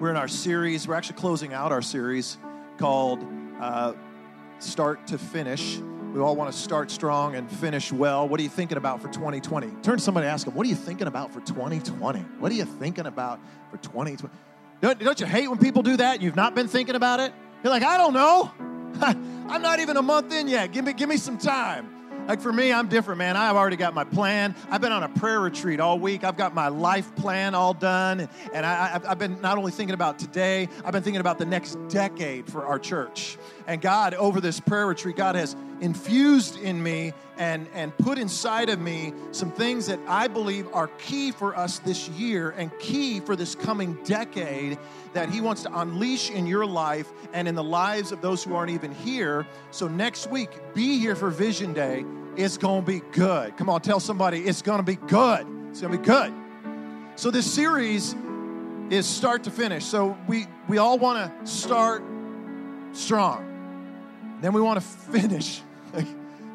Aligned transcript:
We're 0.00 0.08
in 0.08 0.16
our 0.16 0.28
series, 0.28 0.88
we're 0.88 0.94
actually 0.94 1.16
closing 1.16 1.52
out 1.52 1.72
our 1.72 1.82
series 1.82 2.38
called 2.78 3.22
uh, 3.60 3.92
Start 4.58 5.06
to 5.08 5.18
Finish. 5.18 5.76
We 6.14 6.20
all 6.20 6.34
want 6.34 6.50
to 6.50 6.58
start 6.58 6.90
strong 6.90 7.34
and 7.34 7.50
finish 7.50 7.92
well. 7.92 8.26
What 8.26 8.40
are 8.40 8.42
you 8.42 8.48
thinking 8.48 8.78
about 8.78 9.02
for 9.02 9.08
2020? 9.08 9.66
Turn 9.82 9.98
to 9.98 10.02
somebody 10.02 10.26
and 10.26 10.32
ask 10.32 10.46
them, 10.46 10.54
What 10.54 10.64
are 10.64 10.70
you 10.70 10.74
thinking 10.74 11.06
about 11.06 11.34
for 11.34 11.40
2020? 11.40 12.18
What 12.18 12.50
are 12.50 12.54
you 12.54 12.64
thinking 12.64 13.04
about 13.04 13.40
for 13.70 13.76
2020? 13.76 14.34
Don't, 14.80 14.98
don't 15.00 15.20
you 15.20 15.26
hate 15.26 15.48
when 15.48 15.58
people 15.58 15.82
do 15.82 15.98
that? 15.98 16.22
You've 16.22 16.34
not 16.34 16.54
been 16.54 16.66
thinking 16.66 16.94
about 16.94 17.20
it? 17.20 17.34
You're 17.62 17.70
like, 17.70 17.82
I 17.82 17.98
don't 17.98 18.14
know. 18.14 18.50
I'm 19.50 19.60
not 19.60 19.80
even 19.80 19.98
a 19.98 20.02
month 20.02 20.32
in 20.32 20.48
yet. 20.48 20.72
Give 20.72 20.82
me, 20.82 20.94
give 20.94 21.10
me 21.10 21.18
some 21.18 21.36
time. 21.36 21.99
Like 22.28 22.40
for 22.40 22.52
me, 22.52 22.72
I'm 22.72 22.88
different, 22.88 23.18
man. 23.18 23.36
I've 23.36 23.56
already 23.56 23.76
got 23.76 23.92
my 23.92 24.04
plan. 24.04 24.54
I've 24.70 24.80
been 24.80 24.92
on 24.92 25.02
a 25.02 25.08
prayer 25.08 25.40
retreat 25.40 25.80
all 25.80 25.98
week. 25.98 26.22
I've 26.22 26.36
got 26.36 26.54
my 26.54 26.68
life 26.68 27.14
plan 27.16 27.54
all 27.54 27.74
done. 27.74 28.28
And 28.54 28.64
I, 28.64 29.00
have 29.04 29.18
been 29.18 29.40
not 29.40 29.58
only 29.58 29.72
thinking 29.72 29.94
about 29.94 30.18
today, 30.18 30.68
I've 30.84 30.92
been 30.92 31.02
thinking 31.02 31.20
about 31.20 31.38
the 31.38 31.46
next 31.46 31.76
decade 31.88 32.46
for 32.46 32.66
our 32.66 32.78
church. 32.78 33.36
And 33.66 33.80
God, 33.80 34.14
over 34.14 34.40
this 34.40 34.60
prayer 34.60 34.86
retreat, 34.86 35.16
God 35.16 35.34
has 35.34 35.56
infused 35.80 36.60
in 36.60 36.82
me 36.82 37.12
and, 37.40 37.66
and 37.72 37.96
put 37.96 38.18
inside 38.18 38.68
of 38.68 38.78
me 38.78 39.14
some 39.32 39.50
things 39.50 39.86
that 39.86 39.98
I 40.06 40.28
believe 40.28 40.68
are 40.74 40.88
key 40.98 41.32
for 41.32 41.56
us 41.56 41.78
this 41.78 42.06
year 42.10 42.50
and 42.50 42.70
key 42.78 43.18
for 43.18 43.34
this 43.34 43.54
coming 43.54 43.94
decade 44.04 44.78
that 45.14 45.30
He 45.30 45.40
wants 45.40 45.62
to 45.62 45.80
unleash 45.80 46.30
in 46.30 46.46
your 46.46 46.66
life 46.66 47.10
and 47.32 47.48
in 47.48 47.54
the 47.54 47.64
lives 47.64 48.12
of 48.12 48.20
those 48.20 48.44
who 48.44 48.54
aren't 48.54 48.70
even 48.70 48.92
here. 48.92 49.46
So 49.70 49.88
next 49.88 50.28
week, 50.30 50.50
be 50.74 50.98
here 50.98 51.16
for 51.16 51.30
Vision 51.30 51.72
Day. 51.72 52.04
It's 52.36 52.58
going 52.58 52.84
to 52.84 52.86
be 52.86 53.00
good. 53.12 53.56
Come 53.56 53.70
on, 53.70 53.80
tell 53.80 54.00
somebody 54.00 54.40
it's 54.40 54.62
going 54.62 54.78
to 54.78 54.84
be 54.84 54.96
good. 54.96 55.46
It's 55.70 55.80
going 55.80 55.92
to 55.92 55.98
be 55.98 56.04
good. 56.04 56.34
So 57.16 57.30
this 57.30 57.50
series 57.50 58.14
is 58.90 59.06
start 59.06 59.44
to 59.44 59.50
finish. 59.50 59.86
So 59.86 60.16
we 60.28 60.46
we 60.68 60.76
all 60.76 60.98
want 60.98 61.18
to 61.18 61.50
start 61.50 62.02
strong. 62.92 63.46
Then 64.42 64.52
we 64.52 64.60
want 64.60 64.78
to 64.78 64.86
finish. 65.10 65.62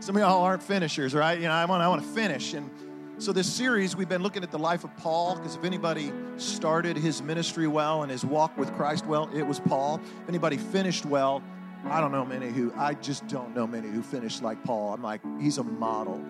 Some 0.05 0.15
of 0.17 0.21
y'all 0.21 0.43
aren't 0.43 0.61
finishers, 0.61 1.15
right? 1.15 1.39
You 1.39 1.45
know, 1.45 1.51
I 1.51 1.65
want 1.65 1.81
I 1.81 1.87
want 1.87 2.03
to 2.03 2.07
finish 2.09 2.53
and 2.53 2.69
so, 3.17 3.31
this 3.31 3.51
series, 3.51 3.95
we've 3.95 4.07
been 4.07 4.21
looking 4.21 4.43
at 4.43 4.51
the 4.51 4.59
life 4.59 4.83
of 4.83 4.95
Paul 4.97 5.35
because 5.35 5.55
if 5.55 5.63
anybody 5.63 6.11
started 6.37 6.95
his 6.95 7.23
ministry 7.23 7.65
well 7.65 8.03
and 8.03 8.11
his 8.11 8.23
walk 8.23 8.55
with 8.55 8.71
Christ 8.75 9.07
well, 9.07 9.29
it 9.33 9.41
was 9.41 9.59
Paul. 9.59 9.99
If 10.21 10.29
anybody 10.29 10.57
finished 10.57 11.07
well, 11.07 11.41
I 11.85 12.01
don't 12.01 12.11
know 12.11 12.23
many 12.23 12.49
who, 12.49 12.71
I 12.77 12.93
just 12.93 13.25
don't 13.27 13.55
know 13.55 13.65
many 13.65 13.87
who 13.87 14.03
finished 14.03 14.43
like 14.43 14.63
Paul. 14.63 14.93
I'm 14.93 15.01
like, 15.01 15.21
he's 15.41 15.57
a 15.57 15.63
model. 15.63 16.23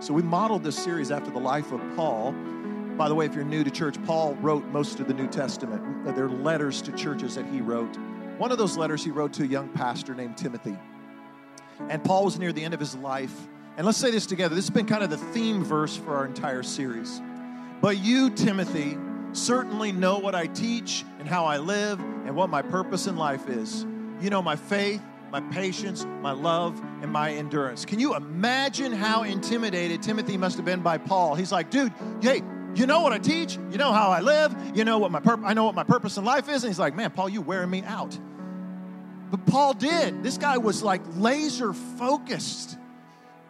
So, 0.00 0.12
we 0.12 0.20
modeled 0.20 0.62
this 0.62 0.76
series 0.76 1.10
after 1.10 1.30
the 1.30 1.40
life 1.40 1.72
of 1.72 1.80
Paul. 1.96 2.32
By 2.98 3.08
the 3.08 3.14
way, 3.14 3.24
if 3.24 3.34
you're 3.34 3.44
new 3.44 3.64
to 3.64 3.70
church, 3.70 3.96
Paul 4.04 4.34
wrote 4.42 4.66
most 4.66 5.00
of 5.00 5.08
the 5.08 5.14
New 5.14 5.28
Testament. 5.28 6.06
Uh, 6.06 6.12
They're 6.12 6.28
letters 6.28 6.82
to 6.82 6.92
churches 6.92 7.36
that 7.36 7.46
he 7.46 7.62
wrote. 7.62 7.96
One 8.36 8.52
of 8.52 8.58
those 8.58 8.76
letters 8.76 9.02
he 9.02 9.10
wrote 9.10 9.32
to 9.34 9.44
a 9.44 9.46
young 9.46 9.70
pastor 9.70 10.14
named 10.14 10.36
Timothy. 10.36 10.76
And 11.88 12.02
Paul 12.04 12.24
was 12.24 12.38
near 12.38 12.52
the 12.52 12.64
end 12.64 12.74
of 12.74 12.80
his 12.80 12.94
life 12.96 13.48
and 13.76 13.86
let's 13.86 13.98
say 13.98 14.10
this 14.10 14.26
together. 14.26 14.54
This 14.54 14.66
has 14.66 14.74
been 14.74 14.86
kind 14.86 15.02
of 15.02 15.10
the 15.10 15.16
theme 15.16 15.64
verse 15.64 15.96
for 15.96 16.14
our 16.16 16.26
entire 16.26 16.62
series. 16.62 17.22
But 17.80 17.96
you, 17.98 18.30
Timothy, 18.30 18.98
certainly 19.32 19.92
know 19.92 20.18
what 20.18 20.34
I 20.34 20.46
teach 20.46 21.04
and 21.18 21.26
how 21.26 21.46
I 21.46 21.56
live 21.56 21.98
and 21.98 22.36
what 22.36 22.50
my 22.50 22.60
purpose 22.60 23.06
in 23.06 23.16
life 23.16 23.48
is. 23.48 23.86
You 24.20 24.28
know 24.28 24.42
my 24.42 24.56
faith, 24.56 25.00
my 25.30 25.40
patience, 25.40 26.04
my 26.20 26.32
love, 26.32 26.78
and 27.00 27.10
my 27.10 27.32
endurance. 27.32 27.86
Can 27.86 27.98
you 27.98 28.14
imagine 28.14 28.92
how 28.92 29.22
intimidated 29.22 30.02
Timothy 30.02 30.36
must 30.36 30.56
have 30.56 30.66
been 30.66 30.82
by 30.82 30.98
Paul? 30.98 31.34
He's 31.34 31.50
like, 31.50 31.70
dude, 31.70 31.92
hey, 32.20 32.42
you 32.74 32.86
know 32.86 33.00
what 33.00 33.12
I 33.12 33.18
teach, 33.18 33.56
you 33.70 33.78
know 33.78 33.92
how 33.92 34.10
I 34.10 34.20
live, 34.20 34.54
you 34.74 34.84
know 34.84 34.98
what 34.98 35.10
my 35.10 35.20
pur- 35.20 35.44
I 35.44 35.54
know 35.54 35.64
what 35.64 35.74
my 35.74 35.84
purpose 35.84 36.18
in 36.18 36.24
life 36.24 36.48
is. 36.48 36.62
And 36.62 36.70
he's 36.70 36.78
like, 36.78 36.94
man, 36.94 37.10
Paul, 37.10 37.30
you're 37.30 37.42
wearing 37.42 37.70
me 37.70 37.82
out. 37.84 38.18
But 39.32 39.46
Paul 39.46 39.72
did. 39.72 40.22
This 40.22 40.36
guy 40.36 40.58
was 40.58 40.82
like 40.82 41.00
laser 41.16 41.72
focused. 41.72 42.76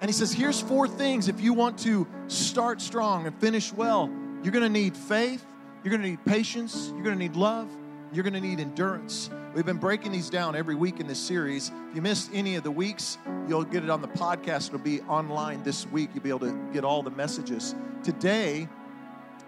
And 0.00 0.08
he 0.08 0.12
says, 0.12 0.32
here's 0.32 0.60
four 0.60 0.86
things 0.86 1.28
if 1.28 1.40
you 1.40 1.52
want 1.52 1.78
to 1.80 2.06
start 2.28 2.80
strong 2.80 3.26
and 3.26 3.36
finish 3.40 3.72
well. 3.72 4.08
You're 4.44 4.52
going 4.52 4.64
to 4.64 4.70
need 4.70 4.96
faith, 4.96 5.44
you're 5.82 5.90
going 5.90 6.02
to 6.02 6.08
need 6.08 6.24
patience, 6.24 6.90
you're 6.94 7.02
going 7.02 7.18
to 7.18 7.22
need 7.22 7.34
love, 7.34 7.68
you're 8.12 8.22
going 8.22 8.34
to 8.34 8.40
need 8.40 8.60
endurance. 8.60 9.28
We've 9.54 9.66
been 9.66 9.76
breaking 9.76 10.12
these 10.12 10.30
down 10.30 10.54
every 10.54 10.76
week 10.76 11.00
in 11.00 11.08
this 11.08 11.18
series. 11.18 11.72
If 11.90 11.96
you 11.96 12.02
missed 12.02 12.30
any 12.32 12.54
of 12.54 12.62
the 12.62 12.70
weeks, 12.70 13.18
you'll 13.48 13.64
get 13.64 13.82
it 13.82 13.90
on 13.90 14.00
the 14.02 14.08
podcast. 14.08 14.68
It'll 14.68 14.78
be 14.78 15.00
online 15.02 15.64
this 15.64 15.86
week. 15.88 16.10
You'll 16.14 16.22
be 16.22 16.30
able 16.30 16.40
to 16.40 16.70
get 16.72 16.84
all 16.84 17.02
the 17.02 17.10
messages. 17.10 17.74
Today, 18.04 18.68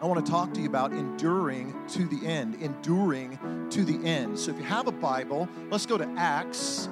I 0.02 0.06
want 0.06 0.24
to 0.24 0.30
talk 0.30 0.52
to 0.54 0.60
you 0.60 0.66
about 0.66 0.92
enduring 0.92 1.74
to 1.88 2.04
the 2.06 2.26
end. 2.26 2.56
Enduring 2.60 3.68
to 3.70 3.84
the 3.84 4.06
end. 4.06 4.38
So 4.38 4.50
if 4.50 4.58
you 4.58 4.64
have 4.64 4.86
a 4.86 4.92
Bible, 4.92 5.48
let's 5.70 5.86
go 5.86 5.96
to 5.96 6.08
Acts 6.16 6.88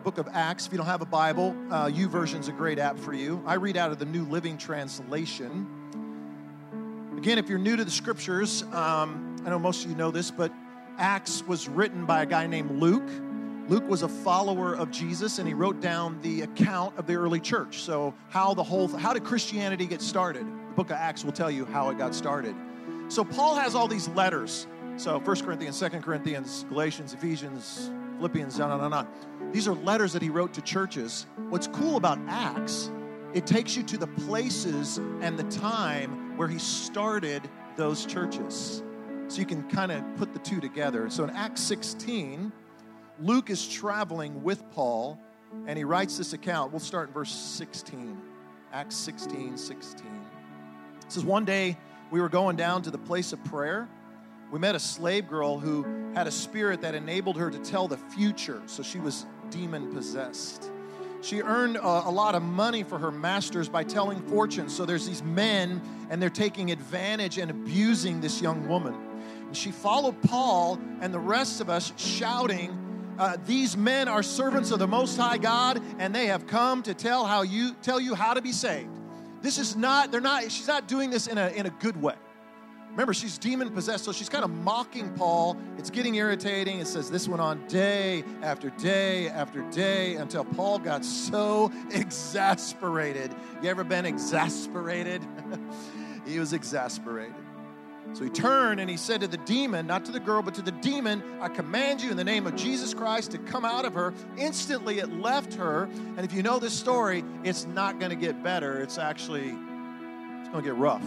the 0.00 0.10
book 0.10 0.26
of 0.26 0.32
Acts. 0.32 0.66
If 0.66 0.72
you 0.72 0.78
don't 0.78 0.86
have 0.86 1.02
a 1.02 1.06
Bible, 1.06 1.54
uh, 1.70 1.88
YouVersion's 1.88 2.48
a 2.48 2.52
great 2.52 2.78
app 2.78 2.98
for 2.98 3.12
you. 3.12 3.42
I 3.44 3.54
read 3.54 3.76
out 3.76 3.90
of 3.90 3.98
the 3.98 4.06
New 4.06 4.24
Living 4.24 4.56
Translation. 4.56 5.66
Again, 7.18 7.36
if 7.36 7.50
you're 7.50 7.58
new 7.58 7.76
to 7.76 7.84
the 7.84 7.90
scriptures, 7.90 8.62
um, 8.72 9.36
I 9.44 9.50
know 9.50 9.58
most 9.58 9.84
of 9.84 9.90
you 9.90 9.96
know 9.98 10.10
this, 10.10 10.30
but 10.30 10.50
Acts 10.96 11.46
was 11.46 11.68
written 11.68 12.06
by 12.06 12.22
a 12.22 12.26
guy 12.26 12.46
named 12.46 12.80
Luke. 12.80 13.10
Luke 13.68 13.86
was 13.90 14.00
a 14.00 14.08
follower 14.08 14.74
of 14.74 14.90
Jesus, 14.90 15.38
and 15.38 15.46
he 15.46 15.52
wrote 15.52 15.82
down 15.82 16.18
the 16.22 16.42
account 16.42 16.96
of 16.96 17.06
the 17.06 17.16
early 17.16 17.38
church. 17.38 17.80
So, 17.80 18.14
how 18.30 18.54
the 18.54 18.64
whole, 18.64 18.88
how 18.88 19.12
did 19.12 19.24
Christianity 19.24 19.86
get 19.86 20.00
started? 20.00 20.46
Book 20.80 20.88
of 20.88 20.96
Acts 20.96 21.26
will 21.26 21.32
tell 21.32 21.50
you 21.50 21.66
how 21.66 21.90
it 21.90 21.98
got 21.98 22.14
started. 22.14 22.56
So, 23.08 23.22
Paul 23.22 23.54
has 23.54 23.74
all 23.74 23.86
these 23.86 24.08
letters. 24.08 24.66
So, 24.96 25.18
1 25.18 25.40
Corinthians, 25.42 25.78
2 25.78 25.90
Corinthians, 26.00 26.64
Galatians, 26.70 27.12
Ephesians, 27.12 27.90
Philippians, 28.16 28.58
no, 28.58 28.78
no, 28.78 28.88
no. 28.88 29.06
These 29.52 29.68
are 29.68 29.74
letters 29.74 30.14
that 30.14 30.22
he 30.22 30.30
wrote 30.30 30.54
to 30.54 30.62
churches. 30.62 31.26
What's 31.50 31.66
cool 31.66 31.98
about 31.98 32.18
Acts, 32.28 32.90
it 33.34 33.46
takes 33.46 33.76
you 33.76 33.82
to 33.82 33.98
the 33.98 34.06
places 34.06 34.96
and 35.20 35.38
the 35.38 35.44
time 35.50 36.34
where 36.38 36.48
he 36.48 36.58
started 36.58 37.42
those 37.76 38.06
churches. 38.06 38.82
So 39.28 39.38
you 39.38 39.44
can 39.44 39.68
kind 39.68 39.92
of 39.92 40.02
put 40.16 40.32
the 40.32 40.38
two 40.38 40.60
together. 40.60 41.10
So 41.10 41.24
in 41.24 41.30
Acts 41.36 41.60
16, 41.60 42.50
Luke 43.20 43.50
is 43.50 43.68
traveling 43.68 44.42
with 44.42 44.62
Paul 44.70 45.20
and 45.66 45.76
he 45.76 45.84
writes 45.84 46.16
this 46.16 46.32
account. 46.32 46.72
We'll 46.72 46.80
start 46.80 47.08
in 47.08 47.12
verse 47.12 47.32
16. 47.32 48.16
Acts 48.72 48.96
16, 48.96 49.58
16. 49.58 50.29
Says, 51.12 51.24
One 51.24 51.44
day 51.44 51.76
we 52.10 52.20
were 52.20 52.28
going 52.28 52.56
down 52.56 52.82
to 52.82 52.90
the 52.90 52.98
place 52.98 53.32
of 53.32 53.42
prayer 53.44 53.88
we 54.50 54.58
met 54.58 54.74
a 54.74 54.80
slave 54.80 55.28
girl 55.28 55.60
who 55.60 55.84
had 56.14 56.26
a 56.26 56.30
spirit 56.30 56.80
that 56.80 56.94
enabled 56.94 57.36
her 57.36 57.50
to 57.50 57.58
tell 57.58 57.86
the 57.86 57.96
future, 57.96 58.60
so 58.66 58.82
she 58.82 58.98
was 58.98 59.26
demon 59.50 59.92
possessed. 59.94 60.70
She 61.22 61.40
earned 61.40 61.76
a, 61.76 62.08
a, 62.08 62.10
lot 62.10 62.34
of 62.34 62.42
money 62.42 62.82
for 62.82 62.98
her 62.98 63.12
masters 63.12 63.68
by 63.68 63.84
telling 63.84 64.20
fortunes. 64.22 64.74
So 64.74 64.86
there's 64.86 65.06
these 65.06 65.22
men, 65.22 65.80
and 66.08 66.20
they're 66.20 66.30
taking 66.30 66.72
advantage 66.72 67.38
and 67.38 67.50
abusing 67.50 68.20
this 68.20 68.40
young 68.40 68.66
woman. 68.66 68.94
And 69.46 69.56
she 69.56 69.70
followed 69.70 70.20
Paul 70.22 70.80
and 71.00 71.12
the 71.12 71.20
rest 71.20 71.60
of 71.60 71.68
us, 71.68 71.92
shouting, 71.96 73.14
uh, 73.18 73.36
"These 73.46 73.76
men 73.76 74.08
are 74.08 74.22
servants 74.22 74.70
of 74.70 74.78
the 74.78 74.88
Most 74.88 75.16
High 75.16 75.38
God, 75.38 75.80
and 75.98 76.14
they 76.14 76.26
have 76.26 76.46
come 76.46 76.82
to 76.84 76.94
tell 76.94 77.26
how 77.26 77.42
you 77.42 77.74
tell 77.82 78.00
you 78.00 78.14
how 78.14 78.34
to 78.34 78.40
be 78.40 78.52
saved." 78.52 78.99
This 79.42 79.58
is 79.58 79.76
not. 79.76 80.10
They're 80.10 80.20
not. 80.20 80.50
She's 80.50 80.68
not 80.68 80.86
doing 80.88 81.10
this 81.10 81.26
in 81.26 81.38
a 81.38 81.48
in 81.48 81.66
a 81.66 81.70
good 81.70 82.00
way. 82.00 82.14
Remember, 82.90 83.14
she's 83.14 83.38
demon 83.38 83.70
possessed, 83.70 84.04
so 84.04 84.12
she's 84.12 84.28
kind 84.28 84.44
of 84.44 84.50
mocking 84.50 85.14
Paul. 85.14 85.56
It's 85.78 85.90
getting 85.90 86.16
irritating. 86.16 86.80
It 86.80 86.88
says 86.88 87.08
this 87.08 87.28
went 87.28 87.40
on 87.40 87.64
day 87.68 88.24
after 88.42 88.70
day 88.70 89.28
after 89.28 89.62
day 89.70 90.16
until 90.16 90.44
Paul 90.44 90.80
got 90.80 91.04
so 91.04 91.70
exasperated. 91.92 93.32
You 93.62 93.70
ever 93.70 93.84
been 93.84 94.06
exasperated? 94.06 95.24
he 96.26 96.40
was 96.40 96.52
exasperated. 96.52 97.36
So 98.12 98.24
he 98.24 98.30
turned 98.30 98.80
and 98.80 98.90
he 98.90 98.96
said 98.96 99.20
to 99.20 99.28
the 99.28 99.36
demon, 99.38 99.86
not 99.86 100.04
to 100.06 100.12
the 100.12 100.20
girl, 100.20 100.42
but 100.42 100.54
to 100.54 100.62
the 100.62 100.72
demon, 100.72 101.22
I 101.40 101.48
command 101.48 102.02
you 102.02 102.10
in 102.10 102.16
the 102.16 102.24
name 102.24 102.46
of 102.46 102.56
Jesus 102.56 102.92
Christ 102.92 103.30
to 103.32 103.38
come 103.38 103.64
out 103.64 103.84
of 103.84 103.94
her. 103.94 104.12
Instantly 104.36 104.98
it 104.98 105.12
left 105.12 105.54
her. 105.54 105.84
And 105.84 106.20
if 106.20 106.32
you 106.32 106.42
know 106.42 106.58
this 106.58 106.74
story, 106.74 107.24
it's 107.44 107.66
not 107.66 107.98
going 108.00 108.10
to 108.10 108.16
get 108.16 108.42
better. 108.42 108.80
It's 108.82 108.98
actually 108.98 109.48
it's 109.48 110.48
going 110.48 110.62
to 110.64 110.70
get 110.70 110.76
rough 110.76 111.04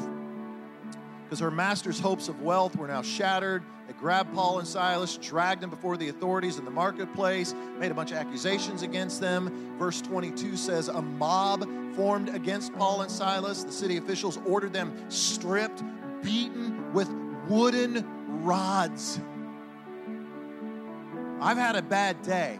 because 1.34 1.40
her 1.40 1.50
master's 1.50 2.00
hopes 2.00 2.28
of 2.28 2.44
wealth 2.44 2.76
were 2.76 2.88
now 2.88 3.02
shattered. 3.02 3.64
They 3.88 3.94
grabbed 3.94 4.36
Paul 4.36 4.60
and 4.60 4.68
Silas, 4.68 5.18
dragged 5.18 5.62
them 5.62 5.72
before 5.72 5.98
the 5.98 6.10
authorities 6.10 6.60
in 6.60 6.66
the 6.66 6.70
marketplace, 6.70 7.56
made 7.80 7.90
a 7.90 7.96
bunch 7.96 8.12
of 8.12 8.18
accusations 8.18 8.84
against 8.84 9.20
them. 9.20 9.76
Verse 9.80 10.00
22 10.00 10.56
says, 10.56 10.90
A 10.90 11.02
mob 11.02 11.68
formed 11.96 12.30
against 12.30 12.72
Paul 12.76 13.02
and 13.02 13.10
Silas. 13.10 13.64
The 13.64 13.72
city 13.72 13.98
officials 13.98 14.38
ordered 14.46 14.74
them 14.74 14.94
stripped, 15.10 15.82
beaten 16.24 16.94
with 16.94 17.10
wooden 17.48 18.04
rods. 18.44 19.20
I've 21.42 21.58
had 21.58 21.76
a 21.76 21.82
bad 21.82 22.22
day, 22.22 22.60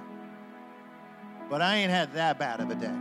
but 1.50 1.62
I 1.62 1.78
ain't 1.78 1.92
had 1.92 2.14
that 2.14 2.38
bad 2.38 2.60
of 2.60 2.70
a 2.70 2.76
day. 2.76 2.94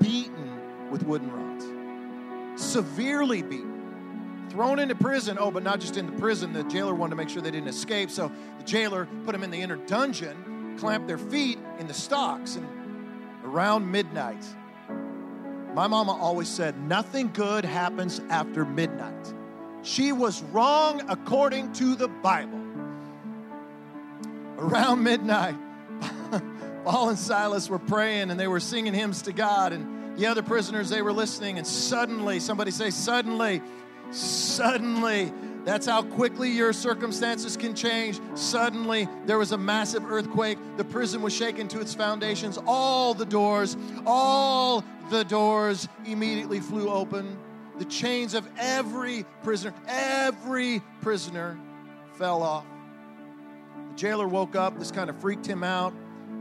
Beaten 0.00 0.90
with 0.90 1.02
wooden 1.02 1.30
rods, 1.30 2.62
severely 2.62 3.42
beaten 3.42 4.48
thrown 4.50 4.78
into 4.78 4.94
prison. 4.94 5.36
Oh, 5.40 5.50
but 5.50 5.62
not 5.62 5.80
just 5.80 5.96
in 5.96 6.06
the 6.06 6.12
prison. 6.12 6.52
The 6.52 6.64
jailer 6.64 6.94
wanted 6.94 7.10
to 7.10 7.16
make 7.16 7.28
sure 7.28 7.42
they 7.42 7.50
didn't 7.50 7.68
escape. 7.68 8.10
So 8.10 8.30
the 8.58 8.64
jailer 8.64 9.08
put 9.24 9.32
them 9.32 9.42
in 9.42 9.50
the 9.50 9.60
inner 9.60 9.76
dungeon, 9.76 10.76
clamped 10.78 11.08
their 11.08 11.18
feet 11.18 11.58
in 11.78 11.86
the 11.88 11.94
stocks, 11.94 12.56
and 12.56 12.66
around 13.44 13.90
midnight, 13.90 14.44
my 15.74 15.86
mama 15.86 16.12
always 16.12 16.48
said, 16.48 16.78
nothing 16.82 17.30
good 17.32 17.64
happens 17.64 18.20
after 18.28 18.64
midnight. 18.64 19.34
She 19.82 20.12
was 20.12 20.42
wrong 20.44 21.02
according 21.08 21.72
to 21.74 21.94
the 21.94 22.08
Bible. 22.08 22.60
Around 24.58 25.02
midnight, 25.02 25.56
Paul 26.84 27.10
and 27.10 27.18
Silas 27.18 27.68
were 27.68 27.78
praying 27.78 28.30
and 28.30 28.38
they 28.38 28.46
were 28.46 28.60
singing 28.60 28.94
hymns 28.94 29.22
to 29.22 29.32
God, 29.32 29.72
and 29.72 30.18
the 30.18 30.26
other 30.26 30.42
prisoners, 30.42 30.90
they 30.90 31.02
were 31.02 31.12
listening, 31.12 31.58
and 31.58 31.66
suddenly, 31.66 32.38
somebody 32.38 32.70
say, 32.70 32.90
suddenly, 32.90 33.62
suddenly, 34.10 35.32
that's 35.64 35.86
how 35.86 36.02
quickly 36.02 36.50
your 36.50 36.72
circumstances 36.72 37.56
can 37.56 37.74
change. 37.74 38.20
Suddenly, 38.34 39.08
there 39.26 39.38
was 39.38 39.52
a 39.52 39.58
massive 39.58 40.04
earthquake. 40.04 40.58
The 40.76 40.84
prison 40.84 41.22
was 41.22 41.32
shaken 41.32 41.68
to 41.68 41.80
its 41.80 41.94
foundations. 41.94 42.58
All 42.66 43.14
the 43.14 43.24
doors, 43.24 43.76
all 44.04 44.84
the 45.12 45.24
doors 45.24 45.88
immediately 46.06 46.58
flew 46.58 46.88
open. 46.88 47.38
The 47.78 47.84
chains 47.84 48.34
of 48.34 48.48
every 48.58 49.24
prisoner, 49.42 49.74
every 49.86 50.82
prisoner 51.02 51.58
fell 52.14 52.42
off. 52.42 52.64
The 53.90 53.96
jailer 53.96 54.26
woke 54.26 54.56
up. 54.56 54.78
This 54.78 54.90
kind 54.90 55.10
of 55.10 55.16
freaked 55.20 55.46
him 55.46 55.62
out. 55.62 55.92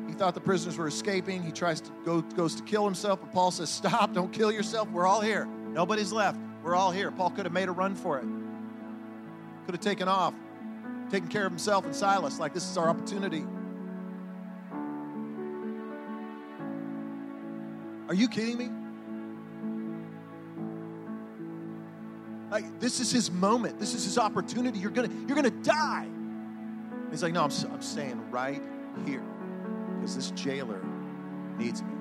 He 0.07 0.13
thought 0.13 0.33
the 0.33 0.41
prisoners 0.41 0.77
were 0.77 0.87
escaping. 0.87 1.43
He 1.43 1.51
tries 1.51 1.81
to 1.81 1.91
go, 2.05 2.21
goes 2.21 2.55
to 2.55 2.63
kill 2.63 2.85
himself, 2.85 3.19
but 3.19 3.31
Paul 3.33 3.51
says, 3.51 3.69
Stop, 3.69 4.13
don't 4.13 4.31
kill 4.31 4.51
yourself. 4.51 4.89
We're 4.89 5.05
all 5.05 5.21
here. 5.21 5.45
Nobody's 5.45 6.11
left. 6.11 6.39
We're 6.63 6.75
all 6.75 6.91
here. 6.91 7.11
Paul 7.11 7.31
could 7.31 7.45
have 7.45 7.53
made 7.53 7.67
a 7.67 7.71
run 7.71 7.95
for 7.95 8.19
it, 8.19 8.25
could 9.65 9.75
have 9.75 9.81
taken 9.81 10.07
off, 10.07 10.33
taken 11.09 11.27
care 11.27 11.45
of 11.45 11.51
himself 11.51 11.85
and 11.85 11.95
Silas, 11.95 12.39
like 12.39 12.53
this 12.53 12.69
is 12.69 12.77
our 12.77 12.87
opportunity. 12.87 13.43
Are 18.11 18.13
you 18.13 18.27
kidding 18.27 18.57
me? 18.57 18.69
Like 22.51 22.77
this 22.81 22.99
is 22.99 23.09
his 23.09 23.31
moment. 23.31 23.79
This 23.79 23.93
is 23.93 24.03
his 24.03 24.17
opportunity. 24.17 24.79
You're 24.79 24.91
gonna 24.91 25.07
you're 25.29 25.35
gonna 25.37 25.49
die. 25.49 26.09
He's 27.09 27.23
like, 27.23 27.31
no, 27.31 27.45
I'm, 27.45 27.51
I'm 27.71 27.81
staying 27.81 28.29
right 28.29 28.61
here 29.05 29.23
because 29.95 30.17
this 30.17 30.31
jailer 30.31 30.81
needs 31.57 31.81
me. 31.81 31.93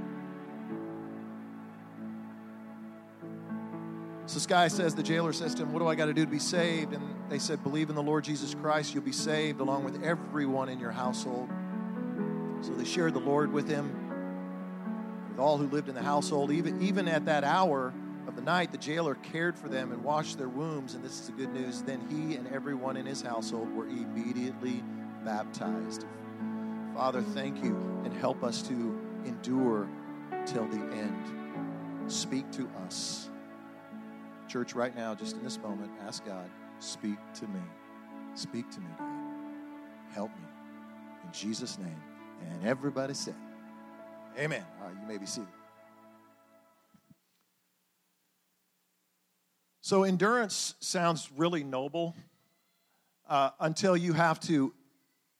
So 4.27 4.35
this 4.35 4.47
guy 4.47 4.67
says, 4.67 4.97
the 4.97 5.05
jailer 5.05 5.33
says 5.33 5.55
to 5.55 5.63
him, 5.63 5.73
What 5.73 5.79
do 5.79 5.87
I 5.87 5.95
got 5.95 6.07
to 6.07 6.13
do 6.13 6.25
to 6.25 6.31
be 6.31 6.41
saved? 6.41 6.93
And 6.93 7.05
they 7.29 7.39
said, 7.39 7.63
Believe 7.63 7.89
in 7.89 7.95
the 7.95 8.03
Lord 8.03 8.25
Jesus 8.25 8.53
Christ, 8.53 8.95
you'll 8.95 9.05
be 9.05 9.13
saved 9.13 9.61
along 9.61 9.85
with 9.85 10.03
everyone 10.03 10.69
in 10.71 10.81
your 10.81 10.91
household. 10.91 11.49
So 12.63 12.73
they 12.73 12.85
shared 12.85 13.15
the 13.15 13.21
Lord 13.21 13.53
with 13.53 13.69
him, 13.69 14.10
with 15.31 15.39
all 15.39 15.57
who 15.57 15.69
lived 15.69 15.89
in 15.89 15.95
the 15.95 16.03
household. 16.03 16.51
Even, 16.51 16.83
even 16.83 17.09
at 17.09 17.25
that 17.27 17.45
hour 17.45 17.93
of 18.27 18.37
the 18.37 18.43
night, 18.43 18.73
the 18.73 18.79
jailer 18.79 19.15
cared 19.15 19.57
for 19.57 19.69
them 19.69 19.93
and 19.93 20.03
washed 20.03 20.39
their 20.39 20.49
wounds. 20.49 20.95
And 20.95 21.05
this 21.05 21.21
is 21.21 21.27
the 21.27 21.33
good 21.33 21.53
news. 21.53 21.83
Then 21.83 22.01
he 22.09 22.37
and 22.37 22.47
everyone 22.49 22.97
in 22.97 23.07
his 23.07 23.23
household 23.23 23.75
were 23.75 23.87
immediately 23.87 24.83
baptized. 25.25 26.05
Father, 26.95 27.23
thank 27.23 27.63
you 27.63 27.77
and 28.05 28.13
help 28.13 28.43
us 28.43 28.63
to 28.63 28.99
endure 29.25 29.89
till 30.47 30.67
the 30.67 30.81
end. 30.95 32.11
Speak 32.11 32.51
to 32.53 32.69
us. 32.85 33.29
Church, 34.49 34.75
right 34.75 34.95
now, 34.97 35.15
just 35.15 35.37
in 35.37 35.45
this 35.45 35.59
moment, 35.59 35.93
ask 36.07 36.25
God, 36.25 36.51
speak 36.81 37.19
to 37.35 37.47
me. 37.47 37.61
Speak 38.35 38.69
to 38.71 38.81
me, 38.81 38.87
God. 38.99 39.09
Help 40.13 40.31
me. 40.31 40.49
In 41.25 41.33
Jesus' 41.33 41.79
name. 41.79 42.03
And 42.43 42.67
everybody 42.67 43.15
said, 43.15 43.35
Amen. 44.39 44.65
All 44.81 44.89
right, 44.89 44.97
you 45.01 45.09
may 45.09 45.19
be 45.19 45.27
seated. 45.27 45.49
So, 49.81 50.05
endurance 50.05 50.75
sounds 50.81 51.31
really 51.37 51.65
noble 51.65 52.15
uh, 53.29 53.51
until 53.59 53.97
you 53.97 54.13
have 54.13 54.39
to 54.41 54.73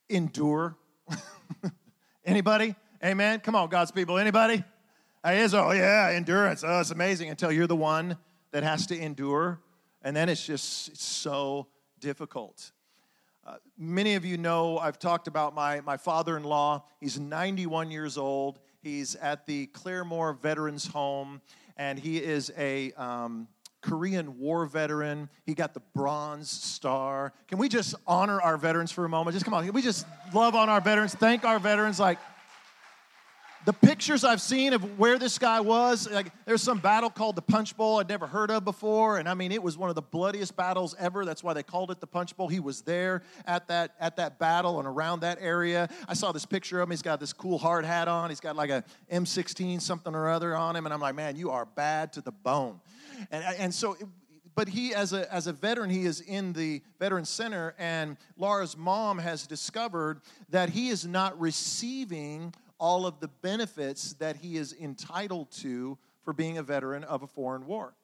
endure. 0.09 0.77
Anybody? 2.25 2.75
Amen. 3.05 3.41
Come 3.41 3.55
on, 3.55 3.69
God's 3.69 3.91
people. 3.91 4.19
Anybody? 4.19 4.65
It 5.25 5.39
is, 5.39 5.55
oh 5.55 5.71
yeah, 5.73 6.11
endurance. 6.13 6.65
Oh, 6.67 6.81
it's 6.81 6.91
amazing 6.91 7.31
until 7.31 7.53
you're 7.53 7.67
the 7.67 7.77
one 7.77 8.17
that 8.53 8.63
has 8.63 8.87
to 8.87 8.99
endure. 8.99 9.61
And 10.03 10.17
then 10.17 10.29
it's 10.29 10.45
just 10.45 10.89
it's 10.89 11.05
so 11.05 11.69
difficult. 12.01 12.73
Uh, 13.47 13.57
many 13.77 14.15
of 14.15 14.25
you 14.25 14.39
know 14.39 14.79
I've 14.79 14.99
talked 14.99 15.29
about 15.29 15.55
my, 15.55 15.81
my 15.81 15.97
father 15.97 16.37
in 16.37 16.45
law. 16.45 16.85
He's 17.01 17.19
91 17.19 17.91
years 17.91 18.17
old. 18.17 18.61
He's 18.83 19.15
at 19.17 19.47
the 19.47 19.67
Claremore 19.69 20.39
Veterans 20.41 20.87
Home, 20.89 21.43
and 21.77 21.99
he 21.99 22.17
is 22.17 22.51
a 22.57 22.93
um, 22.93 23.47
Korean 23.83 24.39
War 24.39 24.65
veteran. 24.67 25.29
He 25.45 25.55
got 25.55 25.75
the 25.75 25.83
Bronze 25.95 26.51
Star. 26.51 27.33
Can 27.49 27.59
we 27.59 27.69
just 27.69 27.95
honor 28.07 28.41
our 28.41 28.57
veterans 28.57 28.91
for 28.91 29.05
a 29.05 29.09
moment? 29.09 29.35
Just 29.35 29.45
come 29.45 29.55
on. 29.55 29.65
Can 29.65 29.75
we 29.75 29.83
just 29.83 30.07
love 30.33 30.55
on 30.55 30.69
our 30.69 30.81
veterans? 30.81 31.15
Thank 31.15 31.45
our 31.45 31.59
veterans. 31.59 32.01
Like 32.01 32.19
the 33.67 33.73
pictures 33.73 34.25
I've 34.25 34.41
seen 34.41 34.73
of 34.73 34.99
where 34.99 35.19
this 35.19 35.39
guy 35.39 35.61
was, 35.61 36.09
like 36.11 36.33
there's 36.47 36.63
some 36.63 36.79
battle 36.79 37.11
called 37.11 37.37
the 37.37 37.43
Punch 37.43 37.77
Bowl 37.77 37.99
I'd 37.99 38.09
never 38.09 38.27
heard 38.27 38.51
of 38.51 38.65
before, 38.65 39.19
and 39.19 39.29
I 39.29 39.35
mean 39.35 39.53
it 39.53 39.63
was 39.63 39.77
one 39.77 39.91
of 39.91 39.95
the 39.95 40.03
bloodiest 40.03 40.57
battles 40.57 40.95
ever. 40.99 41.25
That's 41.25 41.45
why 41.45 41.53
they 41.53 41.63
called 41.63 41.91
it 41.91 42.01
the 42.01 42.07
Punch 42.07 42.37
Bowl. 42.37 42.49
He 42.49 42.61
was 42.61 42.83
there 42.83 43.23
at 43.45 43.69
that 43.69 43.95
at 44.01 44.17
that 44.17 44.39
battle 44.39 44.79
and 44.79 44.89
around 44.89 45.21
that 45.21 45.39
area. 45.41 45.89
I 46.09 46.15
saw 46.15 46.33
this 46.33 46.47
picture 46.47 46.81
of 46.81 46.89
him. 46.89 46.91
He's 46.91 47.03
got 47.03 47.21
this 47.21 47.33
cool 47.33 47.59
hard 47.59 47.85
hat 47.85 48.09
on. 48.09 48.31
He's 48.31 48.41
got 48.41 48.57
like 48.57 48.71
a 48.71 48.83
M16 49.13 49.81
something 49.81 50.15
or 50.15 50.31
other 50.31 50.57
on 50.57 50.75
him, 50.75 50.87
and 50.87 50.95
I'm 50.95 51.01
like, 51.01 51.15
man, 51.15 51.37
you 51.37 51.51
are 51.51 51.67
bad 51.67 52.15
to 52.15 52.23
the 52.23 52.33
bone. 52.33 52.81
And, 53.31 53.45
and 53.59 53.75
so, 53.75 53.97
but 54.55 54.69
he, 54.69 54.95
as 54.95 55.13
a, 55.13 55.33
as 55.33 55.47
a 55.47 55.53
veteran, 55.53 55.91
he 55.91 56.07
is 56.07 56.21
in 56.23 56.55
the 56.55 56.83
Veteran 56.99 57.25
Center, 57.25 57.75
and 57.79 58.17
Laura's 58.37 58.77
mom 58.77 59.19
has 59.19 59.47
discovered 59.47 60.23
that 60.49 60.71
he 60.71 60.89
is 60.89 61.07
not 61.07 61.39
receiving 61.39 62.55
all 62.81 63.07
of 63.07 63.21
the 63.21 63.29
benefits 63.29 64.15
that 64.15 64.37
he 64.37 64.57
is 64.57 64.75
entitled 64.81 65.53
to 65.53 65.97
for 66.23 66.33
being 66.33 66.59
a 66.59 66.63
veteran 66.63 67.05
of 67.05 67.23
a 67.23 67.27
foreign 67.27 67.67
war. 67.67 67.95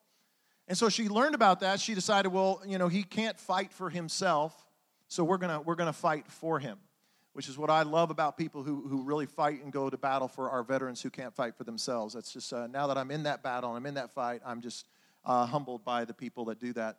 And 0.69 0.77
so 0.77 0.89
she 0.89 1.09
learned 1.09 1.35
about 1.35 1.61
that. 1.61 1.81
She 1.81 1.95
decided, 1.95 2.29
well, 2.29 2.63
you 2.67 2.79
know, 2.79 2.89
he 2.89 3.03
can't 3.03 3.39
fight 3.39 3.73
for 3.73 3.89
himself, 3.89 4.55
so 5.09 5.25
we're 5.25 5.39
gonna 5.39 5.61
we're 5.61 5.77
gonna 5.77 5.93
fight 5.93 6.27
for 6.29 6.59
him, 6.59 6.79
which 7.33 7.49
is 7.49 7.57
what 7.57 7.71
I 7.71 7.83
love 7.83 8.11
about 8.11 8.37
people 8.37 8.63
who 8.63 8.87
who 8.89 9.03
really 9.03 9.27
fight 9.27 9.63
and 9.63 9.73
go 9.73 9.89
to 9.89 9.97
battle 9.97 10.29
for 10.29 10.51
our 10.51 10.63
veterans 10.63 11.01
who 11.01 11.11
can't 11.11 11.35
fight 11.35 11.57
for 11.57 11.65
themselves. 11.65 12.15
That's 12.15 12.33
just 12.33 12.53
uh, 12.53 12.67
now 12.67 12.89
that 12.89 12.99
I'm 12.99 13.11
in 13.11 13.23
that 13.25 13.43
battle 13.43 13.71
and 13.71 13.79
I'm 13.79 13.87
in 13.87 13.95
that 13.95 14.11
fight, 14.11 14.43
I'm 14.45 14.61
just 14.61 14.87
uh, 15.25 15.47
humbled 15.47 15.85
by 15.85 16.05
the 16.05 16.15
people 16.15 16.47
that 16.47 16.59
do 16.59 16.73
that. 16.75 16.99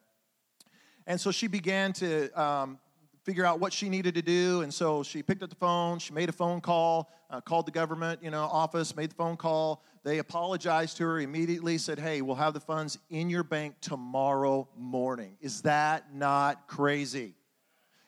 And 1.06 1.20
so 1.20 1.32
she 1.32 1.48
began 1.48 1.94
to 1.94 2.30
um, 2.42 2.80
figure 3.28 3.46
out 3.46 3.60
what 3.60 3.74
she 3.74 3.90
needed 3.90 4.16
to 4.16 4.22
do. 4.22 4.62
And 4.62 4.74
so 4.74 5.04
she 5.04 5.22
picked 5.22 5.44
up 5.44 5.50
the 5.50 5.56
phone, 5.58 6.00
she 6.00 6.14
made 6.14 6.30
a 6.30 6.32
phone 6.32 6.62
call, 6.62 7.12
uh, 7.30 7.42
called 7.42 7.68
the 7.68 7.72
government 7.72 8.24
you 8.24 8.32
know, 8.32 8.44
office, 8.44 8.96
made 8.96 9.12
the 9.12 9.16
phone 9.16 9.36
call. 9.36 9.84
They 10.06 10.20
apologized 10.20 10.96
to 10.98 11.04
her 11.04 11.20
immediately, 11.20 11.78
said, 11.78 12.00
Hey, 12.00 12.22
we'll 12.22 12.38
have 12.38 12.54
the 12.54 12.62
funds 12.62 12.98
in 13.10 13.30
your 13.30 13.44
bank 13.44 13.76
tomorrow 13.82 14.70
morning. 14.78 15.36
Is 15.42 15.64
that 15.64 16.16
not 16.16 16.70
crazy? 16.70 17.36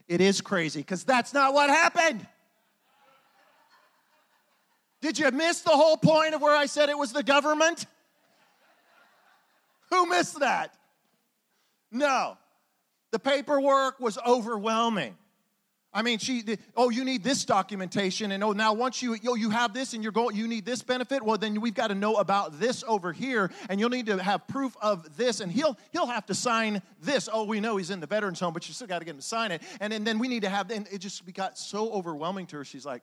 It 0.08 0.22
is 0.22 0.40
crazy 0.40 0.80
because 0.80 1.04
that's 1.04 1.34
not 1.34 1.54
what 1.54 1.70
happened. 1.70 2.26
Did 5.02 5.20
you 5.20 5.30
miss 5.32 5.60
the 5.62 5.72
whole 5.72 5.98
point 5.98 6.34
of 6.34 6.42
where 6.42 6.56
I 6.56 6.66
said 6.66 6.88
it 6.88 6.98
was 6.98 7.12
the 7.12 7.24
government? 7.24 7.86
Who 9.90 10.06
missed 10.06 10.40
that? 10.40 10.74
No. 11.92 12.38
The 13.12 13.20
paperwork 13.20 14.00
was 14.00 14.18
overwhelming. 14.26 15.18
I 15.92 16.04
mean, 16.04 16.20
she, 16.20 16.44
oh, 16.78 16.92
you 16.92 17.04
need 17.04 17.24
this 17.24 17.46
documentation, 17.46 18.32
and 18.32 18.44
oh, 18.44 18.52
now 18.52 18.74
once 18.74 19.02
you, 19.02 19.18
oh, 19.28 19.34
you 19.34 19.50
have 19.50 19.74
this 19.74 19.94
and 19.94 20.04
you're 20.04 20.12
going, 20.12 20.36
you 20.36 20.48
need 20.48 20.64
this 20.64 20.84
benefit. 20.84 21.24
Well, 21.24 21.40
then 21.40 21.60
we've 21.60 21.74
got 21.74 21.88
to 21.88 21.96
know 21.96 22.18
about 22.18 22.60
this 22.60 22.84
over 22.88 23.12
here, 23.12 23.50
and 23.70 23.80
you'll 23.80 23.90
need 23.90 24.06
to 24.06 24.22
have 24.22 24.48
proof 24.48 24.78
of 24.84 25.18
this, 25.18 25.40
and 25.40 25.52
he'll 25.52 25.80
he'll 25.92 26.06
have 26.06 26.28
to 26.28 26.36
sign 26.36 26.84
this. 27.02 27.28
Oh, 27.32 27.46
we 27.46 27.60
know 27.60 27.78
he's 27.78 27.90
in 27.90 28.02
the 28.02 28.08
veterans 28.08 28.40
home, 28.40 28.54
but 28.54 28.68
you 28.68 28.76
still 28.76 28.86
got 28.86 29.00
to 29.00 29.06
get 29.06 29.12
him 29.12 29.18
to 29.18 29.24
sign 29.24 29.52
it, 29.52 29.64
and, 29.80 29.92
and 29.92 30.06
then 30.06 30.20
we 30.20 30.28
need 30.28 30.44
to 30.44 30.50
have. 30.50 30.70
And 30.70 30.88
it 30.92 31.00
just 31.00 31.26
got 31.34 31.58
so 31.58 31.92
overwhelming 31.92 32.46
to 32.48 32.58
her. 32.58 32.66
She's 32.66 32.86
like, 32.86 33.02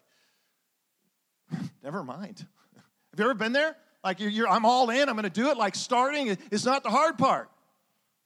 never 1.83 2.05
mind. 2.05 2.47
Have 3.11 3.19
you 3.19 3.25
ever 3.25 3.35
been 3.35 3.53
there? 3.53 3.77
Like 4.05 4.21
you're, 4.21 4.31
you're 4.31 4.49
I'm 4.49 4.65
all 4.65 4.91
in. 4.91 5.09
I'm 5.09 5.17
going 5.17 5.25
to 5.25 5.31
do 5.31 5.49
it. 5.49 5.57
Like 5.57 5.75
starting 5.75 6.37
is 6.53 6.65
not 6.65 6.85
the 6.85 6.91
hard 6.91 7.19
part. 7.19 7.51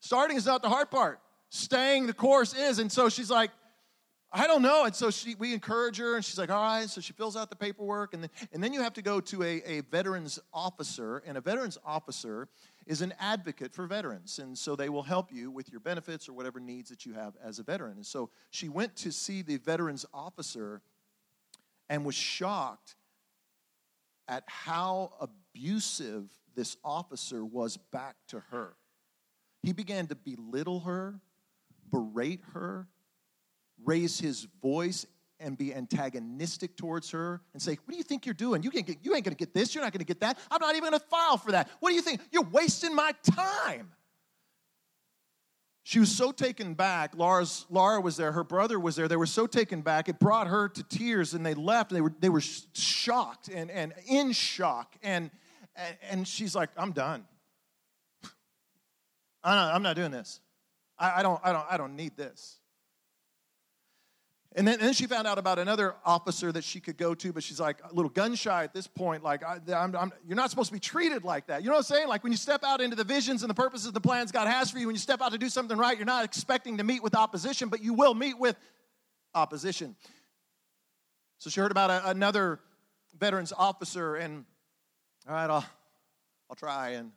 Starting 0.00 0.37
is 0.37 0.44
not 0.44 0.60
the 0.60 0.68
hard 0.68 0.90
part. 0.90 1.18
Staying 1.50 2.07
the 2.07 2.14
course 2.14 2.54
is. 2.54 2.78
And 2.78 2.90
so 2.90 3.09
she's 3.09 3.30
like, 3.30 3.50
I 4.33 4.47
don't 4.47 4.62
know. 4.62 4.85
And 4.85 4.95
so 4.95 5.11
she, 5.11 5.35
we 5.35 5.52
encourage 5.52 5.99
her, 5.99 6.14
and 6.14 6.25
she's 6.25 6.38
like, 6.38 6.50
all 6.50 6.62
right. 6.62 6.88
So 6.88 7.00
she 7.00 7.12
fills 7.12 7.37
out 7.37 7.50
the 7.50 7.57
paperwork, 7.57 8.14
and 8.14 8.23
then, 8.23 8.30
and 8.52 8.62
then 8.62 8.73
you 8.73 8.80
have 8.80 8.95
to 8.95 9.02
go 9.02 9.21
to 9.21 9.42
a, 9.42 9.62
a 9.66 9.80
veterans 9.90 10.38
officer, 10.54 11.23
and 11.26 11.37
a 11.37 11.40
veterans 11.40 11.76
officer 11.85 12.49
is 12.87 13.02
an 13.02 13.12
advocate 13.19 13.75
for 13.75 13.87
veterans. 13.87 14.38
And 14.38 14.57
so 14.57 14.76
they 14.76 14.88
will 14.88 15.02
help 15.02 15.33
you 15.33 15.50
with 15.50 15.71
your 15.71 15.80
benefits 15.80 16.28
or 16.28 16.33
whatever 16.33 16.61
needs 16.61 16.90
that 16.90 17.04
you 17.04 17.12
have 17.14 17.35
as 17.45 17.59
a 17.59 17.64
veteran. 17.64 17.97
And 17.97 18.07
so 18.07 18.30
she 18.50 18.69
went 18.69 18.95
to 18.97 19.11
see 19.11 19.42
the 19.42 19.57
veterans 19.57 20.07
officer 20.14 20.80
and 21.88 22.04
was 22.04 22.14
shocked 22.14 22.95
at 24.28 24.45
how 24.47 25.12
abusive 25.21 26.30
this 26.54 26.76
officer 26.85 27.45
was 27.45 27.76
back 27.76 28.14
to 28.28 28.40
her. 28.50 28.76
He 29.62 29.73
began 29.73 30.07
to 30.07 30.14
belittle 30.14 30.80
her, 30.80 31.21
berate 31.90 32.40
her, 32.52 32.87
raise 33.85 34.18
his 34.20 34.47
voice 34.62 35.06
and 35.40 35.56
be 35.56 35.75
antagonistic 35.75 36.76
towards 36.76 37.11
her 37.11 37.40
and 37.52 37.62
say, 37.62 37.78
What 37.85 37.92
do 37.92 37.97
you 37.97 38.02
think 38.02 38.26
you're 38.26 38.35
doing? 38.35 38.62
You, 38.62 38.70
can't 38.70 38.87
get, 38.87 38.99
you 39.02 39.14
ain't 39.14 39.25
gonna 39.25 39.35
get 39.35 39.54
this, 39.54 39.75
you're 39.75 39.82
not 39.82 39.92
gonna 39.92 40.04
get 40.04 40.20
that. 40.20 40.38
I'm 40.50 40.61
not 40.61 40.76
even 40.76 40.85
gonna 40.85 41.00
file 41.00 41.38
for 41.38 41.52
that. 41.52 41.68
What 41.80 41.90
do 41.90 41.97
you 41.97 42.02
think? 42.02 42.20
You're 42.30 42.44
wasting 42.44 42.94
my 42.94 43.14
time. 43.25 43.90
She 45.82 45.99
was 45.99 46.14
so 46.14 46.30
taken 46.30 46.75
back. 46.75 47.16
Laura's, 47.16 47.66
Laura 47.70 48.00
was 48.00 48.16
there, 48.16 48.32
her 48.32 48.44
brother 48.44 48.78
was 48.78 48.97
there. 48.97 49.09
They 49.09 49.16
were 49.16 49.26
so 49.26 49.47
taken 49.47 49.80
back, 49.80 50.09
it 50.09 50.18
brought 50.18 50.47
her 50.47 50.68
to 50.68 50.82
tears, 50.82 51.35
and 51.35 51.44
they 51.44 51.54
left. 51.54 51.90
They 51.90 52.00
were, 52.00 52.12
they 52.20 52.28
were 52.28 52.42
shocked 52.42 53.49
and, 53.49 53.70
and 53.70 53.94
in 54.06 54.32
shock. 54.32 54.94
And, 55.02 55.30
and, 55.75 55.97
and 56.11 56.28
she's 56.28 56.54
like, 56.54 56.70
I'm 56.76 56.92
done. 56.92 57.25
I'm 59.42 59.82
not 59.82 59.97
doing 59.97 60.11
this. 60.11 60.40
I, 61.00 61.21
I, 61.21 61.23
don't, 61.23 61.40
I, 61.42 61.52
don't, 61.52 61.66
I 61.71 61.76
don't 61.76 61.97
need 61.97 62.16
this. 62.16 62.61
And 64.57 64.66
then, 64.66 64.75
and 64.75 64.83
then 64.83 64.92
she 64.92 65.07
found 65.07 65.28
out 65.28 65.38
about 65.38 65.61
another 65.61 65.95
officer 66.04 66.50
that 66.50 66.64
she 66.64 66.80
could 66.80 66.97
go 66.97 67.14
to, 67.14 67.33
but 67.33 67.45
she's 67.45 67.61
like 67.61 67.78
a 67.88 67.95
little 67.95 68.11
gun 68.11 68.35
shy 68.35 68.64
at 68.64 68.75
this 68.75 68.88
point. 68.88 69.23
Like, 69.23 69.45
I, 69.45 69.61
am 69.69 70.12
you're 70.26 70.37
not 70.37 70.50
supposed 70.50 70.69
to 70.69 70.73
be 70.73 70.80
treated 70.80 71.23
like 71.25 71.47
that. 71.47 71.62
You 71.62 71.69
know 71.69 71.75
what 71.75 71.90
I'm 71.90 71.97
saying? 71.97 72.09
Like, 72.09 72.25
when 72.25 72.33
you 72.33 72.37
step 72.37 72.64
out 72.64 72.80
into 72.80 72.97
the 72.97 73.04
visions 73.04 73.45
and 73.45 73.50
the 73.50 73.54
purposes 73.54 73.87
and 73.87 73.95
the 73.95 74.00
plans 74.00 74.33
God 74.33 74.49
has 74.49 74.69
for 74.71 74.78
you, 74.80 74.88
when 74.88 74.97
you 74.97 75.00
step 75.00 75.23
out 75.23 75.30
to 75.33 75.38
do 75.38 75.49
something 75.49 75.78
right, 75.78 75.97
you're 75.97 76.04
not 76.04 76.25
expecting 76.25 76.78
to 76.78 76.85
meet 76.85 77.00
with 77.00 77.14
opposition, 77.14 77.69
but 77.69 77.80
you 77.80 77.95
will 77.95 78.12
meet 78.12 78.38
with 78.38 78.57
opposition. 79.37 79.95
So 81.38 81.49
she 81.49 81.61
heard 81.61 81.71
about 81.71 81.90
a, 81.90 82.11
another 82.11 82.59
veterans 83.16 83.52
officer, 83.57 84.16
and 84.16 84.45
all 85.28 85.35
right, 85.35 85.49
I'll, 85.49 85.64
I'll 86.50 86.57
try. 86.57 86.90
And 86.90 87.12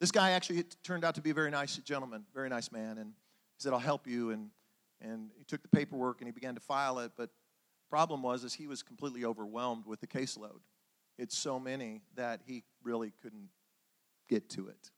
this 0.00 0.10
guy 0.10 0.30
actually 0.30 0.64
turned 0.82 1.04
out 1.04 1.14
to 1.14 1.20
be 1.20 1.30
a 1.30 1.34
very 1.34 1.50
nice 1.50 1.76
gentleman, 1.76 2.24
very 2.34 2.48
nice 2.48 2.72
man. 2.72 2.98
And 2.98 3.10
he 3.10 3.58
said, 3.58 3.72
I'll 3.72 3.78
help 3.78 4.06
you. 4.06 4.30
And 4.30 4.50
and 5.02 5.30
he 5.36 5.44
took 5.44 5.62
the 5.62 5.68
paperwork 5.68 6.20
and 6.20 6.28
he 6.28 6.32
began 6.32 6.54
to 6.54 6.60
file 6.60 6.98
it 6.98 7.12
but 7.16 7.30
problem 7.88 8.22
was 8.22 8.44
is 8.44 8.54
he 8.54 8.66
was 8.66 8.82
completely 8.82 9.24
overwhelmed 9.24 9.86
with 9.86 10.00
the 10.00 10.06
caseload 10.06 10.60
it's 11.18 11.36
so 11.36 11.58
many 11.58 12.02
that 12.14 12.40
he 12.46 12.62
really 12.82 13.12
couldn't 13.22 13.48
get 14.28 14.48
to 14.48 14.68
it 14.68 14.90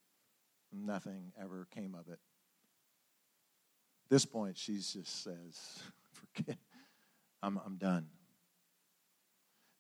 nothing 0.73 1.33
ever 1.41 1.67
came 1.75 1.95
of 1.95 2.09
it 2.09 2.19
at 4.05 4.11
this 4.11 4.25
point 4.25 4.57
she 4.57 4.75
just 4.75 5.23
says 5.23 5.83
forget 6.13 6.59
i'm, 7.43 7.61
I'm 7.65 7.77
done 7.77 8.07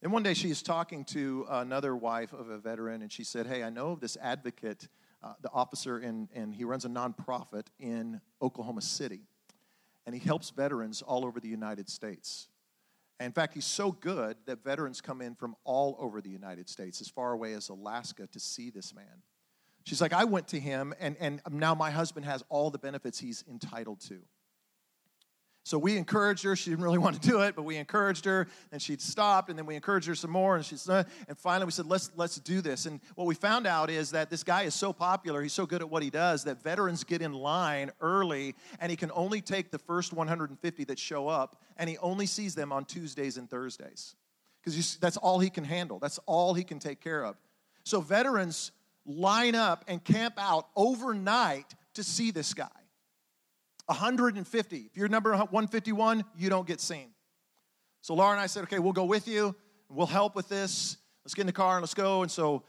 and 0.02 0.12
one 0.12 0.22
day 0.22 0.34
she 0.34 0.50
is 0.50 0.62
talking 0.62 1.04
to 1.06 1.46
another 1.48 1.94
wife 1.94 2.32
of 2.32 2.48
a 2.48 2.58
veteran 2.58 3.02
and 3.02 3.12
she 3.12 3.24
said 3.24 3.46
hey 3.46 3.62
i 3.62 3.70
know 3.70 3.92
of 3.92 4.00
this 4.00 4.16
advocate 4.20 4.88
uh, 5.22 5.34
the 5.40 5.50
officer 5.52 5.98
in, 5.98 6.28
and 6.34 6.54
he 6.54 6.64
runs 6.64 6.84
a 6.84 6.88
nonprofit 6.88 7.66
in 7.78 8.20
oklahoma 8.40 8.80
city 8.80 9.20
and 10.06 10.14
he 10.14 10.20
helps 10.20 10.50
veterans 10.50 11.02
all 11.02 11.24
over 11.24 11.40
the 11.40 11.48
United 11.48 11.88
States. 11.88 12.48
And 13.20 13.26
in 13.26 13.32
fact, 13.32 13.54
he's 13.54 13.66
so 13.66 13.92
good 13.92 14.36
that 14.46 14.64
veterans 14.64 15.00
come 15.00 15.22
in 15.22 15.34
from 15.34 15.54
all 15.64 15.96
over 16.00 16.20
the 16.20 16.30
United 16.30 16.68
States, 16.68 17.00
as 17.00 17.08
far 17.08 17.32
away 17.32 17.52
as 17.52 17.68
Alaska, 17.68 18.26
to 18.26 18.40
see 18.40 18.70
this 18.70 18.94
man. 18.94 19.22
She's 19.84 20.00
like, 20.00 20.12
I 20.12 20.24
went 20.24 20.48
to 20.48 20.60
him, 20.60 20.94
and, 21.00 21.16
and 21.20 21.40
now 21.50 21.74
my 21.74 21.90
husband 21.90 22.26
has 22.26 22.42
all 22.48 22.70
the 22.70 22.78
benefits 22.78 23.18
he's 23.18 23.44
entitled 23.48 24.00
to. 24.08 24.20
So 25.64 25.78
we 25.78 25.96
encouraged 25.96 26.42
her. 26.42 26.56
She 26.56 26.70
didn't 26.70 26.84
really 26.84 26.98
want 27.06 27.20
to 27.20 27.28
do 27.28 27.40
it, 27.42 27.54
but 27.54 27.62
we 27.62 27.76
encouraged 27.76 28.24
her, 28.24 28.48
and 28.72 28.82
she 28.82 28.96
stopped, 28.96 29.48
and 29.48 29.58
then 29.58 29.66
we 29.66 29.74
encouraged 29.74 30.08
her 30.08 30.14
some 30.14 30.30
more, 30.30 30.56
and 30.56 30.64
she's 30.64 30.88
uh, 30.88 31.04
and 31.28 31.38
finally 31.38 31.66
we 31.66 31.72
said, 31.72 31.86
let's 31.86 32.10
let's 32.16 32.36
do 32.36 32.60
this. 32.60 32.86
And 32.86 33.00
what 33.14 33.26
we 33.26 33.34
found 33.34 33.66
out 33.66 33.90
is 33.90 34.10
that 34.10 34.30
this 34.30 34.42
guy 34.42 34.62
is 34.62 34.74
so 34.74 34.92
popular, 34.92 35.42
he's 35.42 35.52
so 35.52 35.66
good 35.66 35.80
at 35.80 35.88
what 35.88 36.02
he 36.02 36.10
does 36.10 36.44
that 36.44 36.62
veterans 36.62 37.04
get 37.04 37.22
in 37.22 37.32
line 37.32 37.90
early, 38.00 38.54
and 38.80 38.90
he 38.90 38.96
can 38.96 39.10
only 39.14 39.40
take 39.40 39.70
the 39.70 39.78
first 39.78 40.12
150 40.12 40.84
that 40.84 40.98
show 40.98 41.28
up, 41.28 41.62
and 41.76 41.88
he 41.88 41.98
only 41.98 42.26
sees 42.26 42.54
them 42.54 42.72
on 42.72 42.84
Tuesdays 42.84 43.36
and 43.36 43.48
Thursdays, 43.48 44.16
because 44.62 44.96
that's 44.96 45.16
all 45.16 45.38
he 45.38 45.50
can 45.50 45.64
handle. 45.64 45.98
That's 45.98 46.18
all 46.26 46.54
he 46.54 46.64
can 46.64 46.78
take 46.78 47.00
care 47.00 47.24
of. 47.24 47.36
So 47.84 48.00
veterans 48.00 48.72
line 49.04 49.54
up 49.54 49.84
and 49.88 50.02
camp 50.02 50.34
out 50.38 50.68
overnight 50.76 51.74
to 51.94 52.04
see 52.04 52.30
this 52.30 52.54
guy. 52.54 52.68
150. 53.86 54.76
If 54.76 54.96
you're 54.96 55.08
number 55.08 55.30
151, 55.30 56.24
you 56.36 56.48
don't 56.48 56.66
get 56.66 56.80
seen. 56.80 57.08
So 58.00 58.14
Laura 58.14 58.32
and 58.32 58.40
I 58.40 58.46
said, 58.46 58.64
okay, 58.64 58.78
we'll 58.78 58.92
go 58.92 59.04
with 59.04 59.28
you. 59.28 59.54
We'll 59.88 60.06
help 60.06 60.34
with 60.34 60.48
this. 60.48 60.96
Let's 61.24 61.34
get 61.34 61.42
in 61.42 61.46
the 61.46 61.52
car 61.52 61.76
and 61.76 61.82
let's 61.82 61.94
go. 61.94 62.22
And 62.22 62.30
so 62.30 62.64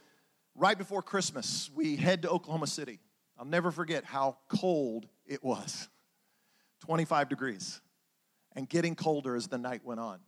right 0.56 0.78
before 0.78 1.02
Christmas, 1.02 1.72
we 1.74 1.96
head 1.96 2.22
to 2.24 2.30
Oklahoma 2.30 2.68
City. 2.68 3.00
I'll 3.38 3.46
never 3.46 3.72
forget 3.72 4.04
how 4.04 4.38
cold 4.48 5.08
it 5.26 5.44
was 5.44 5.88
25 6.82 7.30
degrees 7.30 7.82
and 8.56 8.70
getting 8.70 8.96
colder 8.96 9.36
as 9.36 9.48
the 9.48 9.58
night 9.58 9.82
went 9.84 10.00
on. 10.00 10.20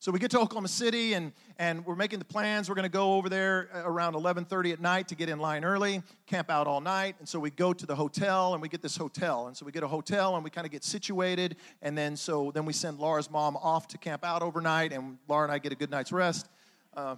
So 0.00 0.12
we 0.12 0.20
get 0.20 0.30
to 0.30 0.38
Oklahoma 0.38 0.68
City 0.68 1.14
and, 1.14 1.32
and 1.58 1.84
we're 1.84 1.96
making 1.96 2.20
the 2.20 2.24
plans. 2.24 2.68
We're 2.68 2.76
going 2.76 2.84
to 2.84 2.88
go 2.88 3.14
over 3.14 3.28
there 3.28 3.68
uh, 3.74 3.82
around 3.84 4.14
11:30 4.14 4.72
at 4.74 4.80
night 4.80 5.08
to 5.08 5.16
get 5.16 5.28
in 5.28 5.40
line 5.40 5.64
early, 5.64 6.04
camp 6.26 6.50
out 6.50 6.68
all 6.68 6.80
night. 6.80 7.16
And 7.18 7.28
so 7.28 7.40
we 7.40 7.50
go 7.50 7.72
to 7.72 7.84
the 7.84 7.96
hotel 7.96 8.52
and 8.52 8.62
we 8.62 8.68
get 8.68 8.80
this 8.80 8.96
hotel. 8.96 9.48
And 9.48 9.56
so 9.56 9.66
we 9.66 9.72
get 9.72 9.82
a 9.82 9.88
hotel 9.88 10.36
and 10.36 10.44
we 10.44 10.50
kind 10.50 10.64
of 10.64 10.70
get 10.70 10.84
situated. 10.84 11.56
And 11.82 11.98
then 11.98 12.14
so 12.14 12.52
then 12.54 12.64
we 12.64 12.72
send 12.72 13.00
Laura's 13.00 13.28
mom 13.28 13.56
off 13.56 13.88
to 13.88 13.98
camp 13.98 14.24
out 14.24 14.40
overnight, 14.40 14.92
and 14.92 15.18
Laura 15.26 15.42
and 15.42 15.52
I 15.52 15.58
get 15.58 15.72
a 15.72 15.76
good 15.76 15.90
night's 15.90 16.12
rest. 16.12 16.48
Uh, 16.96 17.16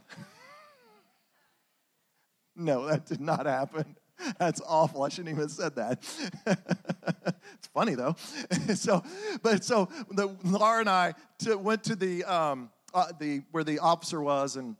no, 2.56 2.86
that 2.86 3.04
did 3.04 3.20
not 3.20 3.44
happen. 3.44 3.94
That's 4.38 4.60
awful. 4.66 5.02
I 5.02 5.08
shouldn't 5.08 5.30
even 5.30 5.42
have 5.42 5.50
said 5.50 5.76
that. 5.76 6.02
it's 6.46 7.68
funny 7.72 7.94
though. 7.94 8.16
so, 8.74 9.02
but 9.42 9.64
so 9.64 9.88
the, 10.10 10.36
Laura 10.44 10.80
and 10.80 10.88
I 10.88 11.14
to, 11.40 11.56
went 11.56 11.84
to 11.84 11.96
the 11.96 12.24
um, 12.24 12.70
uh, 12.94 13.12
the 13.18 13.42
where 13.50 13.64
the 13.64 13.78
officer 13.78 14.20
was 14.20 14.56
and 14.56 14.76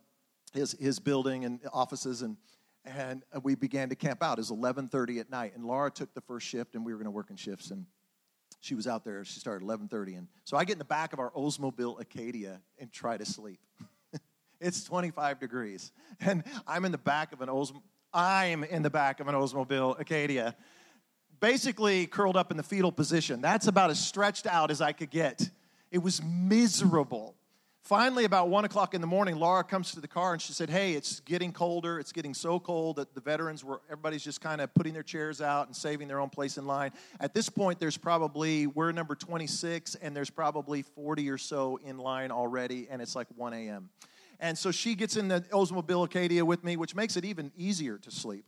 his 0.53 0.73
his 0.79 0.99
building 0.99 1.45
and 1.45 1.59
offices 1.73 2.21
and 2.21 2.37
and 2.83 3.23
we 3.43 3.55
began 3.55 3.89
to 3.89 3.95
camp 3.95 4.23
out. 4.23 4.37
It 4.37 4.41
was 4.41 4.51
11:30 4.51 5.19
at 5.19 5.29
night, 5.29 5.53
and 5.55 5.65
Laura 5.65 5.91
took 5.91 6.13
the 6.13 6.21
first 6.21 6.47
shift, 6.47 6.75
and 6.75 6.85
we 6.85 6.93
were 6.93 6.97
going 6.97 7.05
to 7.05 7.11
work 7.11 7.29
in 7.29 7.35
shifts. 7.35 7.71
And 7.71 7.85
she 8.59 8.75
was 8.75 8.87
out 8.87 9.03
there. 9.03 9.23
She 9.23 9.39
started 9.39 9.65
11:30, 9.65 10.17
and 10.17 10.27
so 10.43 10.57
I 10.57 10.65
get 10.65 10.73
in 10.73 10.79
the 10.79 10.85
back 10.85 11.13
of 11.13 11.19
our 11.19 11.31
Oldsmobile 11.31 11.99
Acadia 11.99 12.61
and 12.79 12.91
try 12.91 13.17
to 13.17 13.25
sleep. 13.25 13.59
it's 14.59 14.83
25 14.83 15.39
degrees, 15.39 15.91
and 16.19 16.43
I'm 16.67 16.85
in 16.85 16.91
the 16.91 16.97
back 16.97 17.33
of 17.33 17.41
an 17.41 17.49
Oldsmobile 17.49 17.83
I'm 18.13 18.63
in 18.63 18.83
the 18.83 18.89
back 18.89 19.19
of 19.19 19.27
an 19.27 19.35
Oldsmobile 19.35 19.99
Acadia, 19.99 20.55
basically 21.39 22.07
curled 22.07 22.35
up 22.35 22.51
in 22.51 22.57
the 22.57 22.63
fetal 22.63 22.91
position. 22.91 23.41
That's 23.41 23.67
about 23.67 23.89
as 23.89 23.99
stretched 23.99 24.47
out 24.47 24.69
as 24.71 24.81
I 24.81 24.91
could 24.91 25.09
get. 25.09 25.49
It 25.91 25.99
was 25.99 26.21
miserable. 26.23 27.35
Finally, 27.83 28.25
about 28.25 28.49
one 28.49 28.63
o'clock 28.63 28.93
in 28.93 29.01
the 29.01 29.07
morning, 29.07 29.37
Laura 29.37 29.63
comes 29.63 29.91
to 29.91 29.99
the 29.99 30.07
car 30.07 30.33
and 30.33 30.41
she 30.41 30.53
said, 30.53 30.69
Hey, 30.69 30.93
it's 30.93 31.19
getting 31.21 31.51
colder. 31.51 31.99
It's 31.99 32.11
getting 32.11 32.33
so 32.33 32.59
cold 32.59 32.97
that 32.97 33.15
the 33.15 33.21
veterans 33.21 33.63
were, 33.63 33.81
everybody's 33.89 34.23
just 34.23 34.39
kind 34.39 34.61
of 34.61 34.71
putting 34.75 34.93
their 34.93 35.03
chairs 35.03 35.41
out 35.41 35.65
and 35.65 35.75
saving 35.75 36.07
their 36.07 36.19
own 36.19 36.29
place 36.29 36.57
in 36.57 36.67
line. 36.67 36.91
At 37.19 37.33
this 37.33 37.49
point, 37.49 37.79
there's 37.79 37.97
probably, 37.97 38.67
we're 38.67 38.91
number 38.91 39.15
26, 39.15 39.95
and 39.95 40.15
there's 40.15 40.29
probably 40.29 40.83
40 40.83 41.29
or 41.29 41.39
so 41.39 41.79
in 41.83 41.97
line 41.97 42.29
already, 42.29 42.87
and 42.89 43.01
it's 43.01 43.15
like 43.15 43.27
1 43.35 43.53
a.m. 43.53 43.89
And 44.41 44.57
so 44.57 44.71
she 44.71 44.95
gets 44.95 45.15
in 45.15 45.27
the 45.27 45.41
Oldsmobile 45.51 46.05
Acadia 46.05 46.43
with 46.43 46.63
me, 46.63 46.75
which 46.75 46.95
makes 46.95 47.15
it 47.15 47.23
even 47.23 47.51
easier 47.55 47.99
to 47.99 48.09
sleep. 48.09 48.43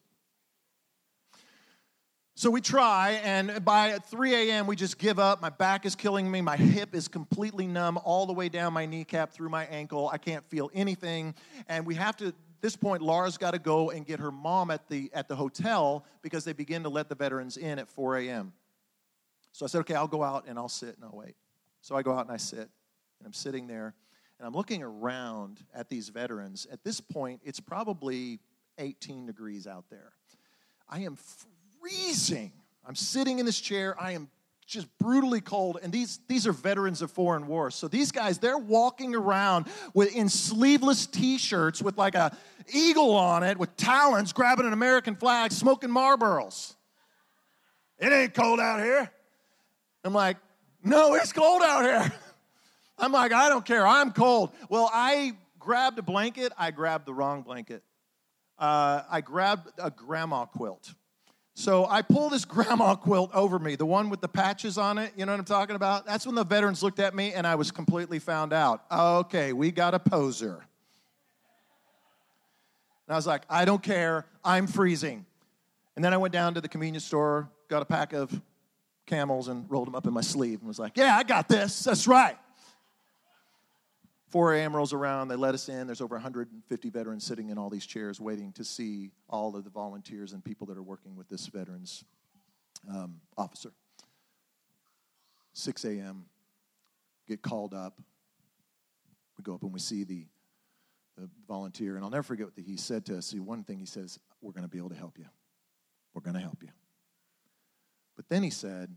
So 2.36 2.50
we 2.50 2.62
try, 2.62 3.22
and 3.24 3.64
by 3.64 4.00
3 4.00 4.34
a.m., 4.34 4.66
we 4.66 4.76
just 4.76 4.98
give 4.98 5.20
up. 5.20 5.40
My 5.40 5.52
back 5.52 5.86
is 5.86 5.94
killing 5.94 6.30
me. 6.30 6.42
My 6.42 6.58
hip 6.58 6.96
is 6.96 7.08
completely 7.08 7.68
numb 7.68 8.00
all 8.04 8.26
the 8.26 8.34
way 8.34 8.50
down 8.50 8.74
my 8.74 8.88
kneecap 8.88 9.34
through 9.34 9.50
my 9.50 9.66
ankle. 9.66 10.10
I 10.12 10.18
can't 10.18 10.44
feel 10.46 10.72
anything. 10.74 11.36
And 11.70 11.86
we 11.86 11.94
have 11.94 12.18
to, 12.18 12.30
at 12.30 12.34
this 12.62 12.76
point, 12.76 13.04
Laura's 13.04 13.38
got 13.38 13.52
to 13.52 13.60
go 13.60 13.92
and 13.92 14.04
get 14.04 14.20
her 14.20 14.32
mom 14.32 14.72
at 14.72 14.90
the, 14.90 15.12
at 15.14 15.28
the 15.28 15.36
hotel 15.36 16.06
because 16.24 16.44
they 16.44 16.54
begin 16.54 16.82
to 16.84 16.90
let 16.90 17.08
the 17.08 17.14
veterans 17.14 17.56
in 17.56 17.78
at 17.78 17.88
4 17.88 18.18
a.m. 18.18 18.54
So 19.52 19.68
I 19.68 19.70
said, 19.70 19.80
okay, 19.82 19.94
I'll 19.94 20.08
go 20.08 20.24
out 20.24 20.46
and 20.48 20.58
I'll 20.58 20.68
sit 20.70 20.96
and 20.96 21.06
I'll 21.06 21.16
wait. 21.16 21.36
So 21.82 21.96
I 21.96 22.02
go 22.02 22.14
out 22.14 22.26
and 22.26 22.32
I 22.32 22.38
sit, 22.38 22.58
and 22.58 23.28
I'm 23.28 23.34
sitting 23.34 23.68
there 23.68 23.94
and 24.44 24.50
I'm 24.50 24.58
looking 24.58 24.84
around 24.84 25.64
at 25.74 25.88
these 25.88 26.10
veterans. 26.10 26.68
At 26.70 26.84
this 26.84 27.00
point, 27.00 27.40
it's 27.46 27.62
probably 27.62 28.42
18 28.78 29.26
degrees 29.26 29.68
out 29.68 29.86
there. 29.90 30.12
I 30.90 31.00
am 31.04 31.18
freezing. 31.80 32.52
I'm 32.86 32.94
sitting 32.94 33.40
in 33.40 33.46
this 33.46 33.62
chair. 33.62 33.96
I 33.98 34.12
am 34.12 34.28
just 34.68 34.90
brutally 35.00 35.40
cold. 35.40 35.80
And 35.82 35.94
these, 35.94 36.20
these 36.28 36.46
are 36.46 36.52
veterans 36.52 37.02
of 37.02 37.10
foreign 37.10 37.48
wars. 37.48 37.74
So 37.74 37.88
these 37.88 38.12
guys, 38.12 38.38
they're 38.38 38.58
walking 38.58 39.16
around 39.16 39.68
with, 39.94 40.14
in 40.14 40.28
sleeveless 40.28 41.06
t 41.06 41.38
shirts 41.38 41.82
with 41.82 41.98
like 41.98 42.16
a 42.16 42.36
eagle 42.74 43.16
on 43.16 43.44
it 43.44 43.58
with 43.58 43.74
talons, 43.78 44.34
grabbing 44.34 44.66
an 44.66 44.74
American 44.74 45.16
flag, 45.16 45.54
smoking 45.54 45.90
Marlboros. 45.90 46.76
It 47.98 48.12
ain't 48.12 48.34
cold 48.34 48.60
out 48.60 48.82
here. 48.82 49.10
I'm 50.04 50.14
like, 50.14 50.36
no, 50.84 51.14
it's 51.14 51.32
cold 51.32 51.62
out 51.64 51.84
here. 51.86 52.12
I'm 53.04 53.12
like, 53.12 53.34
I 53.34 53.50
don't 53.50 53.66
care. 53.66 53.86
I'm 53.86 54.14
cold. 54.14 54.52
Well, 54.70 54.90
I 54.94 55.34
grabbed 55.60 56.00
a 56.00 56.02
blanket. 56.02 56.54
I 56.58 56.72
grabbed 56.72 57.06
the 57.06 57.14
wrong 57.14 57.42
blanket. 57.42 57.84
Uh, 58.58 59.02
I 59.12 59.20
grabbed 59.20 59.72
a 59.78 59.92
grandma 59.92 60.46
quilt. 60.46 60.94
So 61.54 61.86
I 61.86 62.02
pull 62.02 62.30
this 62.30 62.46
grandma 62.56 62.96
quilt 62.96 63.32
over 63.34 63.60
me, 63.60 63.76
the 63.76 63.86
one 63.86 64.10
with 64.10 64.22
the 64.22 64.30
patches 64.30 64.78
on 64.78 64.98
it. 64.98 65.12
You 65.18 65.26
know 65.26 65.34
what 65.34 65.40
I'm 65.40 65.46
talking 65.46 65.76
about? 65.76 66.06
That's 66.06 66.26
when 66.26 66.36
the 66.36 66.46
veterans 66.46 66.82
looked 66.82 67.00
at 67.00 67.14
me 67.14 67.34
and 67.34 67.46
I 67.46 67.56
was 67.56 67.72
completely 67.72 68.20
found 68.20 68.54
out. 68.54 68.86
Okay, 68.90 69.52
we 69.52 69.72
got 69.72 69.94
a 69.94 70.00
poser. 70.00 70.64
And 73.06 73.14
I 73.14 73.16
was 73.16 73.28
like, 73.28 73.44
I 73.50 73.66
don't 73.66 73.84
care. 73.84 74.26
I'm 74.46 74.66
freezing. 74.66 75.26
And 75.98 76.06
then 76.06 76.14
I 76.14 76.18
went 76.18 76.32
down 76.32 76.54
to 76.54 76.62
the 76.62 76.70
convenience 76.70 77.04
store, 77.04 77.50
got 77.68 77.82
a 77.82 77.86
pack 77.86 78.14
of 78.14 78.42
camels, 79.08 79.50
and 79.50 79.70
rolled 79.70 79.88
them 79.88 79.96
up 79.96 80.08
in 80.08 80.14
my 80.14 80.22
sleeve 80.22 80.60
and 80.60 80.70
was 80.70 80.80
like, 80.80 80.96
Yeah, 80.96 81.18
I 81.18 81.24
got 81.24 81.50
this. 81.50 81.84
That's 81.84 82.08
right. 82.08 82.38
4 84.34 84.56
a.m. 84.56 84.76
rolls 84.76 84.94
around, 84.94 85.28
they 85.28 85.36
let 85.36 85.54
us 85.54 85.70
in. 85.70 85.86
There's 85.86 86.02
over 86.02 86.16
150 86.16 86.90
veterans 86.90 87.24
sitting 87.24 87.50
in 87.50 87.60
all 87.60 87.70
these 87.70 87.86
chairs 87.86 88.20
waiting 88.20 88.52
to 88.54 88.64
see 88.64 89.12
all 89.30 89.56
of 89.56 89.64
the 89.64 89.70
volunteers 89.70 90.34
and 90.34 90.44
people 90.44 90.66
that 90.66 90.76
are 90.76 90.82
working 90.82 91.16
with 91.16 91.30
this 91.30 91.46
veterans 91.46 92.04
um, 92.90 93.22
officer. 93.38 93.72
6 95.54 95.86
a.m., 95.86 96.26
get 97.28 97.44
called 97.44 97.76
up. 97.76 98.02
We 99.38 99.44
go 99.44 99.54
up 99.54 99.62
and 99.62 99.72
we 99.72 99.80
see 99.80 100.04
the, 100.04 100.26
the 101.16 101.30
volunteer, 101.48 101.96
and 101.96 102.04
I'll 102.04 102.10
never 102.10 102.24
forget 102.24 102.48
what 102.48 102.54
he 102.66 102.76
said 102.76 103.06
to 103.06 103.20
us. 103.20 103.28
See, 103.28 103.40
one 103.40 103.64
thing 103.64 103.78
he 103.78 103.86
says, 103.86 104.18
We're 104.42 104.54
going 104.54 104.64
to 104.64 104.68
be 104.68 104.80
able 104.80 104.90
to 104.90 104.96
help 104.96 105.20
you. 105.20 105.28
We're 106.16 106.22
going 106.22 106.38
to 106.38 106.42
help 106.42 106.64
you. 106.64 106.70
But 108.16 108.30
then 108.30 108.42
he 108.42 108.50
said 108.50 108.96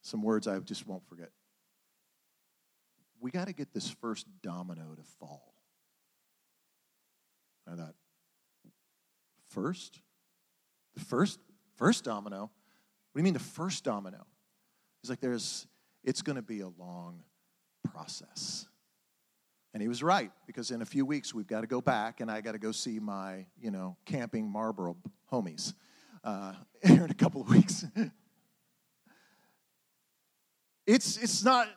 some 0.00 0.24
words 0.24 0.48
I 0.48 0.58
just 0.58 0.88
won't 0.88 1.06
forget 1.08 1.30
we 3.22 3.30
got 3.30 3.46
to 3.46 3.52
get 3.52 3.72
this 3.72 3.88
first 3.88 4.26
domino 4.42 4.94
to 4.96 5.02
fall. 5.20 5.54
I 7.70 7.76
thought, 7.76 7.94
first? 9.48 10.00
The 10.94 11.04
first, 11.04 11.38
first 11.76 12.04
domino? 12.04 12.40
What 12.40 12.50
do 13.14 13.20
you 13.20 13.24
mean 13.24 13.34
the 13.34 13.38
first 13.38 13.84
domino? 13.84 14.26
He's 15.00 15.10
like, 15.10 15.20
there's, 15.20 15.66
it's 16.02 16.20
going 16.20 16.36
to 16.36 16.42
be 16.42 16.60
a 16.60 16.68
long 16.68 17.22
process. 17.92 18.66
And 19.72 19.80
he 19.80 19.88
was 19.88 20.02
right, 20.02 20.30
because 20.46 20.70
in 20.70 20.82
a 20.82 20.86
few 20.86 21.06
weeks 21.06 21.32
we've 21.32 21.46
got 21.46 21.62
to 21.62 21.66
go 21.66 21.80
back 21.80 22.20
and 22.20 22.30
I 22.30 22.40
got 22.40 22.52
to 22.52 22.58
go 22.58 22.72
see 22.72 22.98
my, 22.98 23.46
you 23.60 23.70
know, 23.70 23.96
camping 24.04 24.50
Marlboro 24.50 24.96
homies 25.32 25.74
uh, 26.24 26.54
in 26.82 27.02
a 27.02 27.14
couple 27.14 27.40
of 27.40 27.48
weeks. 27.48 27.86
it's, 30.86 31.16
it's 31.16 31.44
not 31.44 31.68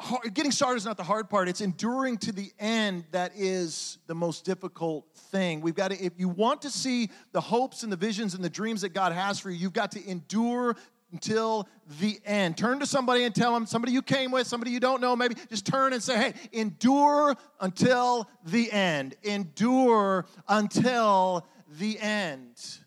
hard, 0.00 0.34
getting 0.34 0.52
started 0.52 0.78
is 0.78 0.84
not 0.84 0.96
the 0.96 1.04
hard 1.04 1.28
part. 1.28 1.48
It's 1.48 1.60
enduring 1.60 2.18
to 2.18 2.32
the 2.32 2.50
end 2.58 3.04
that 3.12 3.32
is 3.36 3.98
the 4.06 4.14
most 4.14 4.44
difficult 4.44 5.06
thing. 5.14 5.60
We've 5.60 5.74
got 5.74 5.90
to, 5.90 6.02
if 6.02 6.14
you 6.16 6.28
want 6.28 6.62
to 6.62 6.70
see 6.70 7.10
the 7.32 7.40
hopes 7.40 7.82
and 7.82 7.92
the 7.92 7.96
visions 7.96 8.34
and 8.34 8.44
the 8.44 8.50
dreams 8.50 8.80
that 8.80 8.90
God 8.90 9.12
has 9.12 9.38
for 9.38 9.50
you, 9.50 9.56
you've 9.56 9.72
got 9.72 9.92
to 9.92 10.06
endure 10.08 10.76
until 11.12 11.68
the 12.00 12.18
end. 12.24 12.56
Turn 12.56 12.78
to 12.80 12.86
somebody 12.86 13.24
and 13.24 13.34
tell 13.34 13.52
them, 13.52 13.66
somebody 13.66 13.92
you 13.92 14.02
came 14.02 14.30
with, 14.30 14.46
somebody 14.46 14.70
you 14.70 14.80
don't 14.80 15.00
know, 15.00 15.16
maybe 15.16 15.34
just 15.48 15.66
turn 15.66 15.92
and 15.92 16.02
say, 16.02 16.16
hey, 16.16 16.34
endure 16.52 17.36
until 17.60 18.28
the 18.44 18.70
end. 18.70 19.16
Endure 19.22 20.26
until 20.48 21.46
the 21.78 21.98
end. 21.98 22.78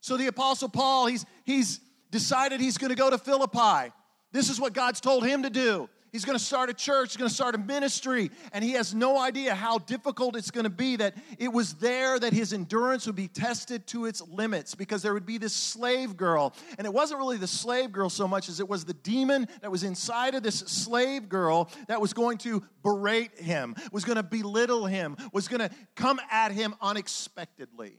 So 0.00 0.16
the 0.16 0.26
Apostle 0.26 0.68
Paul, 0.68 1.06
he's, 1.06 1.24
he's 1.44 1.80
decided 2.10 2.60
he's 2.60 2.78
going 2.78 2.90
to 2.90 2.96
go 2.96 3.10
to 3.10 3.18
Philippi. 3.18 3.92
This 4.32 4.50
is 4.50 4.60
what 4.60 4.74
God's 4.74 5.00
told 5.00 5.26
him 5.26 5.42
to 5.42 5.50
do. 5.50 5.88
He's 6.12 6.24
going 6.24 6.38
to 6.38 6.44
start 6.44 6.70
a 6.70 6.74
church, 6.74 7.10
he's 7.10 7.16
going 7.16 7.28
to 7.28 7.34
start 7.34 7.54
a 7.54 7.58
ministry, 7.58 8.30
and 8.52 8.64
he 8.64 8.72
has 8.72 8.94
no 8.94 9.18
idea 9.18 9.54
how 9.54 9.78
difficult 9.78 10.36
it's 10.36 10.50
going 10.50 10.64
to 10.64 10.70
be. 10.70 10.96
That 10.96 11.14
it 11.38 11.52
was 11.52 11.74
there 11.74 12.18
that 12.18 12.32
his 12.32 12.52
endurance 12.52 13.06
would 13.06 13.16
be 13.16 13.28
tested 13.28 13.86
to 13.88 14.06
its 14.06 14.20
limits 14.28 14.74
because 14.74 15.02
there 15.02 15.14
would 15.14 15.26
be 15.26 15.38
this 15.38 15.54
slave 15.54 16.16
girl. 16.16 16.54
And 16.78 16.86
it 16.86 16.92
wasn't 16.92 17.20
really 17.20 17.36
the 17.36 17.46
slave 17.46 17.92
girl 17.92 18.10
so 18.10 18.26
much 18.26 18.48
as 18.48 18.60
it 18.60 18.68
was 18.68 18.84
the 18.84 18.94
demon 18.94 19.48
that 19.60 19.70
was 19.70 19.82
inside 19.82 20.34
of 20.34 20.42
this 20.42 20.58
slave 20.58 21.28
girl 21.28 21.70
that 21.88 22.00
was 22.00 22.12
going 22.12 22.38
to 22.38 22.62
berate 22.82 23.38
him, 23.38 23.74
was 23.92 24.04
going 24.04 24.16
to 24.16 24.22
belittle 24.22 24.86
him, 24.86 25.16
was 25.32 25.48
going 25.48 25.60
to 25.60 25.70
come 25.94 26.20
at 26.30 26.52
him 26.52 26.74
unexpectedly. 26.80 27.98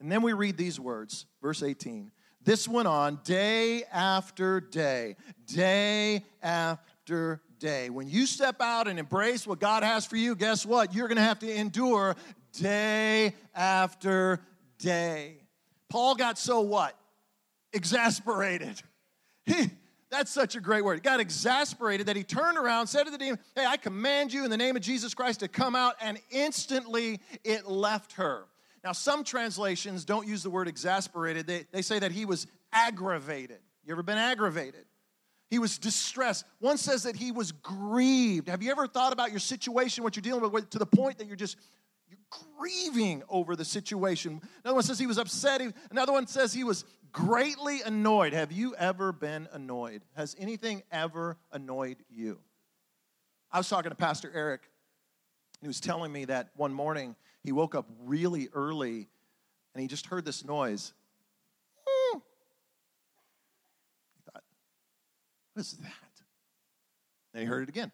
And 0.00 0.10
then 0.10 0.22
we 0.22 0.32
read 0.32 0.56
these 0.56 0.80
words, 0.80 1.26
verse 1.42 1.62
18. 1.62 2.10
This 2.42 2.66
went 2.66 2.88
on 2.88 3.20
day 3.22 3.84
after 3.92 4.60
day, 4.60 5.16
day 5.46 6.24
after 6.42 6.89
after 7.10 7.40
day. 7.58 7.90
When 7.90 8.08
you 8.08 8.24
step 8.24 8.60
out 8.60 8.86
and 8.86 8.96
embrace 8.96 9.44
what 9.44 9.58
God 9.58 9.82
has 9.82 10.06
for 10.06 10.16
you, 10.16 10.36
guess 10.36 10.64
what? 10.64 10.94
You're 10.94 11.08
going 11.08 11.16
to 11.16 11.22
have 11.22 11.40
to 11.40 11.52
endure 11.52 12.14
day 12.52 13.34
after 13.52 14.40
day. 14.78 15.38
Paul 15.88 16.14
got 16.14 16.38
so 16.38 16.60
what? 16.60 16.96
Exasperated. 17.72 18.80
That's 20.10 20.30
such 20.30 20.54
a 20.54 20.60
great 20.60 20.84
word. 20.84 20.94
He 20.94 21.00
got 21.00 21.18
exasperated 21.18 22.06
that 22.06 22.14
he 22.14 22.22
turned 22.22 22.56
around, 22.56 22.86
said 22.86 23.04
to 23.04 23.10
the 23.10 23.18
demon, 23.18 23.40
Hey, 23.56 23.66
I 23.66 23.76
command 23.76 24.32
you 24.32 24.44
in 24.44 24.50
the 24.50 24.56
name 24.56 24.76
of 24.76 24.82
Jesus 24.82 25.12
Christ 25.12 25.40
to 25.40 25.48
come 25.48 25.74
out, 25.74 25.96
and 26.00 26.16
instantly 26.30 27.18
it 27.42 27.66
left 27.68 28.12
her. 28.12 28.44
Now, 28.84 28.92
some 28.92 29.24
translations 29.24 30.04
don't 30.04 30.28
use 30.28 30.44
the 30.44 30.50
word 30.50 30.68
exasperated, 30.68 31.48
they, 31.48 31.66
they 31.72 31.82
say 31.82 31.98
that 31.98 32.12
he 32.12 32.24
was 32.24 32.46
aggravated. 32.72 33.58
You 33.84 33.92
ever 33.92 34.04
been 34.04 34.16
aggravated? 34.16 34.84
He 35.50 35.58
was 35.58 35.78
distressed. 35.78 36.44
One 36.60 36.78
says 36.78 37.02
that 37.02 37.16
he 37.16 37.32
was 37.32 37.50
grieved. 37.50 38.48
Have 38.48 38.62
you 38.62 38.70
ever 38.70 38.86
thought 38.86 39.12
about 39.12 39.30
your 39.30 39.40
situation, 39.40 40.04
what 40.04 40.14
you're 40.14 40.22
dealing 40.22 40.50
with, 40.50 40.70
to 40.70 40.78
the 40.78 40.86
point 40.86 41.18
that 41.18 41.26
you're 41.26 41.36
just 41.36 41.56
you're 42.08 42.18
grieving 42.56 43.24
over 43.28 43.56
the 43.56 43.64
situation? 43.64 44.40
Another 44.62 44.74
one 44.76 44.84
says 44.84 44.98
he 44.98 45.08
was 45.08 45.18
upset. 45.18 45.60
Another 45.90 46.12
one 46.12 46.28
says 46.28 46.52
he 46.52 46.62
was 46.62 46.84
greatly 47.10 47.82
annoyed. 47.82 48.32
Have 48.32 48.52
you 48.52 48.76
ever 48.76 49.12
been 49.12 49.48
annoyed? 49.52 50.02
Has 50.16 50.36
anything 50.38 50.84
ever 50.92 51.36
annoyed 51.50 51.96
you? 52.08 52.38
I 53.50 53.58
was 53.58 53.68
talking 53.68 53.90
to 53.90 53.96
Pastor 53.96 54.30
Eric. 54.32 54.62
and 54.62 55.62
He 55.62 55.66
was 55.66 55.80
telling 55.80 56.12
me 56.12 56.26
that 56.26 56.50
one 56.54 56.72
morning 56.72 57.16
he 57.42 57.50
woke 57.50 57.74
up 57.74 57.86
really 58.04 58.48
early 58.52 59.08
and 59.74 59.82
he 59.82 59.88
just 59.88 60.06
heard 60.06 60.24
this 60.24 60.44
noise. 60.44 60.92
What 65.52 65.60
is 65.60 65.72
that? 65.78 65.92
Then 67.32 67.42
he 67.42 67.46
heard 67.46 67.62
it 67.64 67.68
again. 67.68 67.92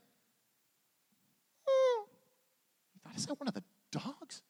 He 1.66 3.00
thought, 3.00 3.16
is 3.16 3.26
that 3.26 3.40
one 3.40 3.48
of 3.48 3.54
the 3.54 3.62
dogs? 3.90 4.42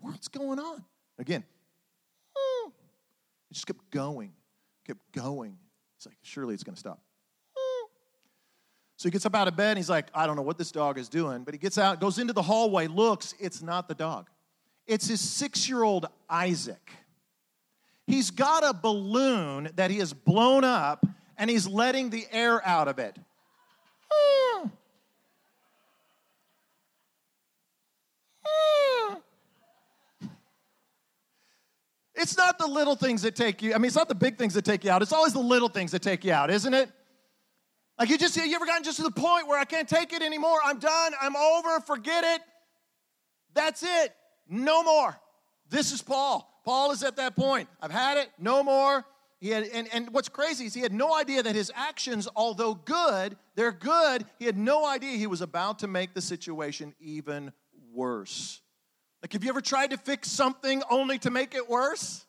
What's 0.00 0.28
going 0.28 0.58
on? 0.58 0.84
Again. 1.18 1.44
It 3.50 3.54
just 3.54 3.66
kept 3.66 3.90
going, 3.90 4.32
kept 4.86 5.00
going. 5.12 5.56
It's 5.96 6.06
like, 6.06 6.16
surely 6.22 6.54
it's 6.54 6.64
going 6.64 6.74
to 6.74 6.80
stop. 6.80 7.00
So 8.98 9.08
he 9.08 9.10
gets 9.10 9.26
up 9.26 9.34
out 9.34 9.46
of 9.46 9.56
bed 9.56 9.70
and 9.70 9.78
he's 9.78 9.90
like, 9.90 10.06
I 10.14 10.26
don't 10.26 10.36
know 10.36 10.42
what 10.42 10.56
this 10.56 10.72
dog 10.72 10.98
is 10.98 11.08
doing. 11.08 11.44
But 11.44 11.52
he 11.52 11.58
gets 11.58 11.76
out, 11.76 12.00
goes 12.00 12.18
into 12.18 12.32
the 12.32 12.42
hallway, 12.42 12.86
looks, 12.86 13.34
it's 13.38 13.62
not 13.62 13.88
the 13.88 13.94
dog. 13.94 14.28
It's 14.86 15.06
his 15.06 15.20
six 15.20 15.68
year 15.68 15.82
old 15.82 16.06
Isaac. 16.30 16.90
He's 18.06 18.30
got 18.30 18.64
a 18.64 18.72
balloon 18.72 19.68
that 19.76 19.90
he 19.90 19.98
has 19.98 20.12
blown 20.12 20.64
up 20.64 21.04
and 21.38 21.50
he's 21.50 21.66
letting 21.66 22.10
the 22.10 22.26
air 22.32 22.66
out 22.66 22.88
of 22.88 22.98
it. 22.98 23.18
It's 32.18 32.36
not 32.36 32.58
the 32.58 32.66
little 32.66 32.96
things 32.96 33.22
that 33.22 33.36
take 33.36 33.60
you, 33.60 33.74
I 33.74 33.78
mean, 33.78 33.86
it's 33.86 33.96
not 33.96 34.08
the 34.08 34.14
big 34.14 34.38
things 34.38 34.54
that 34.54 34.64
take 34.64 34.84
you 34.84 34.90
out. 34.90 35.02
It's 35.02 35.12
always 35.12 35.34
the 35.34 35.38
little 35.38 35.68
things 35.68 35.92
that 35.92 36.00
take 36.00 36.24
you 36.24 36.32
out, 36.32 36.50
isn't 36.50 36.72
it? 36.72 36.90
Like 37.98 38.08
you 38.08 38.16
just, 38.18 38.36
you 38.36 38.54
ever 38.54 38.64
gotten 38.64 38.82
just 38.82 38.96
to 38.96 39.02
the 39.02 39.10
point 39.10 39.48
where 39.48 39.58
I 39.58 39.64
can't 39.64 39.88
take 39.88 40.12
it 40.12 40.22
anymore? 40.22 40.58
I'm 40.64 40.78
done. 40.78 41.12
I'm 41.20 41.36
over. 41.36 41.80
Forget 41.80 42.24
it. 42.24 42.40
That's 43.54 43.82
it. 43.82 44.14
No 44.48 44.82
more. 44.82 45.18
This 45.68 45.92
is 45.92 46.02
Paul. 46.02 46.50
Paul 46.64 46.90
is 46.90 47.02
at 47.02 47.16
that 47.16 47.36
point. 47.36 47.68
I've 47.80 47.90
had 47.90 48.18
it. 48.18 48.28
No 48.38 48.62
more. 48.62 49.04
He 49.40 49.50
had, 49.50 49.64
and, 49.64 49.88
and 49.92 50.10
what's 50.12 50.28
crazy 50.28 50.64
is 50.64 50.74
he 50.74 50.80
had 50.80 50.94
no 50.94 51.14
idea 51.14 51.42
that 51.42 51.54
his 51.54 51.70
actions, 51.74 52.26
although 52.34 52.74
good, 52.74 53.36
they're 53.54 53.72
good, 53.72 54.24
he 54.38 54.46
had 54.46 54.56
no 54.56 54.86
idea 54.86 55.16
he 55.16 55.26
was 55.26 55.42
about 55.42 55.80
to 55.80 55.86
make 55.86 56.14
the 56.14 56.22
situation 56.22 56.94
even 57.00 57.52
worse. 57.92 58.62
Like, 59.22 59.32
have 59.34 59.44
you 59.44 59.50
ever 59.50 59.60
tried 59.60 59.90
to 59.90 59.98
fix 59.98 60.30
something 60.30 60.82
only 60.90 61.18
to 61.18 61.30
make 61.30 61.54
it 61.54 61.68
worse? 61.68 62.24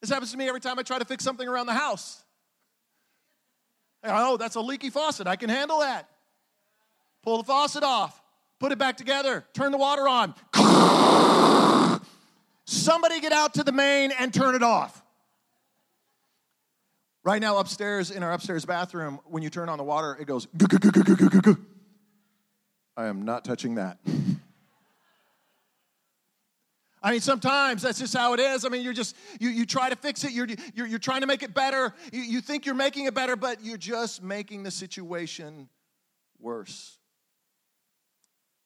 This 0.00 0.10
happens 0.10 0.32
to 0.32 0.36
me 0.36 0.48
every 0.48 0.60
time 0.60 0.78
I 0.78 0.82
try 0.82 0.98
to 0.98 1.04
fix 1.04 1.22
something 1.22 1.46
around 1.46 1.66
the 1.66 1.74
house. 1.74 2.24
Oh, 4.02 4.36
that's 4.36 4.56
a 4.56 4.60
leaky 4.60 4.90
faucet. 4.90 5.28
I 5.28 5.36
can 5.36 5.48
handle 5.48 5.78
that. 5.78 6.08
Pull 7.22 7.38
the 7.38 7.44
faucet 7.44 7.84
off, 7.84 8.20
put 8.58 8.72
it 8.72 8.78
back 8.78 8.96
together, 8.96 9.44
turn 9.52 9.70
the 9.70 9.78
water 9.78 10.08
on. 10.08 10.34
Somebody 12.64 13.20
get 13.20 13.32
out 13.32 13.54
to 13.54 13.62
the 13.62 13.70
main 13.70 14.10
and 14.18 14.34
turn 14.34 14.56
it 14.56 14.62
off. 14.62 15.01
Right 17.24 17.40
now, 17.40 17.58
upstairs 17.58 18.10
in 18.10 18.24
our 18.24 18.32
upstairs 18.32 18.64
bathroom, 18.64 19.20
when 19.26 19.44
you 19.44 19.50
turn 19.50 19.68
on 19.68 19.78
the 19.78 19.84
water, 19.84 20.16
it 20.20 20.26
goes. 20.26 20.48
I 22.96 23.06
am 23.06 23.24
not 23.24 23.44
touching 23.44 23.76
that. 23.76 23.98
I 27.04 27.10
mean, 27.10 27.20
sometimes 27.20 27.82
that's 27.82 27.98
just 27.98 28.16
how 28.16 28.32
it 28.32 28.40
is. 28.40 28.64
I 28.64 28.68
mean, 28.68 28.82
you're 28.82 28.92
just, 28.92 29.16
you, 29.40 29.48
you 29.48 29.66
try 29.66 29.90
to 29.90 29.96
fix 29.96 30.22
it, 30.22 30.30
you're, 30.30 30.46
you're, 30.74 30.86
you're 30.86 30.98
trying 31.00 31.22
to 31.22 31.26
make 31.26 31.42
it 31.42 31.52
better. 31.52 31.92
You, 32.12 32.22
you 32.22 32.40
think 32.40 32.64
you're 32.64 32.76
making 32.76 33.06
it 33.06 33.14
better, 33.14 33.34
but 33.34 33.64
you're 33.64 33.76
just 33.76 34.22
making 34.22 34.62
the 34.62 34.70
situation 34.70 35.68
worse. 36.38 36.98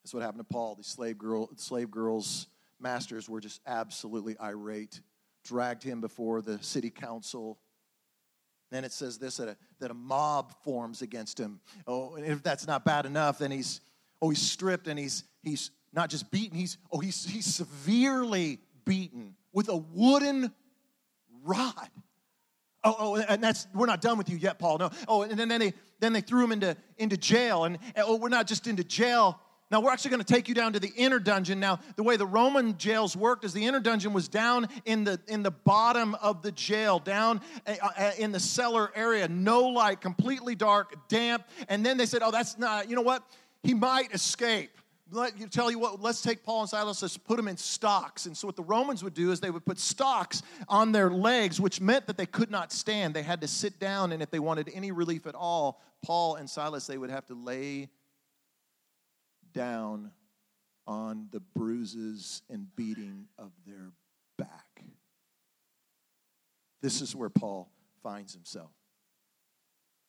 That's 0.03 0.13
what 0.13 0.23
happened 0.23 0.41
to 0.41 0.53
Paul. 0.53 0.75
These 0.75 0.87
slave, 0.87 1.17
girl, 1.17 1.49
slave 1.57 1.91
girls' 1.91 2.47
masters 2.79 3.29
were 3.29 3.41
just 3.41 3.61
absolutely 3.67 4.37
irate, 4.39 5.01
dragged 5.43 5.83
him 5.83 6.03
before 6.03 6.43
the 6.43 6.63
city 6.63 6.91
council. 6.91 7.59
Then 8.71 8.85
it 8.85 8.93
says 8.93 9.19
this 9.19 9.37
that 9.37 9.49
a, 9.49 9.57
that 9.79 9.91
a 9.91 9.95
mob 9.95 10.53
forms 10.65 11.03
against 11.03 11.39
him. 11.39 11.61
Oh, 11.87 12.17
and 12.17 12.25
if 12.25 12.43
that's 12.43 12.67
not 12.67 12.85
bad 12.85 13.07
enough, 13.07 13.39
then 13.39 13.51
he's 13.51 13.81
oh 14.21 14.31
he's 14.31 14.43
stripped 14.43 14.89
and 14.89 14.99
he's 14.99 15.25
he's 15.43 15.71
not 15.97 16.11
just 16.11 16.31
beaten, 16.31 16.57
he's, 16.57 16.77
oh, 16.93 16.99
he's, 16.99 17.25
he's 17.25 17.47
severely 17.47 18.59
beaten 18.85 19.35
with 19.53 19.69
a 19.71 19.77
wooden 19.77 20.53
rod. 21.43 21.89
Oh, 22.85 22.97
oh, 22.99 23.17
and 23.17 23.43
that's 23.43 23.67
we're 23.75 23.87
not 23.87 24.01
done 24.01 24.17
with 24.17 24.29
you 24.29 24.37
yet, 24.37 24.61
Paul. 24.61 24.79
No. 24.79 24.91
Oh, 25.09 25.23
and 25.23 25.37
then, 25.37 25.49
then 25.49 25.59
they 25.59 25.73
then 25.99 26.13
they 26.13 26.21
threw 26.21 26.45
him 26.45 26.53
into 26.53 26.77
into 26.99 27.17
jail, 27.17 27.65
and 27.65 27.79
oh, 27.97 28.17
we're 28.17 28.29
not 28.29 28.47
just 28.47 28.69
into 28.69 28.85
jail. 28.85 29.41
Now 29.71 29.81
we're 29.81 29.91
actually 29.91 30.13
going 30.13 30.23
to 30.23 30.33
take 30.33 30.49
you 30.49 30.55
down 30.55 30.75
to 30.75 30.81
the 30.81 30.93
inner 30.97 31.19
dungeon. 31.19 31.59
Now 31.59 31.81
the 31.97 32.05
way 32.05 32.17
the 32.17 32.27
Roman 32.27 32.79
jails 32.79 33.17
worked 33.17 33.45
is 33.45 33.53
the 33.53 33.67
inner 33.67 33.81
dungeon 33.81 34.13
was 34.13 34.29
down 34.29 34.69
in 34.85 35.03
the 35.03 35.21
in 35.27 35.43
the 35.43 35.51
bottom 35.51 36.15
of 36.17 36.43
the 36.43 36.53
jail, 36.53 37.01
down 37.01 37.41
uh, 37.67 37.75
uh, 37.83 38.11
in 38.19 38.31
the 38.31 38.41
cellar 38.41 38.93
area, 38.95 39.27
no 39.27 39.65
light, 39.65 40.01
completely 40.01 40.55
dark, 40.55 41.09
damp. 41.09 41.45
And 41.69 41.85
then 41.85 41.97
they 41.97 42.07
said, 42.07 42.23
"Oh, 42.23 42.31
that's 42.31 42.59
not. 42.59 42.89
You 42.89 42.95
know 42.95 43.03
what? 43.03 43.25
He 43.63 43.75
might 43.75 44.13
escape." 44.13 44.71
let 45.13 45.39
you 45.39 45.47
tell 45.47 45.71
you 45.71 45.79
what 45.79 46.03
let's 46.03 46.21
take 46.21 46.43
paul 46.43 46.63
and 46.63 46.69
silas 46.69 47.01
let's 47.01 47.17
put 47.17 47.37
them 47.37 47.47
in 47.47 47.57
stocks 47.57 48.27
and 48.27 48.37
so 48.37 48.49
what 48.49 48.57
the 48.57 48.63
romans 48.63 49.05
would 49.05 49.15
do 49.15 49.31
is 49.31 49.39
they 49.39 49.51
would 49.51 49.65
put 49.65 49.79
stocks 49.79 50.43
on 50.69 50.91
their 50.91 51.11
legs 51.11 51.61
which 51.61 51.81
meant 51.81 52.07
that 52.09 52.17
they 52.17 52.27
could 52.27 52.51
not 52.51 52.73
stand 52.73 53.15
they 53.15 53.23
had 53.23 53.41
to 53.41 53.47
sit 53.47 53.79
down 53.79 54.11
and 54.11 54.21
if 54.21 54.31
they 54.33 54.41
wanted 54.41 54.69
any 54.75 54.91
relief 54.91 55.27
at 55.29 55.37
all 55.37 55.81
paul 56.03 56.35
and 56.35 56.51
silas 56.51 56.89
they 56.89 56.99
would 56.99 57.11
have 57.11 57.25
to 57.25 57.35
lay 57.35 57.89
down 59.57 60.11
on 60.87 61.29
the 61.33 61.41
bruises 61.41 62.43
and 62.51 62.67
beating 62.77 63.27
of 63.39 63.51
their 63.67 63.93
back 64.39 64.83
this 66.83 67.01
is 67.01 67.17
where 67.17 67.31
paul 67.31 67.71
finds 68.03 68.35
himself 68.35 68.71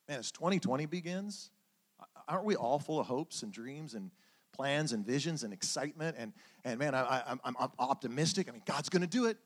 man 0.07 0.19
as 0.19 0.31
2020 0.31 0.86
begins 0.86 1.51
aren't 2.27 2.45
we 2.45 2.55
all 2.55 2.79
full 2.79 2.99
of 2.99 3.07
hopes 3.07 3.43
and 3.43 3.51
dreams 3.51 3.93
and 3.93 4.12
plans 4.57 4.91
and 4.91 5.05
visions 5.05 5.43
and 5.43 5.53
excitement. 5.53 6.17
And, 6.19 6.33
and 6.65 6.79
man, 6.79 6.95
I, 6.95 7.23
am 7.27 7.39
I'm, 7.43 7.55
I'm 7.60 7.71
optimistic. 7.79 8.49
I 8.49 8.51
mean, 8.51 8.63
God's 8.65 8.89
going 8.89 9.03
to 9.03 9.07
do 9.07 9.25
it. 9.25 9.38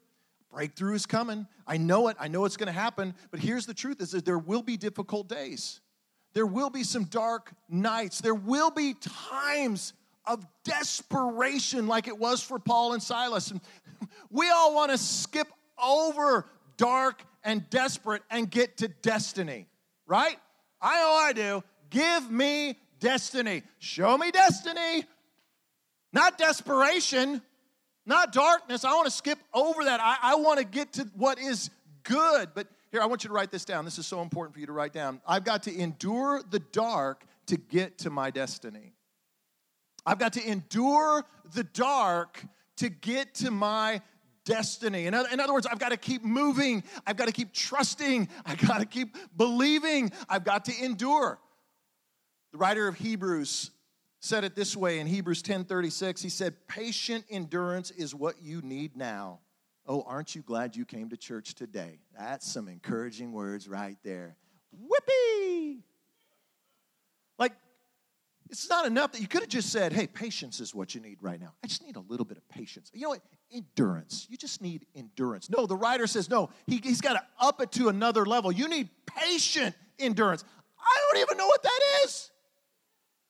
Breakthrough 0.49 0.95
is 0.95 1.05
coming. 1.05 1.47
I 1.67 1.77
know 1.77 2.07
it. 2.07 2.17
I 2.19 2.27
know 2.27 2.45
it's 2.45 2.57
going 2.57 2.67
to 2.67 2.79
happen. 2.79 3.13
But 3.29 3.39
here's 3.39 3.65
the 3.65 3.73
truth 3.73 4.01
is 4.01 4.11
that 4.11 4.25
there 4.25 4.39
will 4.39 4.61
be 4.61 4.77
difficult 4.77 5.27
days. 5.27 5.81
There 6.33 6.45
will 6.45 6.69
be 6.69 6.83
some 6.83 7.05
dark 7.05 7.51
nights. 7.69 8.21
There 8.21 8.35
will 8.35 8.71
be 8.71 8.95
times 9.29 9.93
of 10.25 10.45
desperation 10.63 11.87
like 11.87 12.07
it 12.07 12.17
was 12.17 12.41
for 12.41 12.59
Paul 12.59 12.93
and 12.93 13.03
Silas. 13.03 13.51
And 13.51 13.59
we 14.29 14.49
all 14.49 14.73
want 14.73 14.91
to 14.91 14.97
skip 14.97 15.47
over 15.81 16.45
dark 16.77 17.23
and 17.43 17.69
desperate 17.69 18.21
and 18.29 18.49
get 18.49 18.77
to 18.77 18.87
destiny, 18.87 19.67
right? 20.05 20.37
I 20.81 20.95
know 20.95 21.11
I 21.11 21.33
do. 21.33 21.63
Give 21.89 22.31
me 22.31 22.77
destiny. 22.99 23.63
Show 23.79 24.17
me 24.17 24.31
destiny, 24.31 25.05
not 26.13 26.37
desperation, 26.37 27.41
not 28.05 28.31
darkness. 28.31 28.85
I 28.85 28.93
want 28.93 29.05
to 29.05 29.11
skip 29.11 29.39
over 29.53 29.83
that. 29.85 29.99
I, 30.01 30.17
I 30.21 30.35
want 30.35 30.59
to 30.59 30.65
get 30.65 30.93
to 30.93 31.07
what 31.15 31.39
is 31.39 31.69
good. 32.03 32.49
But 32.53 32.67
here, 32.91 33.01
I 33.01 33.05
want 33.05 33.23
you 33.23 33.29
to 33.29 33.33
write 33.33 33.51
this 33.51 33.63
down. 33.63 33.85
This 33.85 33.97
is 33.97 34.05
so 34.05 34.21
important 34.21 34.53
for 34.53 34.59
you 34.59 34.65
to 34.65 34.73
write 34.73 34.91
down. 34.91 35.21
I've 35.25 35.45
got 35.45 35.63
to 35.63 35.75
endure 35.75 36.41
the 36.49 36.59
dark 36.59 37.23
to 37.47 37.57
get 37.57 37.99
to 37.99 38.09
my 38.09 38.31
destiny. 38.31 38.93
I've 40.05 40.19
got 40.19 40.33
to 40.33 40.45
endure 40.45 41.23
the 41.53 41.63
dark 41.63 42.43
to 42.77 42.89
get 42.89 43.35
to 43.35 43.51
my 43.51 44.01
destiny. 44.43 45.05
In 45.05 45.13
other, 45.13 45.29
in 45.31 45.39
other 45.39 45.53
words, 45.53 45.67
I've 45.67 45.79
got 45.79 45.89
to 45.89 45.97
keep 45.97 46.23
moving. 46.23 46.83
I've 47.05 47.15
got 47.15 47.27
to 47.27 47.31
keep 47.31 47.53
trusting. 47.53 48.27
I've 48.45 48.67
got 48.67 48.79
to 48.79 48.85
keep 48.85 49.15
believing. 49.37 50.11
I've 50.27 50.43
got 50.43 50.65
to 50.65 50.83
endure. 50.83 51.39
The 52.51 52.57
writer 52.57 52.87
of 52.87 52.97
Hebrews 52.97 53.71
said 54.19 54.43
it 54.43 54.55
this 54.55 54.75
way 54.75 54.99
in 54.99 55.07
Hebrews 55.07 55.41
10:36. 55.43 56.21
He 56.21 56.29
said, 56.29 56.67
"Patient 56.67 57.25
endurance 57.29 57.91
is 57.91 58.13
what 58.13 58.41
you 58.41 58.61
need 58.61 58.97
now." 58.97 59.39
Oh, 59.91 60.05
aren't 60.07 60.35
you 60.35 60.41
glad 60.41 60.77
you 60.77 60.85
came 60.85 61.09
to 61.09 61.17
church 61.17 61.53
today? 61.53 61.99
That's 62.17 62.49
some 62.49 62.69
encouraging 62.69 63.33
words 63.33 63.67
right 63.67 63.97
there. 64.05 64.37
Whippy! 64.73 65.79
Like, 67.37 67.51
it's 68.49 68.69
not 68.69 68.85
enough 68.85 69.11
that 69.11 69.19
you 69.19 69.27
could 69.27 69.41
have 69.41 69.49
just 69.49 69.69
said, 69.69 69.91
hey, 69.91 70.07
patience 70.07 70.61
is 70.61 70.73
what 70.73 70.95
you 70.95 71.01
need 71.01 71.17
right 71.19 71.41
now. 71.41 71.51
I 71.61 71.67
just 71.67 71.83
need 71.83 71.97
a 71.97 72.03
little 72.07 72.25
bit 72.25 72.37
of 72.37 72.47
patience. 72.47 72.89
You 72.93 73.01
know 73.01 73.09
what? 73.09 73.21
Endurance. 73.53 74.27
You 74.29 74.37
just 74.37 74.61
need 74.61 74.85
endurance. 74.95 75.49
No, 75.49 75.65
the 75.65 75.75
writer 75.75 76.07
says, 76.07 76.29
no, 76.29 76.51
he, 76.67 76.77
he's 76.81 77.01
got 77.01 77.15
to 77.15 77.23
up 77.45 77.59
it 77.59 77.73
to 77.73 77.89
another 77.89 78.25
level. 78.25 78.49
You 78.49 78.69
need 78.69 78.87
patient 79.05 79.75
endurance. 79.99 80.45
I 80.79 80.99
don't 81.11 81.21
even 81.21 81.37
know 81.37 81.47
what 81.47 81.63
that 81.63 81.79
is. 82.05 82.31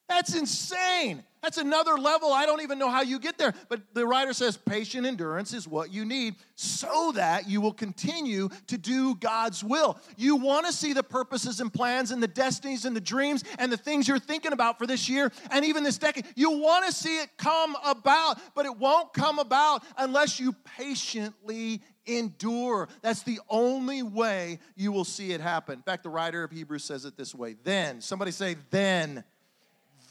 That's 0.08 0.36
insane. 0.36 1.24
That's 1.42 1.58
another 1.58 1.96
level. 1.98 2.32
I 2.32 2.46
don't 2.46 2.62
even 2.62 2.78
know 2.78 2.90
how 2.90 3.02
you 3.02 3.18
get 3.18 3.38
there. 3.38 3.54
But 3.68 3.82
the 3.94 4.06
writer 4.06 4.32
says 4.32 4.58
patient 4.58 5.08
endurance 5.08 5.54
is 5.54 5.68
what 5.68 5.92
you 5.92 6.06
need 6.06 6.36
so 6.56 7.12
that 7.14 7.50
you 7.50 7.62
will 7.62 7.74
continue 7.74 8.50
to 8.68 8.78
do 8.78 9.16
God's 9.16 9.64
will. 9.64 9.98
You 10.18 10.36
want 10.36 10.68
to 10.68 10.74
see 10.74 10.94
the 10.94 11.02
purposes 11.02 11.60
and 11.60 11.74
plans 11.74 12.12
and 12.12 12.22
the 12.22 12.28
destinies 12.28 12.86
and 12.86 12.96
the 12.96 13.02
dreams 13.02 13.44
and 13.58 13.72
the 13.72 13.78
things 13.78 14.08
you're 14.08 14.20
thinking 14.20 14.54
about 14.54 14.78
for 14.78 14.86
this 14.86 15.10
year 15.10 15.32
and 15.50 15.66
even 15.66 15.84
this 15.84 15.98
decade. 15.98 16.26
You 16.36 16.52
want 16.52 16.86
to 16.86 16.92
see 16.92 17.20
it 17.20 17.30
come 17.38 17.76
about, 17.84 18.40
but 18.54 18.68
it 18.68 18.78
won't 18.78 19.12
come 19.12 19.40
about 19.40 19.84
unless 19.98 20.40
you 20.40 20.54
patiently 20.78 21.82
endure. 22.06 22.88
That's 23.02 23.24
the 23.24 23.40
only 23.50 24.04
way 24.04 24.60
you 24.76 24.92
will 24.92 25.06
see 25.06 25.32
it 25.32 25.42
happen. 25.42 25.76
In 25.76 25.82
fact, 25.82 26.04
the 26.04 26.10
writer 26.10 26.44
of 26.44 26.52
Hebrews 26.52 26.84
says 26.84 27.06
it 27.06 27.18
this 27.18 27.34
way 27.34 27.56
then, 27.64 28.02
somebody 28.02 28.32
say, 28.32 28.58
then 28.70 29.24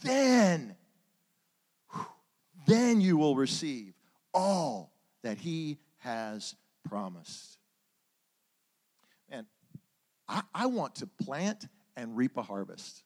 then, 0.03 0.77
then 2.67 3.01
you 3.01 3.17
will 3.17 3.37
receive 3.37 3.95
all 4.33 4.93
that 5.23 5.39
He 5.39 5.79
has 5.99 6.55
promised. 6.89 7.59
And 9.29 9.47
I, 10.29 10.43
I 10.55 10.67
want 10.67 10.97
to 10.97 11.07
plant 11.07 11.67
and 11.97 12.17
reap 12.17 12.37
a 12.37 12.43
harvest. 12.43 13.03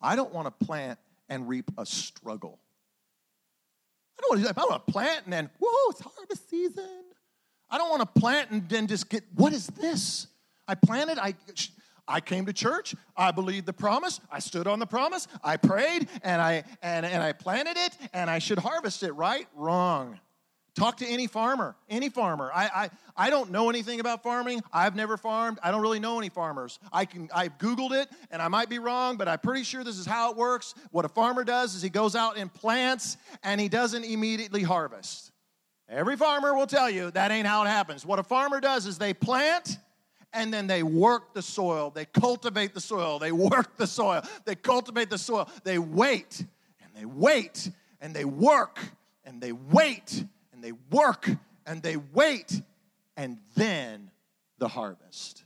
I 0.00 0.16
don't 0.16 0.32
want 0.32 0.46
to 0.46 0.66
plant 0.66 0.98
and 1.28 1.48
reap 1.48 1.70
a 1.76 1.86
struggle. 1.86 2.58
I 4.18 4.22
don't 4.22 4.44
want 4.44 4.56
to, 4.56 4.60
I 4.60 4.64
want 4.64 4.86
to 4.86 4.92
plant 4.92 5.24
and 5.24 5.32
then, 5.32 5.50
whoa, 5.58 5.90
it's 5.90 6.00
harvest 6.00 6.50
season. 6.50 7.04
I 7.70 7.78
don't 7.78 7.90
want 7.90 8.00
to 8.02 8.20
plant 8.20 8.50
and 8.50 8.68
then 8.68 8.86
just 8.86 9.08
get, 9.08 9.24
what 9.34 9.52
is 9.52 9.66
this? 9.66 10.26
I 10.66 10.74
planted, 10.74 11.18
I 11.18 11.34
I 12.08 12.20
came 12.20 12.46
to 12.46 12.52
church. 12.52 12.94
I 13.16 13.30
believed 13.30 13.66
the 13.66 13.72
promise. 13.72 14.20
I 14.32 14.38
stood 14.38 14.66
on 14.66 14.78
the 14.78 14.86
promise. 14.86 15.28
I 15.44 15.56
prayed 15.56 16.08
and 16.22 16.40
I 16.40 16.64
and, 16.82 17.04
and 17.04 17.22
I 17.22 17.32
planted 17.32 17.76
it 17.76 17.96
and 18.12 18.30
I 18.30 18.38
should 18.38 18.58
harvest 18.58 19.02
it, 19.02 19.12
right? 19.12 19.46
Wrong. 19.54 20.18
Talk 20.74 20.98
to 20.98 21.06
any 21.06 21.26
farmer, 21.26 21.74
any 21.88 22.08
farmer. 22.08 22.52
I, 22.54 22.70
I, 22.72 22.90
I 23.16 23.30
don't 23.30 23.50
know 23.50 23.68
anything 23.68 23.98
about 23.98 24.22
farming. 24.22 24.62
I've 24.72 24.94
never 24.94 25.16
farmed. 25.16 25.58
I 25.60 25.72
don't 25.72 25.82
really 25.82 25.98
know 25.98 26.20
any 26.20 26.28
farmers. 26.28 26.78
I 26.92 27.04
can 27.04 27.28
I've 27.34 27.58
Googled 27.58 27.90
it 27.90 28.08
and 28.30 28.40
I 28.40 28.46
might 28.46 28.68
be 28.68 28.78
wrong, 28.78 29.16
but 29.16 29.26
I'm 29.26 29.40
pretty 29.40 29.64
sure 29.64 29.82
this 29.82 29.98
is 29.98 30.06
how 30.06 30.30
it 30.30 30.36
works. 30.36 30.74
What 30.92 31.04
a 31.04 31.08
farmer 31.08 31.42
does 31.42 31.74
is 31.74 31.82
he 31.82 31.88
goes 31.88 32.14
out 32.14 32.38
and 32.38 32.52
plants 32.52 33.16
and 33.42 33.60
he 33.60 33.68
doesn't 33.68 34.04
immediately 34.04 34.62
harvest. 34.62 35.32
Every 35.88 36.16
farmer 36.16 36.54
will 36.54 36.66
tell 36.66 36.88
you 36.88 37.10
that 37.10 37.32
ain't 37.32 37.46
how 37.46 37.64
it 37.64 37.68
happens. 37.68 38.06
What 38.06 38.18
a 38.18 38.22
farmer 38.22 38.60
does 38.60 38.86
is 38.86 38.98
they 38.98 39.14
plant 39.14 39.78
and 40.32 40.52
then 40.52 40.66
they 40.66 40.82
work 40.82 41.34
the 41.34 41.42
soil, 41.42 41.90
they 41.90 42.04
cultivate 42.04 42.74
the 42.74 42.80
soil, 42.80 43.18
they 43.18 43.32
work 43.32 43.76
the 43.76 43.86
soil, 43.86 44.22
they 44.44 44.54
cultivate 44.54 45.10
the 45.10 45.18
soil, 45.18 45.48
they 45.64 45.78
wait 45.78 46.44
and 46.84 46.94
they 46.94 47.04
wait 47.04 47.70
and 48.00 48.14
they 48.14 48.24
work 48.24 48.78
and 49.24 49.40
they 49.40 49.52
wait 49.52 50.24
and 50.52 50.62
they 50.62 50.72
work 50.90 51.28
and 51.66 51.82
they 51.82 51.96
wait 51.96 52.60
and 53.16 53.38
then 53.56 54.10
the 54.58 54.68
harvest. 54.68 55.44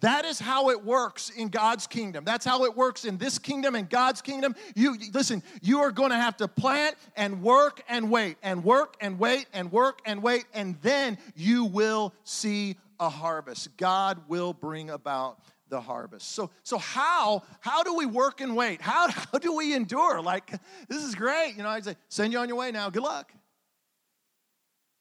That 0.00 0.24
is 0.24 0.38
how 0.38 0.70
it 0.70 0.82
works 0.82 1.28
in 1.28 1.48
God's 1.48 1.86
kingdom. 1.86 2.24
That's 2.24 2.44
how 2.44 2.64
it 2.64 2.74
works 2.74 3.04
in 3.04 3.18
this 3.18 3.38
kingdom 3.38 3.74
and 3.74 3.88
God's 3.88 4.22
kingdom. 4.22 4.56
You 4.74 4.96
listen, 5.12 5.42
you 5.60 5.80
are 5.80 5.92
going 5.92 6.10
to 6.10 6.16
have 6.16 6.38
to 6.38 6.48
plant 6.48 6.96
and 7.16 7.42
work 7.42 7.82
and 7.86 8.10
wait 8.10 8.38
and 8.42 8.64
work 8.64 8.96
and 9.00 9.18
wait 9.18 9.46
and 9.52 9.70
work 9.70 10.00
and 10.06 10.22
wait 10.22 10.46
and 10.54 10.76
then 10.80 11.18
you 11.36 11.66
will 11.66 12.14
see 12.24 12.76
a 13.00 13.08
harvest. 13.08 13.76
God 13.76 14.28
will 14.28 14.52
bring 14.52 14.90
about 14.90 15.40
the 15.68 15.80
harvest. 15.80 16.32
So 16.32 16.50
so 16.62 16.78
how 16.78 17.42
how 17.60 17.82
do 17.82 17.96
we 17.96 18.06
work 18.06 18.40
and 18.40 18.54
wait? 18.54 18.80
How 18.80 19.08
how 19.32 19.38
do 19.38 19.56
we 19.56 19.74
endure? 19.74 20.20
Like 20.20 20.52
this 20.88 21.02
is 21.02 21.14
great. 21.14 21.54
You 21.56 21.62
know, 21.62 21.70
I'd 21.70 21.84
say 21.84 21.96
send 22.08 22.32
you 22.32 22.38
on 22.38 22.48
your 22.48 22.58
way 22.58 22.70
now. 22.70 22.90
Good 22.90 23.02
luck. 23.02 23.32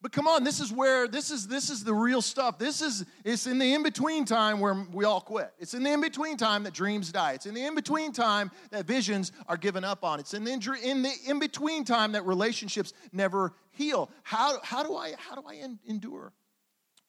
But 0.02 0.14
come 0.14 0.30
on, 0.30 0.46
this 0.46 0.62
is 0.62 0.72
where 0.72 1.10
this 1.10 1.30
is 1.30 1.46
this 1.46 1.70
is 1.70 1.84
the 1.84 1.94
real 1.94 2.22
stuff. 2.22 2.58
This 2.58 2.82
is 2.82 3.06
it's 3.26 3.48
in 3.48 3.60
the 3.60 3.74
in-between 3.74 4.24
time 4.24 4.62
where 4.62 4.86
we 4.94 5.04
all 5.04 5.20
quit. 5.20 5.52
It's 5.60 5.74
in 5.74 5.84
the 5.84 5.92
in-between 5.92 6.38
time 6.38 6.64
that 6.64 6.74
dreams 6.74 7.12
die. 7.12 7.34
It's 7.34 7.46
in 7.46 7.54
the 7.54 7.66
in-between 7.66 8.14
time 8.14 8.50
that 8.72 8.86
visions 8.86 9.34
are 9.48 9.58
given 9.58 9.84
up 9.84 10.06
on. 10.06 10.22
It's 10.22 10.34
in 10.34 10.46
the 10.46 10.80
in 10.82 11.02
the 11.02 11.12
in-between 11.28 11.84
time 11.84 12.14
that 12.14 12.26
relationships 12.26 12.94
never 13.12 13.54
heal. 13.72 14.10
How, 14.24 14.60
how 14.64 14.84
do 14.84 14.96
I 14.96 15.16
how 15.18 15.36
do 15.36 15.44
I 15.46 15.62
endure? 15.86 16.32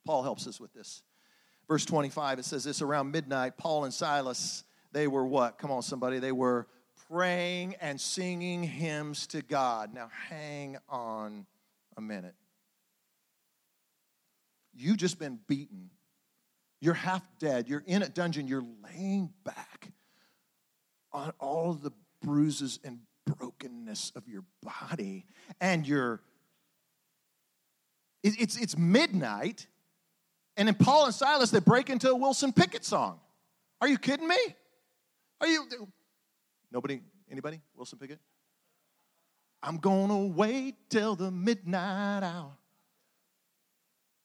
Paul 0.05 0.23
helps 0.23 0.47
us 0.47 0.61
with 0.61 0.73
this. 0.73 1.03
Verse 1.69 1.85
25, 1.85 2.41
it 2.41 2.45
says 2.45 2.65
this 2.65 2.83
around 2.83 3.13
midnight, 3.13 3.57
Paul 3.57 3.85
and 3.85 3.95
Silas, 3.95 4.65
they 4.93 5.07
were 5.07 5.25
what? 5.25 5.59
Come 5.59 5.71
on, 5.71 5.83
somebody, 5.83 6.19
they 6.19 6.33
were 6.33 6.67
praying 7.09 7.77
and 7.81 8.01
singing 8.01 8.63
hymns 8.63 9.27
to 9.29 9.43
God. 9.43 9.95
Now 9.95 10.11
hang 10.29 10.77
on 10.89 11.47
a 11.97 12.01
minute. 12.01 12.35
You've 14.75 14.97
just 14.97 15.19
been 15.19 15.39
beaten. 15.47 15.91
You're 16.81 16.95
half 16.95 17.23
dead. 17.39 17.69
You're 17.69 17.85
in 17.87 18.03
a 18.03 18.09
dungeon. 18.09 18.49
You're 18.49 18.65
laying 18.83 19.31
back 19.45 19.93
on 21.13 21.33
all 21.39 21.75
the 21.75 21.93
bruises 22.23 22.79
and 22.85 23.01
brokenness 23.27 24.13
of 24.17 24.29
your 24.29 24.45
body. 24.63 25.27
And 25.61 25.87
you're, 25.87 26.23
it's, 28.23 28.57
it's 28.57 28.79
midnight. 28.79 29.67
And 30.61 30.69
in 30.69 30.75
Paul 30.75 31.07
and 31.07 31.15
Silas, 31.15 31.51
they 31.51 31.59
break 31.59 31.89
into 31.89 32.11
a 32.11 32.15
Wilson 32.15 32.53
Pickett 32.53 32.85
song. 32.85 33.19
Are 33.81 33.89
you 33.89 33.97
kidding 33.97 34.29
me? 34.29 34.37
Are 35.41 35.47
you, 35.47 35.67
nobody, 36.71 37.01
anybody? 37.31 37.63
Wilson 37.75 37.99
Pickett? 37.99 38.19
I'm 39.63 39.79
gonna 39.79 40.27
wait 40.27 40.75
till 40.91 41.17
the 41.17 41.31
midnight 41.31 42.23
hour. 42.23 42.53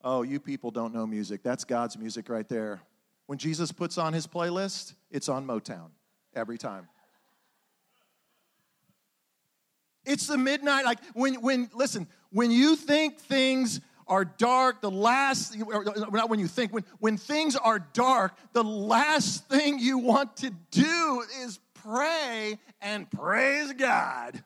Oh, 0.04 0.24
you 0.24 0.41
people 0.41 0.71
don't 0.71 0.93
know 0.93 1.08
music. 1.08 1.41
That's 1.41 1.63
God's 1.63 1.98
music 1.98 2.28
right 2.28 2.50
there. 2.50 2.82
When 3.28 3.38
Jesus 3.38 3.71
puts 3.71 3.98
on 3.98 4.12
his 4.12 4.28
playlist, 4.28 4.93
it's 5.10 5.30
on 5.30 5.48
Motown 5.48 5.91
every 6.36 6.58
time. 6.58 6.89
It's 10.04 10.28
the 10.28 10.38
midnight, 10.38 10.84
like 10.84 11.00
when, 11.13 11.36
when, 11.36 11.69
listen, 11.74 12.08
when 12.30 12.52
you 12.52 12.76
think 12.76 13.19
things 13.19 13.80
are 14.08 14.26
dark, 14.26 14.82
the 14.82 14.91
last, 14.91 15.56
not 15.58 16.30
when 16.30 16.39
you 16.39 16.48
think, 16.48 16.74
when, 16.74 16.84
when 17.00 17.18
things 17.18 17.56
are 17.56 17.80
dark, 17.94 18.36
the 18.54 18.63
last 18.63 19.48
thing 19.50 19.80
you 19.80 19.98
want 19.98 20.38
to 20.38 20.52
do 20.72 21.24
is 21.41 21.60
pray 21.74 22.58
and 22.82 23.10
praise 23.10 23.74
God. 23.74 24.44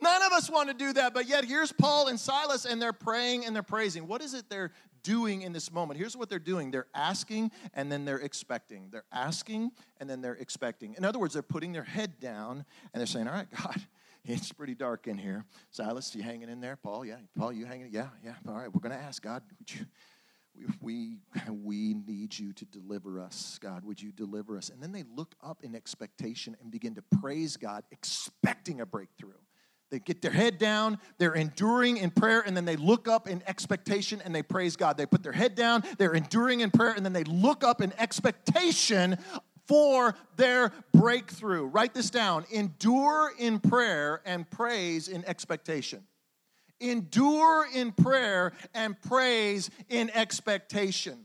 None 0.00 0.22
of 0.22 0.32
us 0.32 0.48
want 0.48 0.68
to 0.68 0.74
do 0.74 0.92
that, 0.92 1.12
but 1.12 1.28
yet 1.28 1.44
here's 1.44 1.72
Paul 1.72 2.06
and 2.06 2.20
Silas, 2.20 2.64
and 2.64 2.80
they're 2.80 2.92
praying 2.92 3.44
and 3.44 3.54
they're 3.54 3.64
praising. 3.64 4.06
What 4.06 4.22
is 4.22 4.32
it 4.32 4.48
they're 4.48 4.70
doing 5.02 5.42
in 5.42 5.52
this 5.52 5.72
moment? 5.72 5.98
Here's 5.98 6.16
what 6.16 6.28
they're 6.28 6.38
doing 6.38 6.70
they're 6.70 6.86
asking 6.94 7.50
and 7.74 7.90
then 7.90 8.04
they're 8.04 8.18
expecting. 8.18 8.88
They're 8.90 9.04
asking 9.12 9.72
and 9.98 10.08
then 10.08 10.20
they're 10.20 10.34
expecting. 10.34 10.94
In 10.94 11.04
other 11.04 11.18
words, 11.18 11.34
they're 11.34 11.42
putting 11.42 11.72
their 11.72 11.82
head 11.82 12.20
down 12.20 12.64
and 12.92 13.00
they're 13.00 13.06
saying, 13.06 13.26
All 13.26 13.34
right, 13.34 13.48
God, 13.50 13.80
it's 14.28 14.52
pretty 14.52 14.74
dark 14.74 15.06
in 15.06 15.16
here. 15.18 15.44
Silas, 15.70 16.14
you 16.14 16.22
hanging 16.22 16.48
in 16.48 16.60
there? 16.60 16.76
Paul, 16.76 17.04
yeah. 17.04 17.16
Paul, 17.36 17.52
you 17.52 17.64
hanging? 17.64 17.88
Yeah, 17.90 18.08
yeah. 18.22 18.34
All 18.46 18.54
right, 18.54 18.72
we're 18.72 18.80
going 18.80 18.96
to 18.96 19.02
ask 19.02 19.22
God, 19.22 19.42
you. 19.68 19.86
We, 20.80 21.18
we 21.62 21.94
need 21.94 22.36
you 22.36 22.52
to 22.52 22.64
deliver 22.64 23.20
us, 23.20 23.58
God. 23.62 23.84
Would 23.84 24.02
you 24.02 24.10
deliver 24.10 24.58
us? 24.58 24.70
And 24.70 24.82
then 24.82 24.90
they 24.90 25.04
look 25.14 25.36
up 25.40 25.62
in 25.62 25.76
expectation 25.76 26.56
and 26.60 26.72
begin 26.72 26.96
to 26.96 27.02
praise 27.20 27.56
God, 27.56 27.84
expecting 27.92 28.80
a 28.80 28.86
breakthrough. 28.86 29.38
They 29.90 30.00
get 30.00 30.20
their 30.20 30.32
head 30.32 30.58
down, 30.58 30.98
they're 31.16 31.34
enduring 31.34 31.96
in 31.96 32.10
prayer, 32.10 32.42
and 32.44 32.54
then 32.56 32.66
they 32.66 32.76
look 32.76 33.08
up 33.08 33.26
in 33.26 33.42
expectation 33.46 34.20
and 34.22 34.34
they 34.34 34.42
praise 34.42 34.76
God. 34.76 34.98
They 34.98 35.06
put 35.06 35.22
their 35.22 35.32
head 35.32 35.54
down, 35.54 35.82
they're 35.96 36.12
enduring 36.12 36.60
in 36.60 36.70
prayer, 36.70 36.92
and 36.92 37.04
then 37.04 37.14
they 37.14 37.24
look 37.24 37.64
up 37.64 37.80
in 37.80 37.94
expectation 37.96 39.16
for 39.68 40.16
their 40.36 40.72
breakthrough. 40.92 41.66
Write 41.66 41.94
this 41.94 42.10
down 42.10 42.44
endure 42.50 43.30
in 43.38 43.60
prayer 43.60 44.22
and 44.24 44.50
praise 44.50 45.08
in 45.08 45.24
expectation. 45.26 46.02
Endure 46.80 47.66
in 47.74 47.92
prayer 47.92 48.52
and 48.74 49.00
praise 49.02 49.70
in 49.88 50.10
expectation. 50.10 51.18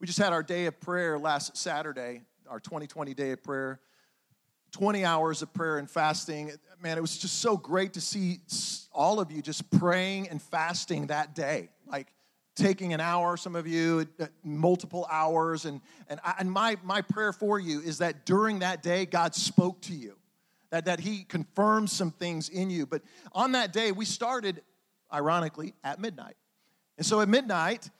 We 0.00 0.06
just 0.06 0.18
had 0.18 0.32
our 0.32 0.42
day 0.42 0.66
of 0.66 0.80
prayer 0.80 1.18
last 1.18 1.56
Saturday, 1.56 2.22
our 2.48 2.60
2020 2.60 3.14
day 3.14 3.32
of 3.32 3.42
prayer. 3.42 3.80
20 4.72 5.04
hours 5.04 5.40
of 5.40 5.54
prayer 5.54 5.78
and 5.78 5.88
fasting. 5.88 6.50
Man, 6.82 6.98
it 6.98 7.00
was 7.00 7.16
just 7.16 7.38
so 7.38 7.56
great 7.56 7.92
to 7.92 8.00
see 8.00 8.40
all 8.92 9.20
of 9.20 9.30
you 9.30 9.40
just 9.40 9.70
praying 9.70 10.28
and 10.28 10.42
fasting 10.42 11.06
that 11.06 11.32
day. 11.32 11.68
Like 11.86 12.08
taking 12.54 12.92
an 12.92 13.00
hour, 13.00 13.36
some 13.36 13.56
of 13.56 13.66
you, 13.66 14.06
uh, 14.20 14.26
multiple 14.42 15.06
hours. 15.10 15.64
And, 15.64 15.80
and, 16.08 16.20
I, 16.24 16.34
and 16.38 16.50
my, 16.50 16.76
my 16.82 17.02
prayer 17.02 17.32
for 17.32 17.58
you 17.58 17.80
is 17.80 17.98
that 17.98 18.24
during 18.24 18.60
that 18.60 18.82
day, 18.82 19.06
God 19.06 19.34
spoke 19.34 19.80
to 19.82 19.94
you, 19.94 20.16
that, 20.70 20.84
that 20.84 21.00
He 21.00 21.24
confirmed 21.24 21.90
some 21.90 22.10
things 22.10 22.48
in 22.48 22.70
you. 22.70 22.86
But 22.86 23.02
on 23.32 23.52
that 23.52 23.72
day, 23.72 23.92
we 23.92 24.04
started, 24.04 24.62
ironically, 25.12 25.74
at 25.82 26.00
midnight. 26.00 26.36
And 26.96 27.06
so 27.06 27.20
at 27.20 27.28
midnight, 27.28 27.90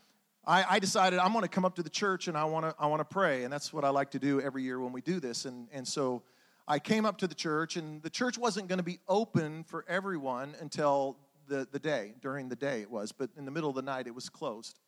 I, 0.47 0.65
I 0.69 0.79
decided 0.79 1.19
I'm 1.19 1.33
going 1.33 1.43
to 1.43 1.49
come 1.49 1.65
up 1.65 1.75
to 1.77 1.83
the 1.83 1.91
church 1.91 2.29
and 2.29 2.37
I 2.37 2.45
want 2.45 2.67
to 2.67 2.75
I 2.79 2.87
want 2.87 3.01
to 3.01 3.05
pray, 3.05 3.45
and 3.45 3.53
that's 3.53 3.73
what 3.73 3.85
I 3.85 3.89
like 3.89 4.11
to 4.13 4.19
do 4.19 4.41
every 4.41 4.63
year 4.63 4.79
when 4.79 4.93
we 4.93 5.01
do 5.01 5.19
this. 5.19 5.47
And 5.47 5.69
and 5.73 5.89
so 5.89 6.23
I 6.69 6.79
came 6.79 7.05
up 7.07 7.19
to 7.19 7.27
the 7.27 7.35
church, 7.35 7.77
and 7.77 8.03
the 8.03 8.11
church 8.11 8.39
wasn't 8.39 8.69
going 8.69 8.79
to 8.79 8.85
be 8.85 9.01
open 9.09 9.65
for 9.65 9.85
everyone 9.89 10.55
until 10.61 11.17
the, 11.49 11.67
the 11.71 11.79
day, 11.79 12.15
during 12.21 12.49
the 12.49 12.57
day 12.57 12.83
it 12.83 12.91
was, 12.91 13.13
but 13.13 13.31
in 13.37 13.45
the 13.45 13.51
middle 13.51 13.71
of 13.71 13.77
the 13.77 13.83
night 13.83 14.07
it 14.07 14.15
was 14.15 14.29
closed. 14.29 14.79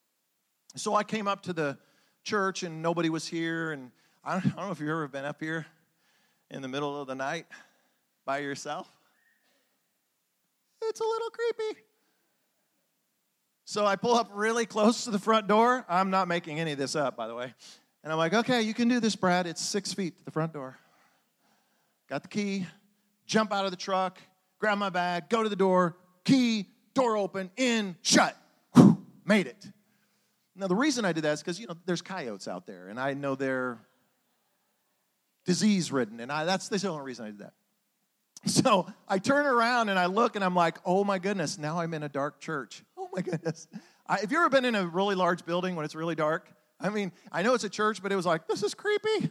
So 0.75 0.95
I 0.95 1.05
came 1.05 1.29
up 1.29 1.43
to 1.43 1.53
the 1.53 1.79
church, 2.25 2.63
and 2.63 2.83
nobody 2.83 3.09
was 3.09 3.27
here. 3.27 3.73
And 3.73 3.91
I 4.25 4.33
don't, 4.33 4.47
I 4.47 4.57
don't 4.57 4.67
know 4.67 4.73
if 4.73 4.81
you've 4.81 4.91
ever 4.91 5.09
been 5.09 5.25
up 5.25 5.41
here 5.41 5.67
in 6.51 6.63
the 6.63 6.69
middle 6.69 7.01
of 7.01 7.07
the 7.07 7.15
night 7.15 7.47
by 8.25 8.39
yourself. 8.39 8.89
It's 10.83 11.01
a 11.01 11.05
little 11.05 11.31
creepy. 11.31 11.81
So 13.65 13.87
I 13.87 13.97
pull 13.97 14.15
up 14.15 14.31
really 14.33 14.67
close 14.67 15.05
to 15.05 15.11
the 15.11 15.19
front 15.19 15.49
door. 15.49 15.85
I'm 15.89 16.11
not 16.11 16.29
making 16.29 16.61
any 16.61 16.73
of 16.73 16.79
this 16.79 16.95
up, 16.95 17.17
by 17.17 17.27
the 17.27 17.35
way. 17.35 17.53
And 18.05 18.13
I'm 18.13 18.19
like, 18.19 18.35
okay, 18.35 18.63
you 18.63 18.75
can 18.75 18.89
do 18.89 19.01
this, 19.01 19.17
Brad. 19.17 19.47
It's 19.47 19.61
six 19.61 19.93
feet 19.93 20.19
to 20.19 20.25
the 20.25 20.31
front 20.31 20.53
door 20.53 20.79
got 22.09 22.23
the 22.23 22.29
key, 22.29 22.67
jump 23.27 23.53
out 23.53 23.65
of 23.65 23.71
the 23.71 23.77
truck, 23.77 24.19
grab 24.59 24.79
my 24.79 24.91
bag, 24.91 25.29
go 25.29 25.43
to 25.43 25.49
the 25.49 25.57
door, 25.57 25.97
key, 26.27 26.67
door 26.93 27.17
open, 27.17 27.51
in, 27.57 27.97
shut. 28.03 28.37
Whew, 28.75 29.03
made 29.25 29.47
it. 29.47 29.67
Now, 30.55 30.67
the 30.67 30.75
reason 30.75 31.05
I 31.05 31.13
did 31.13 31.25
that 31.25 31.33
is 31.33 31.41
because, 31.41 31.59
you 31.59 31.67
know, 31.67 31.77
there's 31.87 32.03
coyotes 32.03 32.49
out 32.49 32.67
there, 32.67 32.89
and 32.89 33.01
I 33.01 33.15
know 33.15 33.35
they're 33.35 33.79
disease 35.45 35.93
ridden, 35.93 36.21
and 36.21 36.31
I, 36.31 36.45
that's, 36.45 36.69
the 36.69 36.89
only 36.89 37.05
reason 37.05 37.25
I 37.25 37.29
did 37.29 37.39
that. 37.39 37.53
So 38.47 38.87
I 39.09 39.19
turn 39.19 39.45
around 39.45 39.89
and 39.89 39.99
I 39.99 40.07
look, 40.07 40.37
and 40.37 40.45
I'm 40.45 40.55
like, 40.55 40.79
oh 40.85 41.03
my 41.03 41.19
goodness, 41.19 41.59
now 41.59 41.81
I'm 41.81 41.93
in 41.95 42.03
a 42.03 42.09
dark 42.09 42.41
church. 42.41 42.83
Oh 42.99 43.09
my 43.15 43.23
goodness. 43.23 43.69
I, 44.07 44.19
have 44.19 44.33
you 44.33 44.39
ever 44.39 44.51
been 44.51 44.67
in 44.67 44.75
a 44.75 44.85
really 44.85 45.15
large 45.15 45.47
building 45.47 45.75
when 45.75 45.87
it's 45.87 45.95
really 45.95 46.17
dark? 46.17 46.51
I 46.79 46.91
mean, 46.91 47.13
I 47.33 47.41
know 47.43 47.55
it's 47.55 47.65
a 47.65 47.71
church, 47.71 48.03
but 48.03 48.13
it 48.13 48.17
was 48.17 48.27
like, 48.27 48.47
this 48.47 48.63
is 48.63 48.75
creepy. 48.75 49.31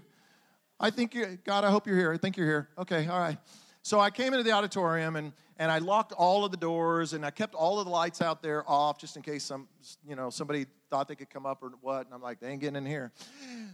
I 0.80 0.90
think 0.90 1.14
you, 1.14 1.38
God, 1.44 1.64
I 1.66 1.70
hope 1.70 1.86
you're 1.86 1.98
here. 1.98 2.12
I 2.12 2.18
think 2.18 2.36
you're 2.36 2.48
here. 2.48 2.70
Okay, 2.80 3.06
all 3.08 3.20
right. 3.20 3.38
So 3.84 4.00
I 4.00 4.10
came 4.10 4.34
into 4.34 4.44
the 4.44 4.54
auditorium 4.54 5.18
and, 5.18 5.34
and 5.58 5.72
I 5.72 5.78
locked 5.78 6.12
all 6.12 6.44
of 6.44 6.52
the 6.52 6.58
doors 6.58 7.14
and 7.14 7.26
I 7.26 7.32
kept 7.32 7.56
all 7.56 7.80
of 7.80 7.86
the 7.86 7.92
lights 7.92 8.22
out 8.22 8.44
there 8.44 8.70
off 8.70 8.98
just 8.98 9.16
in 9.16 9.22
case 9.22 9.44
some, 9.44 9.68
you 10.06 10.16
know, 10.16 10.30
somebody 10.30 10.66
thought 10.90 11.08
they 11.08 11.16
could 11.16 11.30
come 11.30 11.46
up 11.46 11.64
or 11.64 11.72
what. 11.82 12.06
And 12.06 12.14
I'm 12.14 12.22
like, 12.22 12.42
they 12.42 12.50
ain't 12.50 12.60
getting 12.60 12.76
in 12.76 12.86
here. 12.86 13.14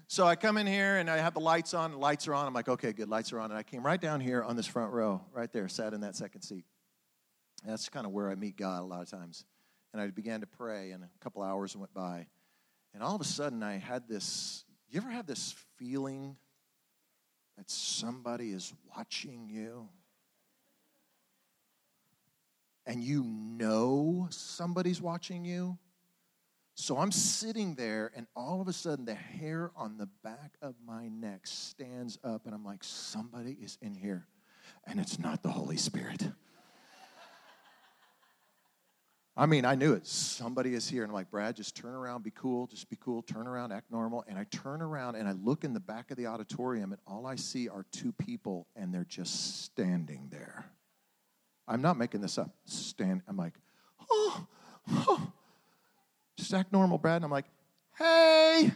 So 0.07 0.27
I 0.27 0.35
come 0.35 0.57
in 0.57 0.67
here 0.67 0.97
and 0.97 1.09
I 1.09 1.17
have 1.17 1.33
the 1.33 1.39
lights 1.39 1.73
on. 1.73 1.91
The 1.91 1.97
lights 1.97 2.27
are 2.27 2.35
on. 2.35 2.45
I'm 2.45 2.53
like, 2.53 2.69
okay, 2.69 2.93
good. 2.93 3.09
Lights 3.09 3.33
are 3.33 3.39
on. 3.39 3.49
And 3.49 3.57
I 3.57 3.63
came 3.63 3.83
right 3.83 3.99
down 3.99 4.21
here 4.21 4.43
on 4.43 4.55
this 4.55 4.67
front 4.67 4.93
row, 4.93 5.21
right 5.33 5.51
there, 5.51 5.67
sat 5.67 5.93
in 5.93 6.01
that 6.01 6.15
second 6.15 6.43
seat. 6.43 6.65
And 7.63 7.71
that's 7.71 7.89
kind 7.89 8.05
of 8.05 8.11
where 8.11 8.29
I 8.29 8.35
meet 8.35 8.57
God 8.57 8.81
a 8.81 8.85
lot 8.85 9.01
of 9.01 9.09
times. 9.09 9.43
And 9.93 10.01
I 10.01 10.07
began 10.07 10.41
to 10.41 10.47
pray, 10.47 10.91
and 10.91 11.03
a 11.03 11.09
couple 11.19 11.41
hours 11.41 11.75
went 11.75 11.93
by. 11.93 12.27
And 12.93 13.03
all 13.03 13.15
of 13.15 13.21
a 13.21 13.25
sudden, 13.25 13.61
I 13.61 13.77
had 13.77 14.07
this. 14.07 14.63
You 14.89 15.01
ever 15.01 15.09
have 15.09 15.25
this 15.25 15.55
feeling 15.77 16.37
that 17.57 17.69
somebody 17.69 18.51
is 18.51 18.73
watching 18.95 19.49
you 19.49 19.89
and 22.85 23.03
you 23.03 23.23
know 23.23 24.27
somebody's 24.31 25.01
watching 25.01 25.45
you. 25.45 25.77
So 26.75 26.97
I'm 26.97 27.11
sitting 27.11 27.75
there, 27.75 28.11
and 28.15 28.27
all 28.35 28.61
of 28.61 28.67
a 28.67 28.73
sudden, 28.73 29.05
the 29.05 29.13
hair 29.13 29.71
on 29.75 29.97
the 29.97 30.07
back 30.23 30.55
of 30.61 30.75
my 30.85 31.09
neck 31.09 31.41
stands 31.45 32.17
up, 32.23 32.45
and 32.45 32.55
I'm 32.55 32.65
like, 32.65 32.83
somebody 32.83 33.57
is 33.61 33.77
in 33.81 33.93
here, 33.93 34.25
and 34.87 34.99
it's 34.99 35.19
not 35.19 35.43
the 35.43 35.49
Holy 35.49 35.77
Spirit. 35.77 36.23
I 39.35 39.45
mean, 39.45 39.63
I 39.63 39.75
knew 39.75 39.93
it. 39.93 40.05
Somebody 40.05 40.73
is 40.73 40.89
here. 40.89 41.03
And 41.03 41.09
I'm 41.09 41.15
like, 41.15 41.31
Brad, 41.31 41.55
just 41.55 41.75
turn 41.75 41.93
around, 41.93 42.23
be 42.23 42.31
cool, 42.31 42.67
just 42.67 42.89
be 42.89 42.97
cool, 42.99 43.21
turn 43.21 43.47
around, 43.47 43.71
act 43.71 43.89
normal. 43.89 44.25
And 44.27 44.37
I 44.37 44.43
turn 44.51 44.81
around 44.81 45.15
and 45.15 45.27
I 45.27 45.31
look 45.31 45.63
in 45.63 45.73
the 45.73 45.79
back 45.79 46.11
of 46.11 46.17
the 46.17 46.27
auditorium, 46.27 46.91
and 46.91 47.01
all 47.07 47.25
I 47.25 47.35
see 47.35 47.69
are 47.69 47.85
two 47.91 48.11
people, 48.11 48.67
and 48.75 48.93
they're 48.93 49.05
just 49.05 49.63
standing 49.63 50.27
there. 50.31 50.65
I'm 51.71 51.81
not 51.81 51.97
making 51.97 52.19
this 52.19 52.37
up. 52.37 52.49
Stand. 52.65 53.21
I'm 53.27 53.37
like, 53.37 53.53
oh, 54.11 54.47
oh 54.91 55.31
just 56.37 56.53
act 56.53 56.73
normal, 56.73 56.97
Brad. 56.97 57.17
And 57.17 57.25
I'm 57.25 57.31
like, 57.31 57.45
hey. 57.97 58.71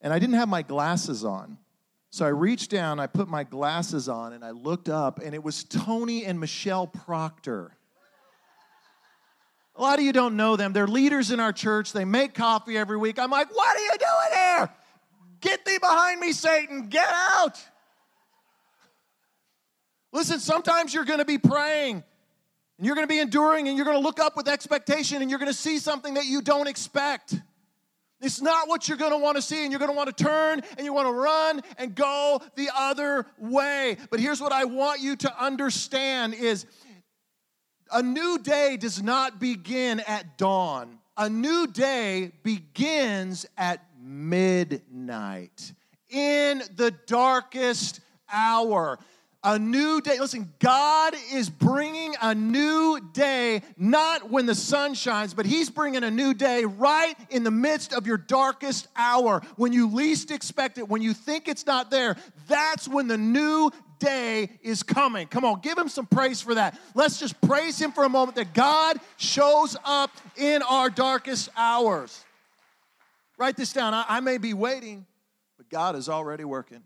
And 0.00 0.12
I 0.12 0.18
didn't 0.18 0.34
have 0.34 0.48
my 0.48 0.62
glasses 0.62 1.24
on. 1.24 1.58
So 2.10 2.24
I 2.24 2.28
reached 2.28 2.70
down, 2.70 3.00
I 3.00 3.06
put 3.06 3.28
my 3.28 3.44
glasses 3.44 4.08
on, 4.08 4.32
and 4.32 4.44
I 4.44 4.52
looked 4.52 4.88
up, 4.88 5.18
and 5.18 5.34
it 5.34 5.42
was 5.42 5.64
Tony 5.64 6.24
and 6.24 6.38
Michelle 6.38 6.86
Proctor. 6.86 7.76
A 9.76 9.82
lot 9.82 9.98
of 9.98 10.04
you 10.04 10.12
don't 10.12 10.36
know 10.36 10.54
them. 10.56 10.72
They're 10.72 10.86
leaders 10.86 11.32
in 11.32 11.40
our 11.40 11.52
church. 11.52 11.92
They 11.92 12.04
make 12.04 12.34
coffee 12.34 12.78
every 12.78 12.96
week. 12.96 13.18
I'm 13.18 13.30
like, 13.30 13.54
what 13.54 13.76
are 13.76 13.80
you 13.80 13.90
doing 13.98 14.44
here? 14.44 14.70
Get 15.40 15.64
thee 15.64 15.78
behind 15.78 16.20
me, 16.20 16.32
Satan. 16.32 16.88
Get 16.88 17.08
out. 17.10 17.60
Listen, 20.14 20.38
sometimes 20.38 20.94
you're 20.94 21.04
going 21.04 21.18
to 21.18 21.24
be 21.24 21.38
praying 21.38 21.96
and 22.78 22.86
you're 22.86 22.94
going 22.94 23.06
to 23.06 23.12
be 23.12 23.18
enduring 23.18 23.66
and 23.66 23.76
you're 23.76 23.84
going 23.84 23.96
to 23.98 24.02
look 24.02 24.20
up 24.20 24.36
with 24.36 24.46
expectation 24.46 25.20
and 25.20 25.28
you're 25.28 25.40
going 25.40 25.50
to 25.50 25.58
see 25.58 25.78
something 25.78 26.14
that 26.14 26.26
you 26.26 26.40
don't 26.40 26.68
expect. 26.68 27.34
It's 28.20 28.40
not 28.40 28.68
what 28.68 28.88
you're 28.88 28.96
going 28.96 29.10
to 29.10 29.18
want 29.18 29.36
to 29.36 29.42
see, 29.42 29.64
and 29.64 29.72
you're 29.72 29.80
going 29.80 29.90
to 29.90 29.96
want 29.96 30.16
to 30.16 30.24
turn 30.24 30.62
and 30.78 30.86
you 30.86 30.94
want 30.94 31.08
to 31.08 31.12
run 31.12 31.62
and 31.78 31.96
go 31.96 32.40
the 32.54 32.70
other 32.74 33.26
way. 33.38 33.96
But 34.08 34.20
here's 34.20 34.40
what 34.40 34.52
I 34.52 34.66
want 34.66 35.00
you 35.00 35.16
to 35.16 35.44
understand 35.44 36.32
is 36.32 36.64
a 37.92 38.00
new 38.00 38.38
day 38.38 38.76
does 38.76 39.02
not 39.02 39.40
begin 39.40 39.98
at 39.98 40.38
dawn. 40.38 41.00
A 41.16 41.28
new 41.28 41.66
day 41.66 42.30
begins 42.44 43.46
at 43.58 43.84
midnight 44.00 45.72
in 46.08 46.62
the 46.76 46.92
darkest 47.06 48.00
hour 48.32 48.98
a 49.44 49.58
new 49.58 50.00
day. 50.00 50.18
Listen, 50.18 50.52
God 50.58 51.14
is 51.30 51.50
bringing 51.50 52.14
a 52.20 52.34
new 52.34 52.98
day, 53.12 53.62
not 53.76 54.30
when 54.30 54.46
the 54.46 54.54
sun 54.54 54.94
shines, 54.94 55.34
but 55.34 55.44
He's 55.44 55.68
bringing 55.68 56.02
a 56.02 56.10
new 56.10 56.32
day 56.32 56.64
right 56.64 57.14
in 57.28 57.44
the 57.44 57.50
midst 57.50 57.92
of 57.92 58.06
your 58.06 58.16
darkest 58.16 58.88
hour. 58.96 59.42
When 59.56 59.72
you 59.72 59.88
least 59.88 60.30
expect 60.30 60.78
it, 60.78 60.88
when 60.88 61.02
you 61.02 61.12
think 61.12 61.46
it's 61.46 61.66
not 61.66 61.90
there, 61.90 62.16
that's 62.48 62.88
when 62.88 63.06
the 63.06 63.18
new 63.18 63.70
day 63.98 64.48
is 64.62 64.82
coming. 64.82 65.26
Come 65.28 65.44
on, 65.44 65.60
give 65.60 65.78
Him 65.78 65.88
some 65.88 66.06
praise 66.06 66.40
for 66.40 66.54
that. 66.54 66.78
Let's 66.94 67.18
just 67.20 67.38
praise 67.42 67.80
Him 67.80 67.92
for 67.92 68.04
a 68.04 68.08
moment 68.08 68.36
that 68.36 68.54
God 68.54 68.98
shows 69.18 69.76
up 69.84 70.10
in 70.36 70.62
our 70.62 70.88
darkest 70.88 71.50
hours. 71.56 72.24
Write 73.36 73.56
this 73.56 73.72
down. 73.72 73.92
I, 73.92 74.04
I 74.08 74.20
may 74.20 74.38
be 74.38 74.54
waiting, 74.54 75.04
but 75.58 75.68
God 75.68 75.96
is 75.96 76.08
already 76.08 76.44
working. 76.44 76.82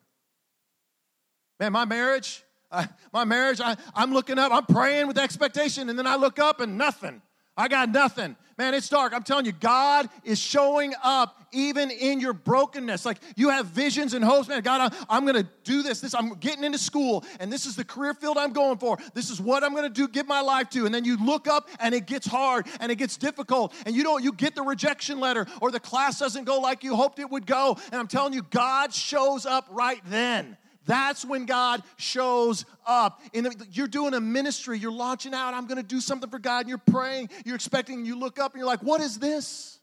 Man, 1.61 1.73
my 1.73 1.85
marriage, 1.85 2.45
I, 2.71 2.89
my 3.13 3.25
marriage, 3.25 3.61
I, 3.61 3.77
I'm 3.95 4.13
looking 4.13 4.39
up, 4.39 4.53
I'm 4.53 4.67
praying 4.67 5.07
with 5.07 5.19
expectation, 5.19 5.89
and 5.89 5.99
then 5.99 6.07
I 6.07 6.17
look 6.17 6.39
up 6.39 6.61
and 6.61 6.77
nothing. 6.77 7.23
I 7.57 7.67
got 7.67 7.91
nothing. 7.91 8.37
Man, 8.57 8.73
it's 8.73 8.89
dark. 8.89 9.13
I'm 9.13 9.25
telling 9.25 9.45
you, 9.45 9.53
God 9.53 10.09
is 10.23 10.39
showing 10.39 10.95
up 11.03 11.49
even 11.51 11.91
in 11.91 12.21
your 12.21 12.33
brokenness. 12.33 13.05
Like 13.05 13.19
you 13.37 13.51
have 13.51 13.67
visions 13.67 14.15
and 14.15 14.25
hopes, 14.25 14.49
man. 14.49 14.63
God, 14.63 14.93
I, 14.93 14.97
I'm 15.09 15.25
going 15.25 15.43
to 15.43 15.49
do 15.65 15.83
this. 15.83 16.01
This 16.01 16.15
I'm 16.15 16.35
getting 16.35 16.63
into 16.63 16.79
school, 16.79 17.25
and 17.41 17.53
this 17.53 17.67
is 17.67 17.75
the 17.75 17.85
career 17.85 18.15
field 18.15 18.39
I'm 18.39 18.53
going 18.53 18.79
for. 18.79 18.97
This 19.13 19.31
is 19.31 19.41
what 19.41 19.65
I'm 19.65 19.73
going 19.73 19.85
to 19.85 19.89
do, 19.89 20.07
give 20.07 20.29
my 20.29 20.41
life 20.41 20.71
to. 20.71 20.87
And 20.87 20.95
then 20.95 21.05
you 21.05 21.17
look 21.25 21.49
up, 21.49 21.69
and 21.81 21.95
it 21.95 22.07
gets 22.07 22.29
hard, 22.29 22.67
and 22.79 22.93
it 22.93 22.97
gets 22.97 23.17
difficult, 23.17 23.75
and 23.87 23.95
you 23.95 24.05
don't. 24.05 24.23
You 24.23 24.33
get 24.33 24.55
the 24.55 24.63
rejection 24.63 25.19
letter, 25.19 25.47
or 25.61 25.73
the 25.73 25.81
class 25.81 26.21
doesn't 26.21 26.45
go 26.45 26.61
like 26.61 26.85
you 26.85 26.95
hoped 26.95 27.19
it 27.19 27.29
would 27.29 27.47
go. 27.47 27.77
And 27.91 27.95
I'm 27.95 28.09
telling 28.09 28.35
you, 28.35 28.43
God 28.43 28.95
shows 28.95 29.47
up 29.47 29.67
right 29.71 30.01
then. 30.07 30.57
That's 30.89 31.23
when 31.23 31.45
God 31.45 31.83
shows 31.99 32.65
up. 32.87 33.21
And 33.35 33.55
you're 33.71 33.87
doing 33.87 34.15
a 34.15 34.21
ministry, 34.21 34.79
you're 34.79 34.91
launching 34.91 35.35
out, 35.35 35.53
I'm 35.53 35.67
going 35.67 35.77
to 35.77 35.83
do 35.83 36.01
something 36.01 36.31
for 36.31 36.39
God, 36.39 36.61
and 36.61 36.69
you're 36.71 36.79
praying, 36.79 37.29
you're 37.45 37.55
expecting, 37.55 38.07
you 38.07 38.19
look 38.19 38.41
up 38.41 38.55
and 38.55 38.59
you're 38.59 38.67
like, 38.67 38.83
what 38.83 39.03
is 39.03 39.19
this? 39.19 39.79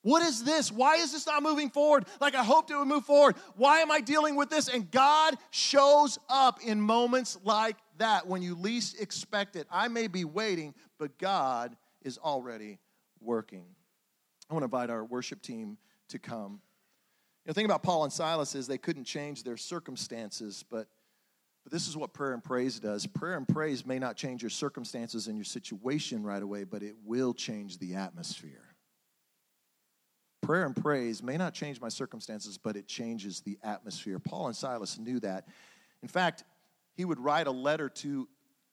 What 0.00 0.22
is 0.22 0.42
this? 0.42 0.72
Why 0.72 0.96
is 0.96 1.12
this 1.12 1.26
not 1.26 1.42
moving 1.42 1.68
forward 1.68 2.06
like 2.20 2.34
I 2.34 2.42
hoped 2.42 2.70
it 2.70 2.76
would 2.76 2.88
move 2.88 3.04
forward? 3.04 3.36
Why 3.54 3.80
am 3.80 3.90
I 3.90 4.00
dealing 4.00 4.34
with 4.34 4.48
this? 4.48 4.66
And 4.68 4.90
God 4.90 5.36
shows 5.50 6.18
up 6.28 6.60
in 6.64 6.80
moments 6.80 7.38
like 7.44 7.76
that 7.98 8.26
when 8.26 8.40
you 8.42 8.54
least 8.54 9.00
expect 9.00 9.56
it. 9.56 9.66
I 9.70 9.88
may 9.88 10.08
be 10.08 10.24
waiting, 10.24 10.74
but 10.98 11.18
God 11.18 11.76
is 12.00 12.16
already 12.16 12.78
working. 13.20 13.66
I 14.50 14.54
want 14.54 14.62
to 14.62 14.64
invite 14.64 14.90
our 14.90 15.04
worship 15.04 15.42
team 15.42 15.76
to 16.08 16.18
come. 16.18 16.62
You 17.44 17.48
know, 17.48 17.52
the 17.52 17.54
thing 17.54 17.64
about 17.64 17.82
Paul 17.82 18.04
and 18.04 18.12
Silas 18.12 18.54
is 18.54 18.68
they 18.68 18.78
couldn't 18.78 19.04
change 19.04 19.42
their 19.42 19.56
circumstances, 19.56 20.64
but, 20.70 20.86
but 21.64 21.72
this 21.72 21.88
is 21.88 21.96
what 21.96 22.12
prayer 22.12 22.34
and 22.34 22.44
praise 22.44 22.78
does. 22.78 23.04
Prayer 23.04 23.36
and 23.36 23.48
praise 23.48 23.84
may 23.84 23.98
not 23.98 24.16
change 24.16 24.42
your 24.42 24.50
circumstances 24.50 25.26
and 25.26 25.36
your 25.36 25.44
situation 25.44 26.22
right 26.22 26.42
away, 26.42 26.62
but 26.62 26.84
it 26.84 26.94
will 27.04 27.34
change 27.34 27.78
the 27.78 27.96
atmosphere. 27.96 28.62
Prayer 30.40 30.64
and 30.64 30.76
praise 30.76 31.20
may 31.20 31.36
not 31.36 31.52
change 31.52 31.80
my 31.80 31.88
circumstances, 31.88 32.58
but 32.58 32.76
it 32.76 32.86
changes 32.86 33.40
the 33.40 33.58
atmosphere. 33.64 34.20
Paul 34.20 34.46
and 34.46 34.56
Silas 34.56 34.96
knew 34.96 35.18
that. 35.20 35.48
In 36.00 36.08
fact, 36.08 36.44
he 36.94 37.04
would 37.04 37.18
write 37.18 37.48
a 37.48 37.52
letter 37.52 37.88
to 37.88 38.28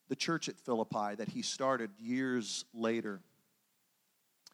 the 0.10 0.16
church 0.16 0.48
at 0.48 0.60
Philippi 0.60 1.16
that 1.16 1.30
he 1.30 1.42
started 1.42 1.90
years 2.00 2.66
later. 2.74 3.22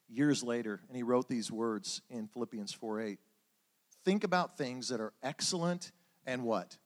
Years 0.07 0.41
later, 0.41 0.79
and 0.87 0.95
he 0.95 1.03
wrote 1.03 1.27
these 1.27 1.51
words 1.51 2.01
in 2.09 2.27
Philippians 2.27 2.71
4 2.71 3.01
8 3.01 3.19
think 4.05 4.23
about 4.23 4.57
things 4.57 4.89
that 4.89 5.01
are 5.01 5.13
excellent 5.21 5.91
and 6.25 6.43
what? 6.43 6.77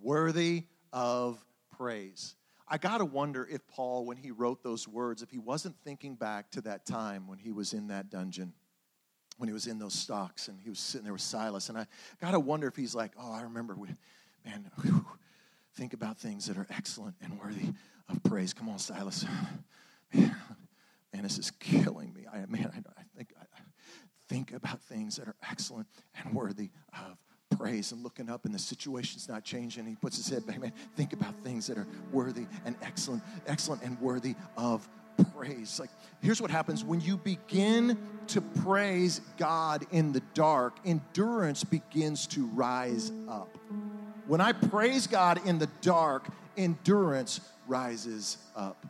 Worthy 0.00 0.64
of 0.92 1.42
praise. 1.76 2.36
I 2.68 2.76
got 2.76 2.98
to 2.98 3.06
wonder 3.06 3.48
if 3.50 3.66
Paul, 3.66 4.04
when 4.04 4.18
he 4.18 4.30
wrote 4.30 4.62
those 4.62 4.86
words, 4.86 5.22
if 5.22 5.30
he 5.30 5.38
wasn't 5.38 5.74
thinking 5.82 6.14
back 6.14 6.50
to 6.50 6.60
that 6.62 6.84
time 6.84 7.26
when 7.26 7.38
he 7.38 7.50
was 7.50 7.72
in 7.72 7.88
that 7.88 8.10
dungeon, 8.10 8.52
when 9.38 9.48
he 9.48 9.54
was 9.54 9.66
in 9.66 9.78
those 9.78 9.94
stocks 9.94 10.48
and 10.48 10.60
he 10.60 10.68
was 10.68 10.78
sitting 10.78 11.04
there 11.04 11.14
with 11.14 11.22
Silas. 11.22 11.70
And 11.70 11.78
I 11.78 11.86
got 12.20 12.32
to 12.32 12.40
wonder 12.40 12.68
if 12.68 12.76
he's 12.76 12.94
like, 12.94 13.12
oh, 13.18 13.32
I 13.32 13.42
remember, 13.42 13.74
we, 13.74 13.88
man, 14.44 14.70
whew, 14.82 15.06
think 15.74 15.94
about 15.94 16.18
things 16.18 16.46
that 16.46 16.58
are 16.58 16.66
excellent 16.70 17.16
and 17.22 17.38
worthy 17.40 17.72
of 18.08 18.22
praise. 18.22 18.52
Come 18.52 18.68
on, 18.68 18.78
Silas. 18.78 19.24
Man, 20.12 20.36
man 21.14 21.22
this 21.22 21.38
is 21.38 21.50
killing 21.52 22.12
me. 22.12 22.26
I, 22.30 22.44
man, 22.46 22.70
I, 22.74 22.78
I 23.00 23.04
think 23.16 23.30
think 24.28 24.52
about 24.52 24.80
things 24.82 25.16
that 25.16 25.28
are 25.28 25.36
excellent 25.50 25.86
and 26.22 26.34
worthy 26.34 26.70
of 26.92 27.18
praise 27.58 27.92
and 27.92 28.02
looking 28.02 28.28
up 28.28 28.44
and 28.44 28.54
the 28.54 28.58
situation's 28.58 29.28
not 29.28 29.42
changing. 29.42 29.86
He 29.86 29.96
puts 29.96 30.16
his 30.16 30.28
head 30.28 30.46
back, 30.46 30.60
man. 30.60 30.72
Think 30.96 31.12
about 31.12 31.34
things 31.42 31.66
that 31.66 31.78
are 31.78 31.86
worthy 32.12 32.46
and 32.64 32.76
excellent, 32.82 33.22
excellent 33.46 33.82
and 33.82 33.98
worthy 34.00 34.34
of 34.56 34.88
praise. 35.34 35.80
Like, 35.80 35.90
here's 36.20 36.40
what 36.40 36.50
happens 36.50 36.84
when 36.84 37.00
you 37.00 37.16
begin 37.16 37.98
to 38.28 38.40
praise 38.40 39.20
God 39.38 39.86
in 39.90 40.12
the 40.12 40.22
dark, 40.34 40.76
endurance 40.84 41.64
begins 41.64 42.26
to 42.28 42.46
rise 42.48 43.10
up. 43.28 43.56
When 44.26 44.40
I 44.40 44.52
praise 44.52 45.06
God 45.06 45.40
in 45.46 45.58
the 45.58 45.68
dark, 45.80 46.28
endurance 46.56 47.40
rises 47.66 48.36
up. 48.54 48.84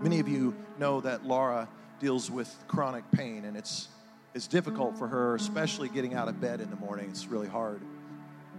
Many 0.00 0.20
of 0.20 0.28
you 0.28 0.54
know 0.78 1.00
that 1.00 1.24
Laura 1.24 1.68
deals 2.00 2.30
with 2.30 2.54
chronic 2.68 3.04
pain, 3.12 3.44
and 3.44 3.56
it's 3.56 3.88
it's 4.34 4.46
difficult 4.46 4.96
for 4.96 5.08
her, 5.08 5.34
especially 5.34 5.88
getting 5.88 6.14
out 6.14 6.28
of 6.28 6.40
bed 6.40 6.60
in 6.60 6.70
the 6.70 6.76
morning. 6.76 7.08
It's 7.10 7.26
really 7.26 7.48
hard. 7.48 7.80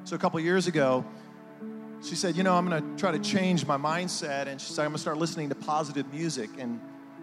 So 0.03 0.15
a 0.15 0.19
couple 0.19 0.39
years 0.39 0.67
ago, 0.67 1.05
she 2.03 2.15
said, 2.15 2.35
You 2.35 2.43
know, 2.43 2.55
I'm 2.55 2.67
going 2.69 2.81
to 2.81 2.99
try 2.99 3.11
to 3.11 3.19
change 3.19 3.65
my 3.65 3.77
mindset. 3.77 4.47
And 4.47 4.59
she 4.59 4.71
said, 4.71 4.83
I'm 4.83 4.89
going 4.89 4.95
to 4.95 5.01
start 5.01 5.17
listening 5.17 5.49
to 5.49 5.55
positive 5.55 6.11
music. 6.13 6.49
And 6.59 6.79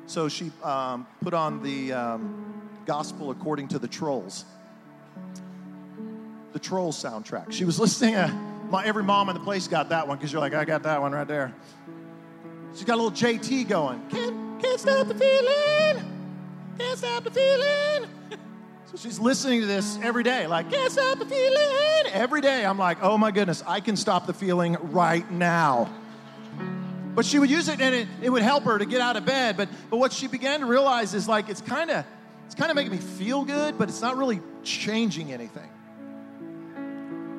so 0.07 0.29
she 0.29 0.51
um, 0.63 1.07
put 1.21 1.35
on 1.35 1.63
the 1.63 1.93
um, 1.93 2.69
gospel 2.87 3.31
according 3.31 3.69
to 3.69 3.79
the 3.79 3.89
trolls, 3.89 4.45
the 6.53 6.59
Trolls 6.59 7.03
soundtrack. 7.03 7.53
She 7.53 7.65
was 7.65 7.79
listening 7.81 8.15
to 8.15 8.29
my, 8.71 8.85
every 8.85 9.05
mom 9.05 9.29
in 9.29 9.35
the 9.35 9.41
place 9.41 9.69
got 9.69 9.91
that 9.91 10.09
one 10.09 10.17
because 10.17 10.33
you're 10.33 10.41
like, 10.41 10.55
I 10.55 10.65
got 10.65 10.83
that 10.85 11.01
one 11.01 11.13
right 11.13 11.29
there. 11.29 11.55
She's 12.73 12.85
got 12.85 12.95
a 12.95 13.03
little 13.03 13.11
JT 13.13 13.69
going. 13.69 14.01
Can't, 14.09 14.63
can't 14.63 14.81
stop 14.81 15.09
the 15.09 15.15
feeling. 15.15 16.05
Can't 16.79 16.99
stop 16.99 17.25
the 17.25 17.31
feeling. 17.31 18.00
So 18.91 18.97
she's 18.97 19.21
listening 19.21 19.61
to 19.61 19.67
this 19.69 20.01
every 20.03 20.25
day, 20.25 20.49
like, 20.49 20.69
can't 20.69 20.91
stop 20.91 21.21
the 21.21 21.25
feeling. 21.25 22.13
Every 22.13 22.41
day, 22.41 22.67
I'm 22.67 22.77
like, 22.77 22.99
oh 23.03 23.17
my 23.17 23.31
goodness, 23.31 23.63
I 23.65 23.79
can 23.79 23.97
stop 23.97 24.27
the 24.27 24.33
feeling 24.33 24.77
right 24.81 25.31
now. 25.31 25.89
But 27.15 27.25
she 27.25 27.39
would 27.39 27.51
use 27.51 27.69
it 27.69 27.81
and 27.81 27.95
it, 27.95 28.09
it 28.21 28.31
would 28.31 28.43
help 28.43 28.65
her 28.65 28.77
to 28.79 28.85
get 28.85 29.01
out 29.01 29.17
of 29.17 29.25
bed. 29.25 29.57
But, 29.57 29.69
but 29.91 29.99
what 29.99 30.13
she 30.13 30.27
began 30.27 30.59
to 30.59 30.67
realize 30.67 31.15
is 31.15 31.29
like 31.29 31.49
it's 31.49 31.61
kind 31.61 31.89
of 31.89 32.05
it's 32.47 32.57
kind 32.57 32.69
of 32.69 32.75
making 32.75 32.91
me 32.91 32.99
feel 32.99 33.45
good, 33.45 33.79
but 33.79 33.89
it's 33.89 34.01
not 34.01 34.17
really 34.17 34.41
changing 34.65 35.33
anything. 35.33 35.71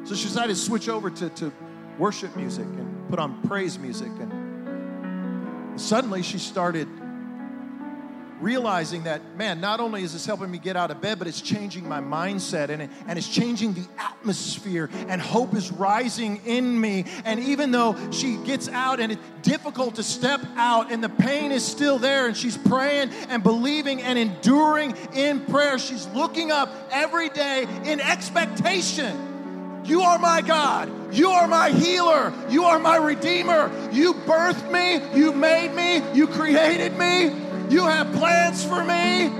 So 0.05 0.15
she 0.15 0.27
decided 0.27 0.55
to 0.55 0.61
switch 0.61 0.87
over 0.87 1.09
to, 1.09 1.29
to 1.31 1.51
worship 1.99 2.33
music 2.37 2.63
and 2.63 3.09
put 3.09 3.19
on 3.19 3.41
praise 3.41 3.77
music. 3.77 4.07
And 4.07 5.81
suddenly 5.81 6.23
she 6.23 6.37
started 6.37 6.87
realizing 8.41 9.03
that, 9.03 9.21
man, 9.37 9.61
not 9.61 9.79
only 9.79 10.03
is 10.03 10.13
this 10.13 10.25
helping 10.25 10.49
me 10.49 10.57
get 10.57 10.75
out 10.75 10.91
of 10.91 10.99
bed, 10.99 11.19
but 11.19 11.27
it's 11.27 11.41
changing 11.41 11.87
my 11.87 12.01
mindset 12.01 12.69
and, 12.69 12.81
it, 12.81 12.89
and 13.07 13.17
it's 13.17 13.29
changing 13.29 13.73
the 13.73 13.85
atmosphere, 13.97 14.89
and 15.07 15.21
hope 15.21 15.53
is 15.53 15.71
rising 15.71 16.41
in 16.45 16.79
me. 16.79 17.05
And 17.23 17.39
even 17.39 17.71
though 17.71 17.95
she 18.11 18.37
gets 18.37 18.67
out 18.67 18.99
and 18.99 19.13
it's 19.13 19.21
difficult 19.41 19.95
to 19.95 20.03
step 20.03 20.41
out, 20.55 20.91
and 20.91 21.03
the 21.03 21.09
pain 21.09 21.51
is 21.51 21.65
still 21.65 21.99
there, 21.99 22.27
and 22.27 22.35
she's 22.35 22.57
praying 22.57 23.09
and 23.29 23.43
believing 23.43 24.01
and 24.01 24.17
enduring 24.17 24.95
in 25.13 25.45
prayer, 25.45 25.77
she's 25.77 26.07
looking 26.07 26.51
up 26.51 26.69
every 26.91 27.29
day 27.29 27.67
in 27.85 27.99
expectation. 27.99 29.27
You 29.83 30.01
are 30.01 30.19
my 30.19 30.41
God. 30.41 31.13
You 31.13 31.29
are 31.29 31.47
my 31.47 31.71
healer. 31.71 32.31
You 32.49 32.65
are 32.65 32.79
my 32.79 32.97
redeemer. 32.97 33.71
You 33.91 34.13
birthed 34.13 34.71
me. 34.71 35.19
You 35.19 35.33
made 35.33 35.73
me. 35.73 36.03
You 36.13 36.27
created 36.27 36.97
me. 36.97 37.50
You 37.71 37.85
have 37.85 38.11
plans 38.13 38.65
for 38.65 38.83
me. 38.83 39.31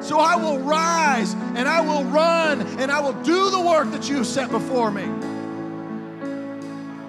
So 0.00 0.18
I 0.18 0.36
will 0.36 0.58
rise 0.60 1.34
and 1.34 1.68
I 1.68 1.82
will 1.82 2.04
run 2.04 2.62
and 2.78 2.90
I 2.90 3.00
will 3.00 3.12
do 3.22 3.50
the 3.50 3.60
work 3.60 3.90
that 3.92 4.08
you 4.08 4.16
have 4.16 4.26
set 4.26 4.50
before 4.50 4.90
me. 4.90 5.04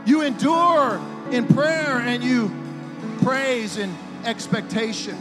You 0.06 0.22
endure 0.22 1.02
in 1.32 1.48
prayer 1.48 1.98
and 1.98 2.22
you 2.22 2.52
praise 3.22 3.78
in 3.78 3.96
expectation. 4.26 5.18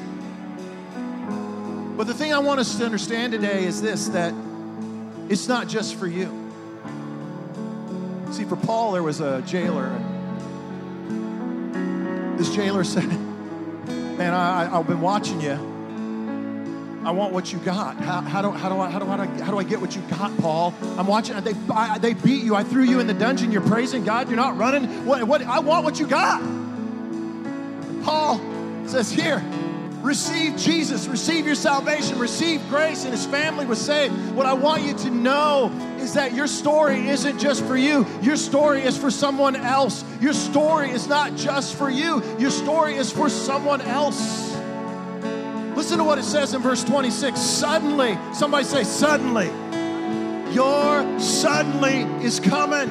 But 1.96 2.08
the 2.08 2.14
thing 2.14 2.34
I 2.34 2.40
want 2.40 2.58
us 2.58 2.76
to 2.78 2.84
understand 2.84 3.32
today 3.32 3.64
is 3.64 3.80
this 3.80 4.08
that 4.08 4.34
it's 5.28 5.46
not 5.46 5.68
just 5.68 5.94
for 5.94 6.08
you. 6.08 6.26
See, 8.32 8.44
for 8.44 8.56
Paul, 8.56 8.92
there 8.92 9.04
was 9.04 9.20
a 9.20 9.40
jailer. 9.42 9.88
This 12.36 12.52
jailer 12.54 12.82
said, 12.84 13.08
man, 14.16 14.34
I, 14.34 14.64
have 14.64 14.86
been 14.86 15.00
watching 15.00 15.40
you. 15.40 15.58
I 17.04 17.10
want 17.10 17.32
what 17.32 17.52
you 17.52 17.58
got. 17.58 17.96
How, 17.96 18.20
how, 18.20 18.42
do, 18.42 18.50
how, 18.52 18.68
do 18.68 18.78
I, 18.78 18.88
how, 18.88 18.98
do 19.00 19.06
I, 19.06 19.26
how 19.42 19.50
do 19.50 19.58
I 19.58 19.64
get 19.64 19.80
what 19.80 19.96
you 19.96 20.02
got, 20.02 20.36
Paul? 20.38 20.72
I'm 20.96 21.06
watching. 21.06 21.38
They, 21.42 21.54
I, 21.70 21.98
they 21.98 22.14
beat 22.14 22.44
you. 22.44 22.54
I 22.54 22.62
threw 22.62 22.84
you 22.84 23.00
in 23.00 23.08
the 23.08 23.14
dungeon. 23.14 23.50
You're 23.50 23.62
praising 23.62 24.04
God. 24.04 24.28
You're 24.28 24.36
not 24.36 24.56
running. 24.56 25.04
What, 25.04 25.24
what, 25.24 25.42
I 25.42 25.58
want 25.58 25.84
what 25.84 25.98
you 25.98 26.06
got. 26.06 26.40
Paul 28.04 28.40
says, 28.86 29.10
Here, 29.10 29.44
receive 30.00 30.56
Jesus, 30.56 31.08
receive 31.08 31.44
your 31.44 31.56
salvation, 31.56 32.18
receive 32.20 32.60
grace, 32.68 33.04
and 33.04 33.12
his 33.12 33.26
family 33.26 33.66
was 33.66 33.80
saved. 33.80 34.14
What 34.34 34.46
I 34.46 34.52
want 34.52 34.82
you 34.82 34.94
to 34.94 35.10
know 35.10 35.72
is 36.02 36.14
that 36.14 36.34
your 36.34 36.48
story 36.48 37.08
isn't 37.08 37.38
just 37.38 37.64
for 37.64 37.76
you, 37.76 38.06
your 38.20 38.36
story 38.36 38.82
is 38.82 38.98
for 38.98 39.10
someone 39.10 39.54
else. 39.56 40.04
Your 40.20 40.32
story 40.32 40.90
is 40.90 41.06
not 41.06 41.36
just 41.36 41.76
for 41.76 41.88
you, 41.88 42.22
your 42.38 42.50
story 42.50 42.96
is 42.96 43.12
for 43.12 43.28
someone 43.28 43.80
else. 43.80 44.52
Listen 45.76 45.98
to 45.98 46.04
what 46.04 46.18
it 46.18 46.24
says 46.24 46.54
in 46.54 46.60
verse 46.60 46.84
26. 46.84 47.40
Suddenly, 47.40 48.18
somebody 48.34 48.64
say, 48.64 48.84
suddenly. 48.84 49.46
Your 50.52 51.18
suddenly 51.18 52.02
is 52.24 52.38
coming. 52.40 52.88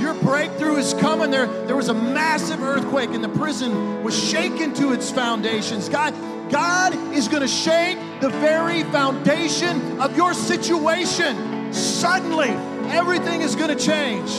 Your 0.00 0.14
breakthrough 0.14 0.76
is 0.76 0.94
coming. 0.94 1.30
There, 1.30 1.46
there 1.66 1.76
was 1.76 1.88
a 1.88 1.94
massive 1.94 2.62
earthquake, 2.62 3.10
and 3.10 3.22
the 3.22 3.28
prison 3.28 4.02
was 4.02 4.18
shaken 4.18 4.72
to 4.74 4.92
its 4.92 5.10
foundations. 5.10 5.88
God, 5.88 6.14
God 6.50 6.94
is 7.14 7.28
going 7.28 7.42
to 7.42 7.48
shake 7.48 7.98
the 8.20 8.30
very 8.30 8.82
foundation 8.84 10.00
of 10.00 10.16
your 10.16 10.32
situation. 10.32 11.55
Suddenly, 11.72 12.50
everything 12.90 13.40
is 13.42 13.54
going 13.56 13.76
to 13.76 13.84
change. 13.84 14.30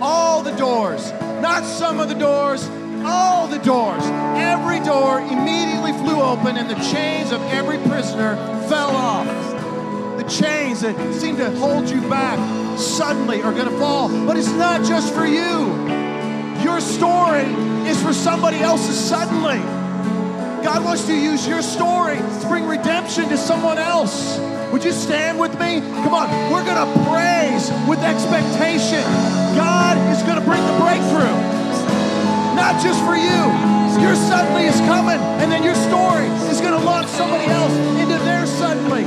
All 0.00 0.42
the 0.42 0.52
doors, 0.52 1.10
not 1.42 1.64
some 1.64 2.00
of 2.00 2.08
the 2.08 2.14
doors, 2.14 2.68
all 3.04 3.46
the 3.46 3.58
doors. 3.58 4.02
Every 4.36 4.80
door 4.80 5.20
immediately 5.20 5.92
flew 5.92 6.20
open, 6.20 6.56
and 6.56 6.68
the 6.68 6.80
chains 6.92 7.32
of 7.32 7.40
every 7.42 7.78
prisoner 7.88 8.36
fell 8.68 8.90
off. 8.90 9.26
The 10.18 10.24
chains 10.24 10.80
that 10.82 11.14
seemed 11.14 11.38
to 11.38 11.50
hold 11.56 11.88
you 11.88 12.00
back 12.08 12.38
suddenly 12.78 13.42
are 13.42 13.52
going 13.52 13.68
to 13.68 13.78
fall. 13.78 14.08
But 14.26 14.36
it's 14.36 14.50
not 14.50 14.84
just 14.84 15.12
for 15.14 15.26
you. 15.26 15.74
Your 16.62 16.80
story 16.80 17.44
is 17.88 18.02
for 18.02 18.12
somebody 18.12 18.58
else's 18.58 18.98
suddenly. 18.98 19.58
God 20.62 20.84
wants 20.84 21.06
to 21.06 21.14
use 21.14 21.46
your 21.46 21.62
story 21.62 22.16
to 22.16 22.46
bring 22.48 22.66
redemption 22.66 23.28
to 23.28 23.36
someone 23.38 23.78
else. 23.78 24.38
Would 24.72 24.84
you 24.84 24.92
stand 24.92 25.40
with 25.40 25.58
me? 25.58 25.80
Come 26.04 26.12
on, 26.12 26.28
we're 26.52 26.64
going 26.64 26.76
to 26.76 26.90
praise 27.08 27.72
with 27.88 28.00
expectation. 28.00 29.02
God 29.56 29.96
is 30.12 30.22
going 30.22 30.36
to 30.38 30.44
bring 30.44 30.60
the 30.60 30.76
breakthrough, 30.76 31.38
not 32.54 32.76
just 32.82 33.00
for 33.04 33.16
you. 33.16 33.40
Your 34.04 34.14
suddenly 34.14 34.66
is 34.66 34.76
coming, 34.84 35.18
and 35.40 35.50
then 35.50 35.62
your 35.62 35.74
story 35.74 36.26
is 36.52 36.60
going 36.60 36.78
to 36.78 36.84
launch 36.84 37.08
somebody 37.08 37.46
else 37.46 37.72
into 37.98 38.18
their 38.24 38.46
suddenly. 38.46 39.04